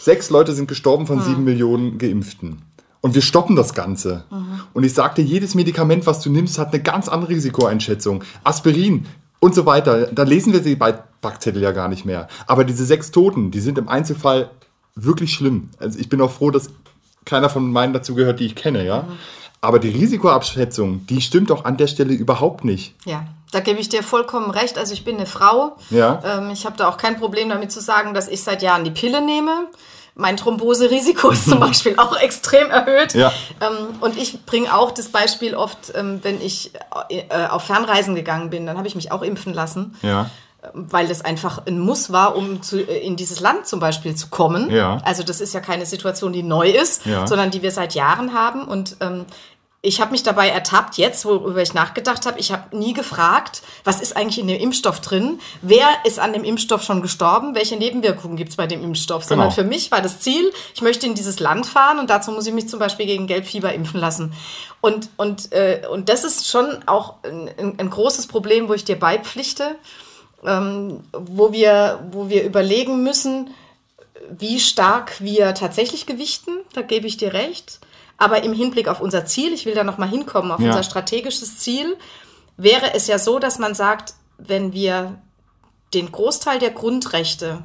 Sechs 0.00 0.30
Leute 0.30 0.54
sind 0.54 0.68
gestorben 0.68 1.06
von 1.06 1.20
sieben 1.20 1.44
Millionen 1.44 1.98
Geimpften. 1.98 2.62
Und 3.00 3.14
wir 3.14 3.22
stoppen 3.22 3.54
das 3.56 3.74
Ganze. 3.74 4.24
Und 4.72 4.84
ich 4.84 4.94
sagte, 4.94 5.20
jedes 5.22 5.54
Medikament, 5.54 6.06
was 6.06 6.20
du 6.20 6.30
nimmst, 6.30 6.58
hat 6.58 6.72
eine 6.72 6.82
ganz 6.82 7.08
andere 7.08 7.30
Risikoeinschätzung. 7.32 8.24
Aspirin 8.42 9.06
und 9.40 9.54
so 9.54 9.66
weiter. 9.66 10.06
Da 10.06 10.22
lesen 10.22 10.52
wir 10.52 10.60
die 10.60 10.76
Beipackzettel 10.76 11.62
ja 11.62 11.72
gar 11.72 11.88
nicht 11.88 12.04
mehr. 12.04 12.28
Aber 12.46 12.64
diese 12.64 12.84
sechs 12.84 13.10
Toten, 13.10 13.50
die 13.50 13.60
sind 13.60 13.78
im 13.78 13.88
Einzelfall 13.88 14.50
wirklich 14.94 15.32
schlimm. 15.32 15.70
Also 15.78 15.98
ich 15.98 16.08
bin 16.08 16.20
auch 16.20 16.30
froh, 16.30 16.50
dass 16.50 16.70
keiner 17.24 17.50
von 17.50 17.70
meinen 17.70 17.92
dazu 17.92 18.14
gehört, 18.14 18.40
die 18.40 18.46
ich 18.46 18.54
kenne, 18.54 18.84
ja. 18.84 19.06
Aber 19.60 19.78
die 19.78 19.88
Risikoabschätzung, 19.88 21.06
die 21.06 21.20
stimmt 21.20 21.50
doch 21.50 21.64
an 21.64 21.76
der 21.76 21.86
Stelle 21.86 22.14
überhaupt 22.14 22.64
nicht. 22.64 22.94
Ja, 23.04 23.26
da 23.52 23.60
gebe 23.60 23.80
ich 23.80 23.88
dir 23.88 24.02
vollkommen 24.02 24.50
recht. 24.50 24.78
Also 24.78 24.92
ich 24.92 25.04
bin 25.04 25.16
eine 25.16 25.26
Frau. 25.26 25.76
Ja. 25.90 26.22
Ähm, 26.24 26.50
ich 26.50 26.66
habe 26.66 26.76
da 26.76 26.88
auch 26.88 26.96
kein 26.96 27.18
Problem 27.18 27.48
damit 27.48 27.72
zu 27.72 27.80
sagen, 27.80 28.14
dass 28.14 28.28
ich 28.28 28.42
seit 28.42 28.62
Jahren 28.62 28.84
die 28.84 28.90
Pille 28.90 29.24
nehme. 29.24 29.66
Mein 30.18 30.38
Thromboserisiko 30.38 31.28
ist 31.30 31.44
zum 31.48 31.60
Beispiel 31.68 31.94
auch 31.98 32.16
extrem 32.16 32.70
erhöht. 32.70 33.12
Ja. 33.14 33.30
Ähm, 33.60 33.96
und 34.00 34.16
ich 34.16 34.44
bringe 34.46 34.74
auch 34.74 34.90
das 34.90 35.10
Beispiel 35.10 35.54
oft, 35.54 35.92
ähm, 35.94 36.20
wenn 36.22 36.40
ich 36.40 36.72
äh, 37.10 37.24
auf 37.48 37.64
Fernreisen 37.64 38.14
gegangen 38.14 38.48
bin, 38.50 38.64
dann 38.66 38.78
habe 38.78 38.88
ich 38.88 38.94
mich 38.94 39.12
auch 39.12 39.20
impfen 39.22 39.52
lassen, 39.52 39.94
Ja. 40.02 40.30
weil 40.72 41.06
das 41.06 41.22
einfach 41.22 41.66
ein 41.66 41.78
Muss 41.78 42.10
war, 42.12 42.34
um 42.34 42.62
zu, 42.62 42.78
äh, 42.80 42.98
in 43.06 43.16
dieses 43.16 43.40
Land 43.40 43.66
zum 43.66 43.78
Beispiel 43.78 44.14
zu 44.14 44.28
kommen. 44.28 44.70
Ja. 44.70 44.98
Also 45.04 45.22
das 45.22 45.42
ist 45.42 45.52
ja 45.52 45.60
keine 45.60 45.84
Situation, 45.84 46.32
die 46.32 46.42
neu 46.42 46.70
ist, 46.70 47.04
Ja. 47.04 47.26
sondern 47.26 47.50
die 47.50 47.60
wir 47.62 47.70
seit 47.70 47.94
Jahren 47.94 48.32
haben. 48.32 48.64
Und 48.66 48.96
ähm, 49.00 49.26
ich 49.86 50.00
habe 50.00 50.10
mich 50.10 50.24
dabei 50.24 50.48
ertappt, 50.48 50.96
jetzt, 50.96 51.24
worüber 51.24 51.62
ich 51.62 51.72
nachgedacht 51.72 52.26
habe, 52.26 52.40
ich 52.40 52.50
habe 52.50 52.76
nie 52.76 52.92
gefragt, 52.92 53.62
was 53.84 54.00
ist 54.00 54.16
eigentlich 54.16 54.40
in 54.40 54.48
dem 54.48 54.58
Impfstoff 54.58 55.00
drin? 55.00 55.38
Wer 55.62 55.86
ist 56.04 56.18
an 56.18 56.32
dem 56.32 56.42
Impfstoff 56.42 56.82
schon 56.82 57.02
gestorben? 57.02 57.54
Welche 57.54 57.76
Nebenwirkungen 57.76 58.36
gibt 58.36 58.50
es 58.50 58.56
bei 58.56 58.66
dem 58.66 58.82
Impfstoff? 58.82 59.22
Genau. 59.22 59.42
Sondern 59.42 59.52
für 59.52 59.62
mich 59.62 59.92
war 59.92 60.02
das 60.02 60.18
Ziel, 60.18 60.52
ich 60.74 60.82
möchte 60.82 61.06
in 61.06 61.14
dieses 61.14 61.38
Land 61.38 61.66
fahren 61.66 62.00
und 62.00 62.10
dazu 62.10 62.32
muss 62.32 62.48
ich 62.48 62.52
mich 62.52 62.68
zum 62.68 62.80
Beispiel 62.80 63.06
gegen 63.06 63.28
Gelbfieber 63.28 63.72
impfen 63.72 64.00
lassen. 64.00 64.32
Und, 64.80 65.08
und, 65.16 65.52
äh, 65.52 65.82
und 65.88 66.08
das 66.08 66.24
ist 66.24 66.48
schon 66.48 66.66
auch 66.86 67.14
ein, 67.22 67.78
ein 67.78 67.88
großes 67.88 68.26
Problem, 68.26 68.68
wo 68.68 68.74
ich 68.74 68.84
dir 68.84 68.98
beipflichte, 68.98 69.76
ähm, 70.44 71.04
wo, 71.12 71.52
wir, 71.52 72.00
wo 72.10 72.28
wir 72.28 72.42
überlegen 72.42 73.04
müssen, 73.04 73.50
wie 74.36 74.58
stark 74.58 75.20
wir 75.20 75.54
tatsächlich 75.54 76.06
gewichten, 76.06 76.50
da 76.72 76.82
gebe 76.82 77.06
ich 77.06 77.16
dir 77.16 77.32
recht. 77.32 77.78
Aber 78.18 78.42
im 78.44 78.52
Hinblick 78.52 78.88
auf 78.88 79.00
unser 79.00 79.26
Ziel, 79.26 79.52
ich 79.52 79.66
will 79.66 79.74
da 79.74 79.84
nochmal 79.84 80.08
hinkommen, 80.08 80.50
auf 80.50 80.60
ja. 80.60 80.68
unser 80.68 80.82
strategisches 80.82 81.58
Ziel, 81.58 81.96
wäre 82.56 82.94
es 82.94 83.06
ja 83.06 83.18
so, 83.18 83.38
dass 83.38 83.58
man 83.58 83.74
sagt, 83.74 84.14
wenn 84.38 84.72
wir 84.72 85.18
den 85.94 86.10
Großteil 86.10 86.58
der 86.58 86.70
Grundrechte 86.70 87.62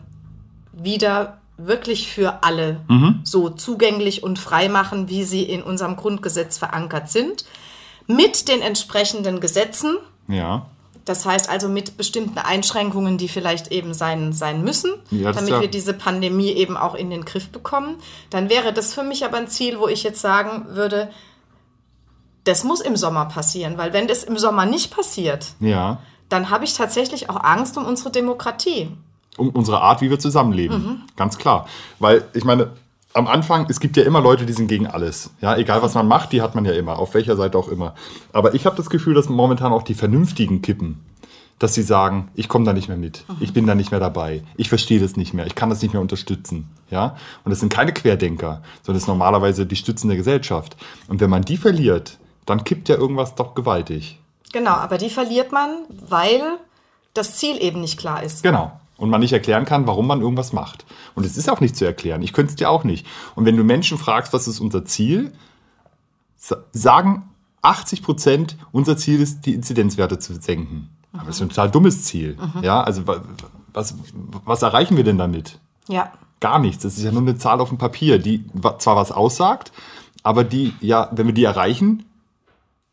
wieder 0.74 1.40
wirklich 1.58 2.12
für 2.12 2.44
alle 2.44 2.82
mhm. 2.88 3.22
so 3.24 3.50
zugänglich 3.50 4.24
und 4.24 4.40
frei 4.40 4.70
machen, 4.70 5.10
wie 5.10 5.24
sie 5.24 5.44
in 5.44 5.62
unserem 5.62 5.96
Grundgesetz 5.96 6.58
verankert 6.58 7.10
sind, 7.10 7.46
mit 8.08 8.48
den 8.48 8.62
entsprechenden 8.62 9.40
Gesetzen, 9.40 9.98
ja. 10.28 10.66
Das 11.06 11.26
heißt 11.26 11.50
also 11.50 11.68
mit 11.68 11.98
bestimmten 11.98 12.38
Einschränkungen, 12.38 13.18
die 13.18 13.28
vielleicht 13.28 13.72
eben 13.72 13.94
sein, 13.94 14.34
sein 14.34 14.64
müssen, 14.64 14.92
ja, 15.10 15.32
damit 15.32 15.50
ja 15.50 15.62
wir 15.62 15.68
diese 15.68 15.94
Pandemie 15.94 16.52
eben 16.52 16.78
auch 16.78 16.94
in 16.94 17.10
den 17.10 17.26
Griff 17.26 17.50
bekommen. 17.50 17.96
Dann 18.30 18.50
wäre 18.50 18.72
das 18.72 18.94
für 18.94 19.04
mich 19.04 19.26
aber 19.26 19.38
ein 19.38 19.48
Ziel, 19.48 19.80
wo 19.80 19.88
ich 19.88 20.04
jetzt 20.04 20.22
sagen 20.22 20.76
würde, 20.76 21.10
das 22.44 22.64
muss 22.64 22.82
im 22.82 22.96
Sommer 22.96 23.26
passieren, 23.26 23.78
weil 23.78 23.94
wenn 23.94 24.08
das 24.08 24.24
im 24.24 24.38
Sommer 24.38 24.66
nicht 24.66 24.96
passiert, 24.96 25.54
ja. 25.60 26.00
dann 26.30 26.50
habe 26.50 26.66
ich 26.66 26.74
tatsächlich 26.74 27.30
auch 27.30 27.44
Angst 27.44 27.78
um 27.78 27.86
unsere 27.86 28.12
Demokratie. 28.12 28.90
Um 29.38 29.50
unsere 29.50 29.82
Art, 29.82 30.02
wie 30.02 30.10
wir 30.10 30.20
zusammenleben. 30.20 30.78
Mhm. 30.78 31.02
Ganz 31.16 31.38
klar. 31.38 31.68
Weil 32.00 32.26
ich 32.34 32.44
meine, 32.44 32.72
am 33.14 33.28
Anfang, 33.28 33.68
es 33.70 33.80
gibt 33.80 33.98
ja 33.98 34.04
immer 34.04 34.22
Leute, 34.22 34.46
die 34.46 34.54
sind 34.54 34.68
gegen 34.68 34.88
alles. 34.88 35.32
Ja, 35.42 35.58
egal 35.58 35.82
was 35.82 35.96
man 35.96 36.08
macht, 36.08 36.32
die 36.32 36.42
hat 36.42 36.56
man 36.56 36.66
ja 36.66 36.74
immer, 36.74 37.00
auf 37.00 37.14
welcher 37.14 37.36
Seite 37.36 37.58
auch 37.58 37.68
immer. 37.68 37.96
Aber 38.32 38.54
ich 38.54 38.66
habe 38.66 38.76
das 38.76 38.90
Gefühl, 38.90 39.14
dass 39.14 39.30
momentan 39.30 39.74
auch 39.74 39.84
die 39.84 39.94
Vernünftigen 39.94 40.62
kippen. 40.62 41.04
Dass 41.60 41.76
sie 41.76 41.84
sagen, 41.84 42.30
ich 42.34 42.50
komme 42.50 42.66
da 42.66 42.74
nicht 42.74 42.88
mehr 42.88 42.98
mit, 42.98 43.24
mhm. 43.28 43.36
ich 43.40 43.54
bin 43.54 43.68
da 43.68 43.76
nicht 43.76 43.92
mehr 43.92 44.00
dabei, 44.00 44.42
ich 44.58 44.68
verstehe 44.68 45.00
das 45.00 45.16
nicht 45.16 45.36
mehr, 45.36 45.46
ich 45.46 45.54
kann 45.54 45.70
das 45.70 45.84
nicht 45.84 45.94
mehr 45.94 46.02
unterstützen. 46.02 46.68
Ja? 46.90 47.16
Und 47.44 47.52
das 47.52 47.60
sind 47.60 47.72
keine 47.72 47.94
Querdenker, 47.94 48.64
sondern 48.82 48.96
das 48.96 49.04
ist 49.04 49.08
normalerweise 49.08 49.68
die 49.68 49.76
Stützen 49.76 50.08
der 50.08 50.18
Gesellschaft. 50.18 50.76
Und 51.08 51.20
wenn 51.20 51.30
man 51.30 51.44
die 51.44 51.58
verliert, 51.58 52.18
dann 52.48 52.64
kippt 52.64 52.90
ja 52.90 52.96
irgendwas 52.96 53.36
doch 53.36 53.54
gewaltig. 53.54 54.20
Genau, 54.52 54.72
aber 54.72 54.98
die 54.98 55.12
verliert 55.12 55.52
man, 55.52 55.70
weil 55.90 56.42
das 57.14 57.38
Ziel 57.38 57.62
eben 57.62 57.82
nicht 57.82 58.00
klar 58.00 58.24
ist. 58.24 58.42
Genau 58.42 58.81
und 59.02 59.10
man 59.10 59.20
nicht 59.20 59.34
erklären 59.34 59.66
kann, 59.66 59.88
warum 59.88 60.06
man 60.06 60.22
irgendwas 60.22 60.54
macht. 60.54 60.86
Und 61.16 61.26
es 61.26 61.36
ist 61.36 61.50
auch 61.50 61.60
nicht 61.60 61.76
zu 61.76 61.86
erklären. 61.86 62.22
Ich 62.22 62.34
könnte 62.34 62.52
es 62.52 62.56
dir 62.56 62.70
auch 62.70 62.84
nicht. 62.84 63.08
Und 63.36 63.46
wenn 63.46 63.58
du 63.58 63.64
Menschen 63.64 63.98
fragst, 63.98 64.32
was 64.32 64.48
ist 64.48 64.60
unser 64.60 64.86
Ziel, 64.86 65.34
sagen 66.72 67.24
80 67.64 68.04
Prozent, 68.04 68.58
unser 68.72 68.98
Ziel 68.98 69.20
ist, 69.20 69.48
die 69.48 69.56
Inzidenzwerte 69.56 70.20
zu 70.20 70.40
senken. 70.40 70.90
Mhm. 71.12 71.20
Aber 71.20 71.26
das 71.26 71.38
ist 71.38 71.42
ein 71.42 71.50
total 71.50 71.72
dummes 71.72 72.04
Ziel. 72.04 72.38
Mhm. 72.38 72.64
Ja, 72.64 72.84
also 72.84 73.04
was, 73.74 73.96
was 74.46 74.62
erreichen 74.62 74.98
wir 74.98 75.04
denn 75.04 75.18
damit? 75.18 75.58
Ja. 75.88 76.12
Gar 76.40 76.60
nichts. 76.60 76.84
Das 76.84 76.96
ist 76.96 77.04
ja 77.04 77.12
nur 77.12 77.22
eine 77.22 77.38
Zahl 77.38 77.60
auf 77.60 77.70
dem 77.70 77.80
Papier, 77.80 78.20
die 78.20 78.46
zwar 78.78 78.96
was 78.96 79.12
aussagt, 79.12 79.72
aber 80.22 80.44
die, 80.44 80.74
ja, 80.80 81.10
wenn 81.12 81.26
wir 81.26 81.34
die 81.34 81.44
erreichen, 81.44 82.06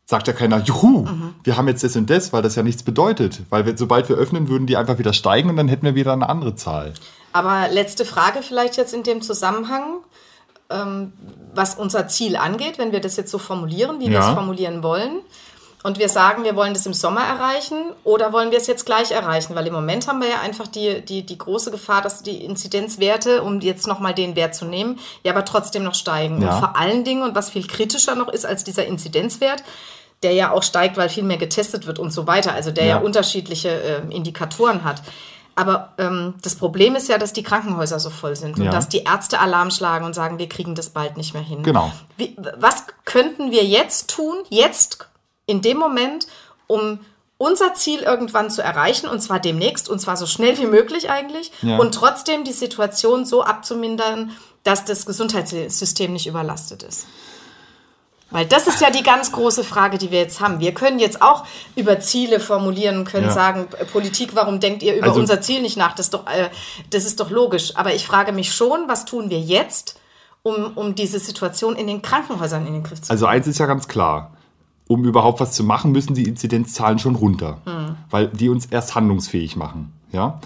sagt 0.09 0.27
ja 0.27 0.33
keiner, 0.33 0.57
juhu, 0.63 1.05
mhm. 1.05 1.35
wir 1.43 1.55
haben 1.55 1.67
jetzt 1.67 1.83
das 1.83 1.95
und 1.95 2.09
das, 2.09 2.33
weil 2.33 2.41
das 2.41 2.55
ja 2.55 2.63
nichts 2.63 2.81
bedeutet. 2.81 3.41
Weil 3.51 3.67
wir, 3.67 3.77
sobald 3.77 4.09
wir 4.09 4.15
öffnen, 4.15 4.49
würden 4.49 4.65
die 4.65 4.75
einfach 4.75 4.97
wieder 4.97 5.13
steigen 5.13 5.51
und 5.51 5.55
dann 5.55 5.67
hätten 5.67 5.85
wir 5.85 5.93
wieder 5.93 6.13
eine 6.13 6.27
andere 6.27 6.55
Zahl. 6.55 6.95
Aber 7.31 7.67
letzte 7.69 8.05
Frage 8.05 8.41
vielleicht 8.41 8.75
jetzt 8.75 8.91
in 8.91 9.03
dem 9.03 9.21
Zusammenhang, 9.21 9.97
ähm, 10.71 11.13
was 11.53 11.75
unser 11.75 12.07
Ziel 12.07 12.37
angeht, 12.37 12.79
wenn 12.79 12.91
wir 12.91 13.01
das 13.01 13.17
jetzt 13.17 13.29
so 13.29 13.37
formulieren, 13.37 13.99
wie 13.99 14.05
ja. 14.05 14.13
wir 14.13 14.19
es 14.21 14.25
formulieren 14.29 14.81
wollen. 14.81 15.21
Und 15.83 15.99
wir 15.99 16.09
sagen, 16.09 16.43
wir 16.43 16.55
wollen 16.55 16.73
das 16.73 16.87
im 16.87 16.93
Sommer 16.93 17.21
erreichen 17.21 17.77
oder 18.03 18.33
wollen 18.33 18.49
wir 18.49 18.57
es 18.57 18.65
jetzt 18.65 18.87
gleich 18.87 19.11
erreichen? 19.11 19.53
Weil 19.53 19.67
im 19.67 19.73
Moment 19.73 20.07
haben 20.07 20.21
wir 20.21 20.27
ja 20.27 20.39
einfach 20.41 20.65
die, 20.65 21.05
die, 21.05 21.23
die 21.23 21.37
große 21.37 21.69
Gefahr, 21.69 22.01
dass 22.01 22.23
die 22.23 22.43
Inzidenzwerte, 22.43 23.43
um 23.43 23.61
jetzt 23.61 23.85
nochmal 23.85 24.15
den 24.15 24.35
Wert 24.35 24.55
zu 24.55 24.65
nehmen, 24.65 24.99
ja 25.23 25.33
aber 25.33 25.45
trotzdem 25.45 25.83
noch 25.83 25.95
steigen. 25.95 26.41
Ja. 26.41 26.55
Und 26.55 26.59
vor 26.59 26.75
allen 26.75 27.03
Dingen, 27.03 27.21
und 27.21 27.35
was 27.35 27.51
viel 27.51 27.67
kritischer 27.67 28.15
noch 28.15 28.27
ist 28.27 28.45
als 28.45 28.63
dieser 28.63 28.87
Inzidenzwert, 28.87 29.63
der 30.23 30.33
ja 30.33 30.51
auch 30.51 30.63
steigt, 30.63 30.97
weil 30.97 31.09
viel 31.09 31.23
mehr 31.23 31.37
getestet 31.37 31.87
wird 31.87 31.99
und 31.99 32.11
so 32.11 32.27
weiter, 32.27 32.53
also 32.53 32.71
der 32.71 32.85
ja, 32.85 32.97
ja 32.97 33.01
unterschiedliche 33.01 33.69
äh, 33.69 34.13
Indikatoren 34.13 34.83
hat. 34.83 35.01
Aber 35.55 35.93
ähm, 35.97 36.35
das 36.41 36.55
Problem 36.55 36.95
ist 36.95 37.09
ja, 37.09 37.17
dass 37.17 37.33
die 37.33 37.43
Krankenhäuser 37.43 37.99
so 37.99 38.09
voll 38.09 38.35
sind 38.35 38.57
und 38.57 38.65
ja. 38.65 38.71
dass 38.71 38.87
die 38.87 39.03
Ärzte 39.03 39.39
Alarm 39.39 39.71
schlagen 39.71 40.05
und 40.05 40.13
sagen, 40.13 40.39
wir 40.39 40.47
kriegen 40.47 40.73
das 40.73 40.89
bald 40.89 41.17
nicht 41.17 41.33
mehr 41.33 41.43
hin. 41.43 41.63
Genau. 41.63 41.91
Wie, 42.15 42.35
was 42.57 42.85
könnten 43.03 43.51
wir 43.51 43.65
jetzt 43.65 44.09
tun, 44.09 44.37
jetzt 44.49 45.09
in 45.47 45.61
dem 45.61 45.77
Moment, 45.77 46.27
um 46.67 46.99
unser 47.37 47.73
Ziel 47.73 48.01
irgendwann 48.01 48.49
zu 48.49 48.61
erreichen, 48.61 49.07
und 49.07 49.21
zwar 49.21 49.39
demnächst, 49.39 49.89
und 49.89 49.99
zwar 49.99 50.15
so 50.15 50.27
schnell 50.27 50.57
wie 50.59 50.65
möglich 50.65 51.09
eigentlich, 51.09 51.51
ja. 51.61 51.77
und 51.77 51.93
trotzdem 51.93 52.43
die 52.43 52.53
Situation 52.53 53.25
so 53.25 53.43
abzumindern, 53.43 54.31
dass 54.63 54.85
das 54.85 55.05
Gesundheitssystem 55.05 56.13
nicht 56.13 56.27
überlastet 56.27 56.83
ist? 56.83 57.07
Weil 58.31 58.45
das 58.45 58.67
ist 58.67 58.79
ja 58.79 58.91
die 58.91 59.01
ganz 59.01 59.31
große 59.31 59.63
Frage, 59.63 59.97
die 59.97 60.11
wir 60.11 60.19
jetzt 60.19 60.39
haben. 60.39 60.59
Wir 60.59 60.73
können 60.73 60.99
jetzt 60.99 61.21
auch 61.21 61.45
über 61.75 61.99
Ziele 61.99 62.39
formulieren, 62.39 63.03
können 63.05 63.27
ja. 63.27 63.31
sagen, 63.31 63.67
äh, 63.79 63.85
Politik, 63.85 64.35
warum 64.35 64.59
denkt 64.59 64.83
ihr 64.83 64.95
über 64.95 65.07
also, 65.07 65.19
unser 65.19 65.41
Ziel 65.41 65.61
nicht 65.61 65.77
nach? 65.77 65.95
Das 65.95 66.07
ist, 66.07 66.13
doch, 66.13 66.27
äh, 66.27 66.49
das 66.91 67.05
ist 67.05 67.19
doch 67.19 67.31
logisch. 67.31 67.75
Aber 67.75 67.93
ich 67.93 68.05
frage 68.05 68.31
mich 68.31 68.53
schon, 68.53 68.87
was 68.87 69.05
tun 69.05 69.29
wir 69.31 69.39
jetzt, 69.39 69.99
um, 70.43 70.71
um 70.75 70.93
diese 70.93 71.19
Situation 71.19 71.75
in 71.75 71.87
den 71.87 72.01
Krankenhäusern 72.01 72.67
in 72.67 72.73
den 72.73 72.83
Griff 72.83 73.01
zu 73.01 73.11
also 73.11 73.25
bekommen? 73.25 73.33
Also 73.33 73.47
eins 73.47 73.47
ist 73.47 73.59
ja 73.59 73.65
ganz 73.65 73.87
klar. 73.87 74.31
Um 74.87 75.05
überhaupt 75.05 75.39
was 75.39 75.53
zu 75.53 75.63
machen, 75.63 75.91
müssen 75.91 76.13
die 76.13 76.23
Inzidenzzahlen 76.23 76.97
schon 76.99 77.15
runter, 77.15 77.61
hm. 77.65 77.95
weil 78.09 78.27
die 78.27 78.49
uns 78.49 78.67
erst 78.67 78.95
handlungsfähig 78.95 79.55
machen. 79.55 79.93
Ja? 80.11 80.39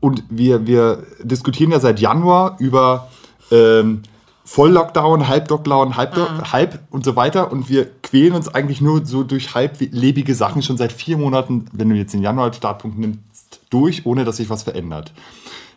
Und 0.00 0.24
wir, 0.28 0.66
wir 0.66 1.06
diskutieren 1.22 1.70
ja 1.70 1.80
seit 1.80 2.00
Januar 2.00 2.56
über 2.58 3.08
ähm, 3.50 4.02
Voll-Lockdown, 4.44 5.28
Halb-Lockdown, 5.28 5.96
Halb, 5.96 6.16
mhm. 6.16 6.52
Halb 6.52 6.80
und 6.90 7.04
so 7.04 7.14
weiter. 7.16 7.52
Und 7.52 7.68
wir 7.68 7.88
quälen 8.02 8.34
uns 8.34 8.48
eigentlich 8.48 8.80
nur 8.80 9.06
so 9.06 9.22
durch 9.22 9.54
halblebige 9.54 10.34
Sachen 10.34 10.62
schon 10.62 10.76
seit 10.76 10.92
vier 10.92 11.16
Monaten, 11.16 11.66
wenn 11.72 11.88
du 11.88 11.94
jetzt 11.94 12.12
den 12.12 12.22
Januar 12.22 12.46
als 12.46 12.56
Startpunkt 12.56 12.98
nimmst, 12.98 13.60
durch, 13.70 14.04
ohne 14.04 14.24
dass 14.24 14.38
sich 14.38 14.50
was 14.50 14.64
verändert. 14.64 15.12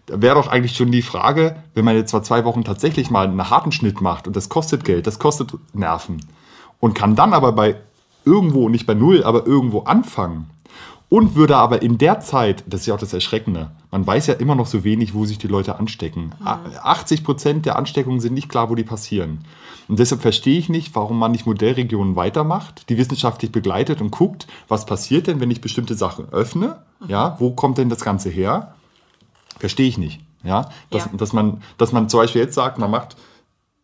Da 0.07 0.21
wäre 0.21 0.35
doch 0.35 0.47
eigentlich 0.47 0.75
schon 0.75 0.91
die 0.91 1.01
Frage, 1.01 1.55
wenn 1.73 1.85
man 1.85 1.95
jetzt 1.95 2.11
zwar 2.11 2.23
zwei 2.23 2.45
Wochen 2.45 2.63
tatsächlich 2.63 3.09
mal 3.09 3.27
einen 3.27 3.49
harten 3.49 3.71
Schnitt 3.71 4.01
macht 4.01 4.27
und 4.27 4.35
das 4.35 4.49
kostet 4.49 4.83
Geld, 4.83 5.07
das 5.07 5.17
kostet 5.17 5.53
Nerven 5.73 6.23
und 6.79 6.93
kann 6.93 7.15
dann 7.15 7.33
aber 7.33 7.53
bei 7.53 7.77
irgendwo, 8.23 8.69
nicht 8.69 8.85
bei 8.85 8.93
Null, 8.93 9.23
aber 9.23 9.47
irgendwo 9.47 9.81
anfangen 9.81 10.49
und 11.09 11.35
würde 11.35 11.55
aber 11.57 11.81
in 11.81 11.97
der 11.97 12.19
Zeit, 12.19 12.63
das 12.67 12.81
ist 12.81 12.87
ja 12.87 12.95
auch 12.95 12.99
das 12.99 13.13
Erschreckende, 13.13 13.71
man 13.91 14.05
weiß 14.05 14.27
ja 14.27 14.33
immer 14.35 14.55
noch 14.55 14.67
so 14.67 14.83
wenig, 14.83 15.13
wo 15.13 15.25
sich 15.25 15.37
die 15.37 15.47
Leute 15.47 15.77
anstecken. 15.79 16.33
Mhm. 16.39 16.47
80 16.81 17.23
Prozent 17.23 17.65
der 17.65 17.77
Ansteckungen 17.77 18.19
sind 18.19 18.33
nicht 18.33 18.49
klar, 18.49 18.69
wo 18.69 18.75
die 18.75 18.83
passieren. 18.83 19.39
Und 19.87 19.99
deshalb 19.99 20.21
verstehe 20.21 20.57
ich 20.57 20.67
nicht, 20.67 20.95
warum 20.95 21.19
man 21.19 21.31
nicht 21.31 21.45
Modellregionen 21.45 22.15
weitermacht, 22.15 22.89
die 22.89 22.97
wissenschaftlich 22.97 23.51
begleitet 23.51 24.01
und 24.01 24.11
guckt, 24.11 24.47
was 24.67 24.85
passiert 24.85 25.27
denn, 25.27 25.39
wenn 25.39 25.51
ich 25.51 25.61
bestimmte 25.61 25.95
Sachen 25.95 26.27
öffne? 26.29 26.79
Mhm. 26.99 27.09
Ja, 27.09 27.35
wo 27.39 27.51
kommt 27.51 27.77
denn 27.77 27.89
das 27.89 28.03
Ganze 28.03 28.29
her? 28.29 28.73
Verstehe 29.59 29.87
ich 29.87 29.97
nicht. 29.97 30.21
Ja, 30.43 30.69
dass, 30.91 31.05
ja. 31.05 31.11
dass, 31.13 31.33
man, 31.33 31.61
dass 31.77 31.91
man 31.91 32.07
zum 32.09 32.19
Beispiel 32.19 32.41
jetzt 32.41 32.55
sagt, 32.55 32.77
man 32.77 32.91
macht 32.91 33.15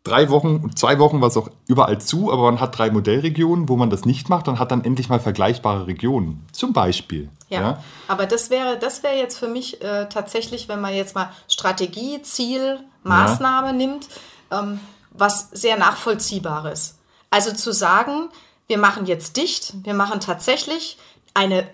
drei 0.04 0.30
Wochen, 0.30 0.76
zwei 0.76 1.00
Wochen 1.00 1.22
war 1.22 1.28
es 1.28 1.38
auch 1.38 1.50
überall 1.68 2.00
zu, 2.02 2.32
aber 2.32 2.44
man 2.44 2.60
hat 2.60 2.78
drei 2.78 2.90
Modellregionen, 2.90 3.70
wo 3.70 3.78
man 3.78 3.90
das 3.90 4.06
nicht 4.06 4.30
macht 4.30 4.48
und 4.48 4.60
hat 4.60 4.72
dann 4.72 4.84
endlich 4.84 5.10
mal 5.10 5.20
vergleichbare 5.20 5.88
Regionen. 5.88 6.46
Zum 6.52 6.74
Beispiel. 6.74 7.30
Ja, 7.50 7.62
ja. 7.62 7.84
aber 8.08 8.26
das 8.26 8.50
wäre, 8.50 8.78
das 8.80 9.04
wäre 9.04 9.16
jetzt 9.16 9.38
für 9.38 9.48
mich 9.48 9.82
äh, 9.82 10.08
tatsächlich, 10.10 10.68
wenn 10.70 10.82
man 10.82 10.94
jetzt 10.94 11.16
mal 11.16 11.30
Strategie, 11.48 12.22
Ziel, 12.22 12.80
Maßnahme 13.04 13.68
ja. 13.68 13.74
nimmt, 13.74 14.08
ähm, 14.52 14.80
was 15.12 15.50
sehr 15.52 15.78
nachvollziehbares. 15.78 16.98
Also 17.30 17.54
zu 17.54 17.72
sagen, 17.72 18.30
wir 18.68 18.78
machen 18.78 19.06
jetzt 19.06 19.38
dicht, 19.38 19.74
wir 19.84 19.94
machen 19.94 20.20
tatsächlich 20.20 20.98
eine 21.34 21.68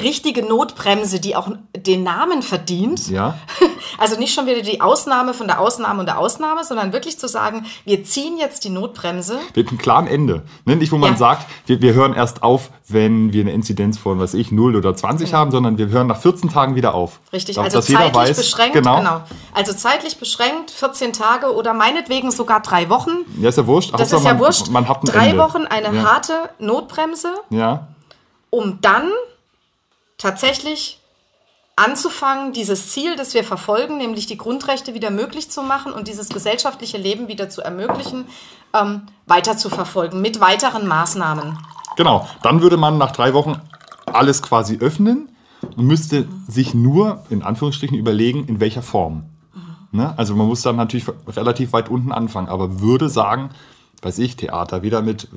richtige 0.00 0.42
Notbremse, 0.44 1.20
die 1.20 1.36
auch, 1.36 1.48
den 1.76 2.02
Namen 2.02 2.42
verdient. 2.42 3.08
Ja. 3.10 3.38
Also 3.98 4.18
nicht 4.18 4.32
schon 4.34 4.46
wieder 4.46 4.62
die 4.62 4.80
Ausnahme 4.80 5.34
von 5.34 5.46
der 5.46 5.60
Ausnahme 5.60 6.00
und 6.00 6.06
der 6.06 6.18
Ausnahme, 6.18 6.64
sondern 6.64 6.92
wirklich 6.94 7.18
zu 7.18 7.28
sagen, 7.28 7.66
wir 7.84 8.02
ziehen 8.04 8.38
jetzt 8.38 8.64
die 8.64 8.70
Notbremse. 8.70 9.38
Mit 9.54 9.68
einem 9.68 9.76
klaren 9.78 10.06
Ende. 10.06 10.42
Ne? 10.64 10.76
Nicht, 10.76 10.92
wo 10.92 10.96
man 10.96 11.12
Ja. 11.12 11.16
sagt, 11.18 11.46
wir, 11.66 11.82
wir 11.82 11.92
hören 11.92 12.14
erst 12.14 12.42
auf, 12.42 12.70
wenn 12.88 13.32
wir 13.34 13.42
eine 13.42 13.52
Inzidenz 13.52 13.98
von, 13.98 14.18
was 14.18 14.32
ich, 14.34 14.50
0 14.50 14.76
oder 14.76 14.96
20 14.96 15.34
haben, 15.34 15.50
sondern 15.50 15.76
wir 15.78 15.88
hören 15.88 16.06
nach 16.06 16.20
14 16.20 16.48
Tagen 16.50 16.74
wieder 16.74 16.94
auf. 16.94 17.20
Richtig, 17.32 17.56
Dass- 17.56 17.66
also 17.74 17.80
zeitlich 17.80 18.14
weiß, 18.14 18.36
beschränkt. 18.36 18.72
Genau. 18.74 19.20
Also 19.52 19.74
zeitlich 19.74 20.16
beschränkt, 20.18 20.70
14 20.70 21.12
Tage 21.12 21.54
oder 21.54 21.74
meinetwegen 21.74 22.30
sogar 22.30 22.60
drei 22.60 22.88
Wochen. 22.88 23.10
Ja, 23.40 23.50
ist 23.50 23.58
ja 23.58 23.66
wurscht. 23.66 23.92
Das 23.92 24.10
ist 24.12 24.24
ja 24.24 24.32
man, 24.32 24.38
wurscht. 24.38 24.68
Man 24.70 24.88
hat 24.88 25.02
ein 25.02 25.06
drei 25.06 25.26
Ende. 25.28 25.42
Wochen 25.42 25.66
eine 25.66 25.94
ja. 25.94 26.02
harte 26.10 26.34
Notbremse, 26.58 27.34
Ja. 27.50 27.88
um 28.50 28.78
dann 28.80 29.10
tatsächlich 30.22 31.00
anzufangen, 31.76 32.52
dieses 32.52 32.90
Ziel, 32.90 33.16
das 33.16 33.34
wir 33.34 33.44
verfolgen, 33.44 33.98
nämlich 33.98 34.26
die 34.26 34.36
Grundrechte 34.36 34.94
wieder 34.94 35.10
möglich 35.10 35.50
zu 35.50 35.62
machen 35.62 35.92
und 35.92 36.06
dieses 36.06 36.28
gesellschaftliche 36.28 36.98
Leben 36.98 37.28
wieder 37.28 37.48
zu 37.48 37.62
ermöglichen, 37.62 38.26
ähm, 38.74 39.02
weiter 39.26 39.56
zu 39.56 39.68
verfolgen 39.68 40.20
mit 40.20 40.40
weiteren 40.40 40.86
Maßnahmen. 40.86 41.58
Genau. 41.96 42.28
Dann 42.42 42.62
würde 42.62 42.76
man 42.76 42.98
nach 42.98 43.10
drei 43.10 43.34
Wochen 43.34 43.60
alles 44.06 44.42
quasi 44.42 44.78
öffnen 44.78 45.28
und 45.76 45.86
müsste 45.86 46.28
sich 46.46 46.74
nur, 46.74 47.24
in 47.30 47.42
Anführungsstrichen, 47.42 47.96
überlegen, 47.96 48.46
in 48.46 48.60
welcher 48.60 48.82
Form. 48.82 49.24
Ne? 49.90 50.14
Also 50.16 50.34
man 50.34 50.46
muss 50.46 50.62
dann 50.62 50.76
natürlich 50.76 51.06
relativ 51.28 51.72
weit 51.72 51.88
unten 51.88 52.12
anfangen, 52.12 52.48
aber 52.48 52.80
würde 52.80 53.08
sagen, 53.08 53.50
weiß 54.02 54.18
ich, 54.18 54.36
Theater 54.36 54.82
wieder 54.82 55.00
mit 55.00 55.28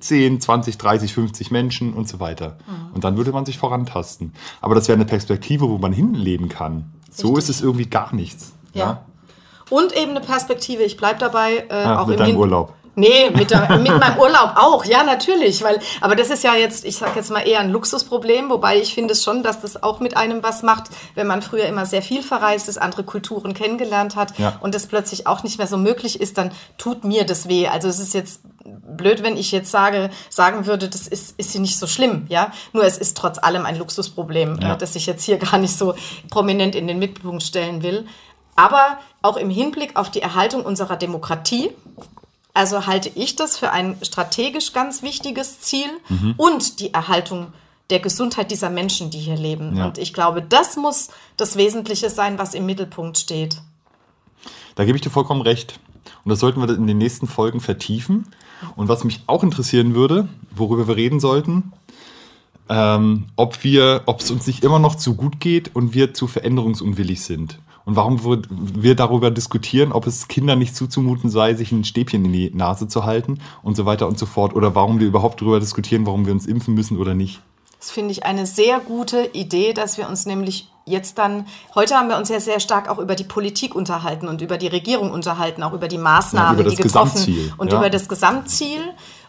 10, 0.00 0.40
20, 0.40 0.78
30, 0.78 1.12
50 1.12 1.50
Menschen 1.50 1.92
und 1.92 2.08
so 2.08 2.20
weiter. 2.20 2.56
Und 2.94 3.04
dann 3.04 3.16
würde 3.16 3.32
man 3.32 3.44
sich 3.44 3.58
vorantasten. 3.58 4.32
Aber 4.60 4.74
das 4.74 4.88
wäre 4.88 4.96
eine 4.96 5.04
Perspektive, 5.04 5.68
wo 5.68 5.78
man 5.78 5.92
hinleben 5.92 6.48
kann. 6.48 6.90
So 7.10 7.28
Richtig. 7.28 7.44
ist 7.44 7.48
es 7.56 7.60
irgendwie 7.62 7.86
gar 7.86 8.14
nichts. 8.14 8.52
Ja. 8.72 9.02
Und 9.70 9.94
eben 9.94 10.12
eine 10.12 10.20
Perspektive, 10.20 10.82
ich 10.84 10.96
bleibe 10.96 11.18
dabei, 11.18 11.66
äh, 11.68 11.82
Ja, 11.82 12.00
auch 12.00 12.06
mit 12.06 12.14
im 12.14 12.18
deinem 12.20 12.28
Hin- 12.30 12.36
Urlaub. 12.38 12.74
Nee, 12.98 13.30
mit, 13.30 13.50
der, 13.50 13.78
mit 13.78 13.96
meinem 13.98 14.18
Urlaub 14.18 14.52
auch, 14.56 14.84
ja, 14.84 15.04
natürlich. 15.04 15.62
Weil, 15.62 15.78
aber 16.00 16.16
das 16.16 16.30
ist 16.30 16.42
ja 16.42 16.54
jetzt, 16.56 16.84
ich 16.84 16.96
sage 16.96 17.12
jetzt 17.16 17.30
mal 17.30 17.46
eher 17.46 17.60
ein 17.60 17.70
Luxusproblem, 17.70 18.50
wobei 18.50 18.78
ich 18.80 18.92
finde 18.94 19.12
es 19.12 19.22
schon, 19.22 19.42
dass 19.42 19.60
das 19.60 19.82
auch 19.82 20.00
mit 20.00 20.16
einem 20.16 20.42
was 20.42 20.62
macht, 20.62 20.84
wenn 21.14 21.26
man 21.28 21.40
früher 21.40 21.66
immer 21.66 21.86
sehr 21.86 22.02
viel 22.02 22.22
verreist 22.22 22.68
ist, 22.68 22.76
andere 22.76 23.04
Kulturen 23.04 23.54
kennengelernt 23.54 24.16
hat 24.16 24.36
Ja. 24.38 24.56
und 24.60 24.74
das 24.74 24.86
plötzlich 24.86 25.26
auch 25.26 25.42
nicht 25.44 25.58
mehr 25.58 25.66
so 25.68 25.76
möglich 25.76 26.20
ist, 26.20 26.38
dann 26.38 26.50
tut 26.76 27.04
mir 27.04 27.24
das 27.24 27.48
weh. 27.48 27.68
Also 27.68 27.86
es 27.88 28.00
ist 28.00 28.14
jetzt 28.14 28.40
blöd, 28.64 29.22
wenn 29.22 29.36
ich 29.36 29.52
jetzt 29.52 29.70
sage, 29.70 30.10
sagen 30.28 30.66
würde, 30.66 30.88
das 30.88 31.06
ist, 31.06 31.38
ist 31.38 31.52
hier 31.52 31.60
nicht 31.60 31.78
so 31.78 31.86
schlimm, 31.86 32.26
ja. 32.28 32.50
Nur 32.72 32.84
es 32.84 32.98
ist 32.98 33.16
trotz 33.16 33.38
allem 33.38 33.64
ein 33.64 33.78
Luxusproblem, 33.78 34.58
Ja. 34.60 34.74
äh, 34.74 34.76
das 34.76 34.96
ich 34.96 35.06
jetzt 35.06 35.22
hier 35.24 35.38
gar 35.38 35.58
nicht 35.58 35.76
so 35.78 35.94
prominent 36.30 36.74
in 36.74 36.86
den 36.88 36.98
Mittelpunkt 36.98 37.42
stellen 37.44 37.82
will. 37.82 38.06
Aber 38.56 38.98
auch 39.22 39.36
im 39.36 39.50
Hinblick 39.50 39.94
auf 39.96 40.10
die 40.10 40.20
Erhaltung 40.20 40.62
unserer 40.64 40.96
Demokratie, 40.96 41.70
also 42.58 42.86
halte 42.86 43.08
ich 43.14 43.36
das 43.36 43.56
für 43.56 43.70
ein 43.70 43.96
strategisch 44.02 44.72
ganz 44.72 45.02
wichtiges 45.02 45.60
Ziel 45.60 45.86
Mhm. 46.08 46.34
und 46.36 46.80
die 46.80 46.92
Erhaltung 46.92 47.52
der 47.90 48.00
Gesundheit 48.00 48.50
dieser 48.50 48.68
Menschen, 48.68 49.10
die 49.10 49.18
hier 49.18 49.36
leben. 49.36 49.76
Ja. 49.76 49.86
Und 49.86 49.96
ich 49.96 50.12
glaube, 50.12 50.42
das 50.42 50.76
muss 50.76 51.08
das 51.36 51.56
Wesentliche 51.56 52.10
sein, 52.10 52.36
was 52.36 52.54
im 52.54 52.66
Mittelpunkt 52.66 53.16
steht. 53.16 53.62
Da 54.74 54.84
gebe 54.84 54.96
ich 54.96 55.02
dir 55.02 55.10
vollkommen 55.10 55.40
recht. 55.42 55.78
Und 56.24 56.30
das 56.30 56.40
sollten 56.40 56.60
wir 56.60 56.68
in 56.74 56.86
den 56.88 56.98
nächsten 56.98 57.28
Folgen 57.28 57.60
vertiefen. 57.60 58.26
Und 58.74 58.88
was 58.88 59.04
mich 59.04 59.20
auch 59.28 59.44
interessieren 59.44 59.94
würde, 59.94 60.28
worüber 60.50 60.88
wir 60.88 60.96
reden 60.96 61.20
sollten, 61.20 61.72
ähm, 62.68 63.26
ob 63.36 63.64
wir, 63.64 64.02
ob 64.06 64.20
es 64.20 64.30
uns 64.30 64.46
nicht 64.46 64.64
immer 64.64 64.78
noch 64.78 64.94
zu 64.96 65.14
gut 65.14 65.40
geht 65.40 65.74
und 65.74 65.94
wir 65.94 66.14
zu 66.14 66.26
veränderungsunwillig 66.26 67.22
sind. 67.22 67.58
Und 67.84 67.96
warum 67.96 68.20
wir- 68.22 68.94
darüber 68.94 69.30
diskutieren, 69.30 69.92
ob 69.92 70.06
es 70.06 70.28
Kindern 70.28 70.58
nicht 70.58 70.76
zuzumuten 70.76 71.30
sei, 71.30 71.54
sich 71.54 71.72
ein 71.72 71.84
Stäbchen 71.84 72.24
in 72.26 72.32
die 72.32 72.50
Nase 72.54 72.86
zu 72.86 73.04
halten 73.04 73.40
und 73.62 73.76
so 73.76 73.86
weiter 73.86 74.06
und 74.08 74.18
so 74.18 74.26
fort. 74.26 74.54
Oder 74.54 74.74
warum 74.74 75.00
wir 75.00 75.06
überhaupt 75.06 75.40
darüber 75.40 75.58
diskutieren, 75.58 76.04
warum 76.04 76.26
wir 76.26 76.34
uns 76.34 76.44
impfen 76.46 76.74
müssen 76.74 76.98
oder 76.98 77.14
nicht. 77.14 77.40
Das 77.80 77.90
finde 77.90 78.10
ich 78.12 78.26
eine 78.26 78.44
sehr 78.44 78.80
gute 78.80 79.30
Idee, 79.32 79.72
dass 79.72 79.96
wir 79.96 80.08
uns 80.08 80.26
nämlich 80.26 80.68
jetzt 80.84 81.16
dann, 81.16 81.46
heute 81.74 81.94
haben 81.94 82.08
wir 82.08 82.16
uns 82.18 82.28
ja 82.28 82.40
sehr 82.40 82.60
stark 82.60 82.90
auch 82.90 82.98
über 82.98 83.14
die 83.14 83.24
Politik 83.24 83.74
unterhalten 83.74 84.26
und 84.28 84.42
über 84.42 84.58
die 84.58 84.66
Regierung 84.66 85.10
unterhalten, 85.10 85.62
auch 85.62 85.72
über 85.72 85.86
die 85.88 85.98
Maßnahmen, 85.98 86.58
Ja, 86.58 86.60
über 86.64 86.70
die 86.70 86.76
getroffen 86.76 87.52
und 87.56 87.72
ja. 87.72 87.78
über 87.78 87.88
das 87.88 88.08
Gesamtziel 88.08 88.80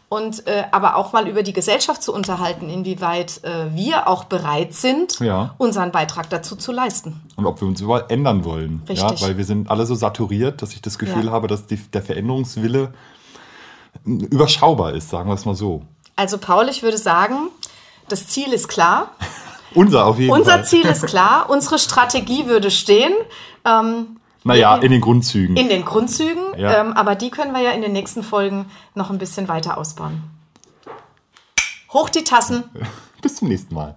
und 0.10 0.48
äh, 0.48 0.64
aber 0.72 0.96
auch 0.96 1.14
mal 1.14 1.28
über 1.28 1.44
die 1.44 1.54
Gesellschaft 1.54 2.02
zu 2.02 2.14
unterhalten, 2.14 2.68
inwieweit 2.70 3.44
äh, 3.44 3.74
wir 3.76 4.08
auch 4.08 4.24
bereit 4.26 4.74
sind, 4.74 5.20
Ja. 5.20 5.54
unseren 5.60 5.92
Beitrag 5.92 6.30
dazu 6.32 6.56
zu 6.56 6.72
leisten. 6.72 7.22
Und 7.36 7.46
ob 7.46 7.62
wir 7.62 7.68
uns 7.68 7.80
überhaupt 7.80 8.12
ändern 8.12 8.44
wollen. 8.44 8.82
Richtig. 8.90 9.22
Ja, 9.22 9.28
weil 9.28 9.38
wir 9.38 9.46
sind 9.46 9.70
alle 9.70 9.86
so 9.86 9.94
saturiert, 9.96 10.62
dass 10.64 10.74
ich 10.74 10.82
das 10.82 10.98
Gefühl 10.98 11.26
Ja. 11.28 11.32
habe, 11.32 11.48
dass 11.48 11.68
die, 11.68 11.78
der 11.78 12.02
Veränderungswille 12.02 12.92
überschaubar 14.06 14.94
ist, 14.94 15.10
sagen 15.10 15.30
wir 15.30 15.34
es 15.36 15.46
mal 15.46 15.56
so. 15.56 15.84
Also 16.16 16.38
Paul, 16.38 16.70
ich 16.70 16.84
würde 16.84 16.98
sagen, 16.98 17.50
das 18.08 18.28
Ziel 18.28 18.52
ist 18.54 18.68
klar. 18.68 19.12
Unser 19.76 20.06
auf 20.08 20.18
jeden 20.18 20.32
Unser 20.32 20.54
Fall. 20.54 20.66
Ziel 20.66 20.86
ist 20.86 21.06
klar. 21.06 21.48
Unsere 21.50 21.78
Strategie 21.78 22.48
würde 22.48 22.72
stehen. 22.72 23.14
Ähm, 23.66 24.19
Naja, 24.44 24.78
in 24.78 24.92
den 24.92 25.02
Grundzügen. 25.02 25.58
in 25.58 25.68
den 25.70 25.84
Grundzügen, 25.84 26.44
Ja. 26.58 26.80
ähm, 26.82 26.94
aber 26.94 27.16
die 27.16 27.30
können 27.30 27.54
wir 27.54 27.62
ja 27.62 27.72
in 27.72 27.82
den 27.82 27.92
nächsten 27.92 28.24
Folgen 28.24 28.66
noch 28.96 29.10
ein 29.10 29.18
bisschen 29.18 29.48
weiter 29.48 29.78
ausbauen. 29.78 30.24
Hoch 31.92 32.10
die 32.10 32.24
Tassen! 32.24 32.64
Bis 33.22 33.36
zum 33.38 33.50
nächsten 33.50 33.74
Mal. 33.76 33.96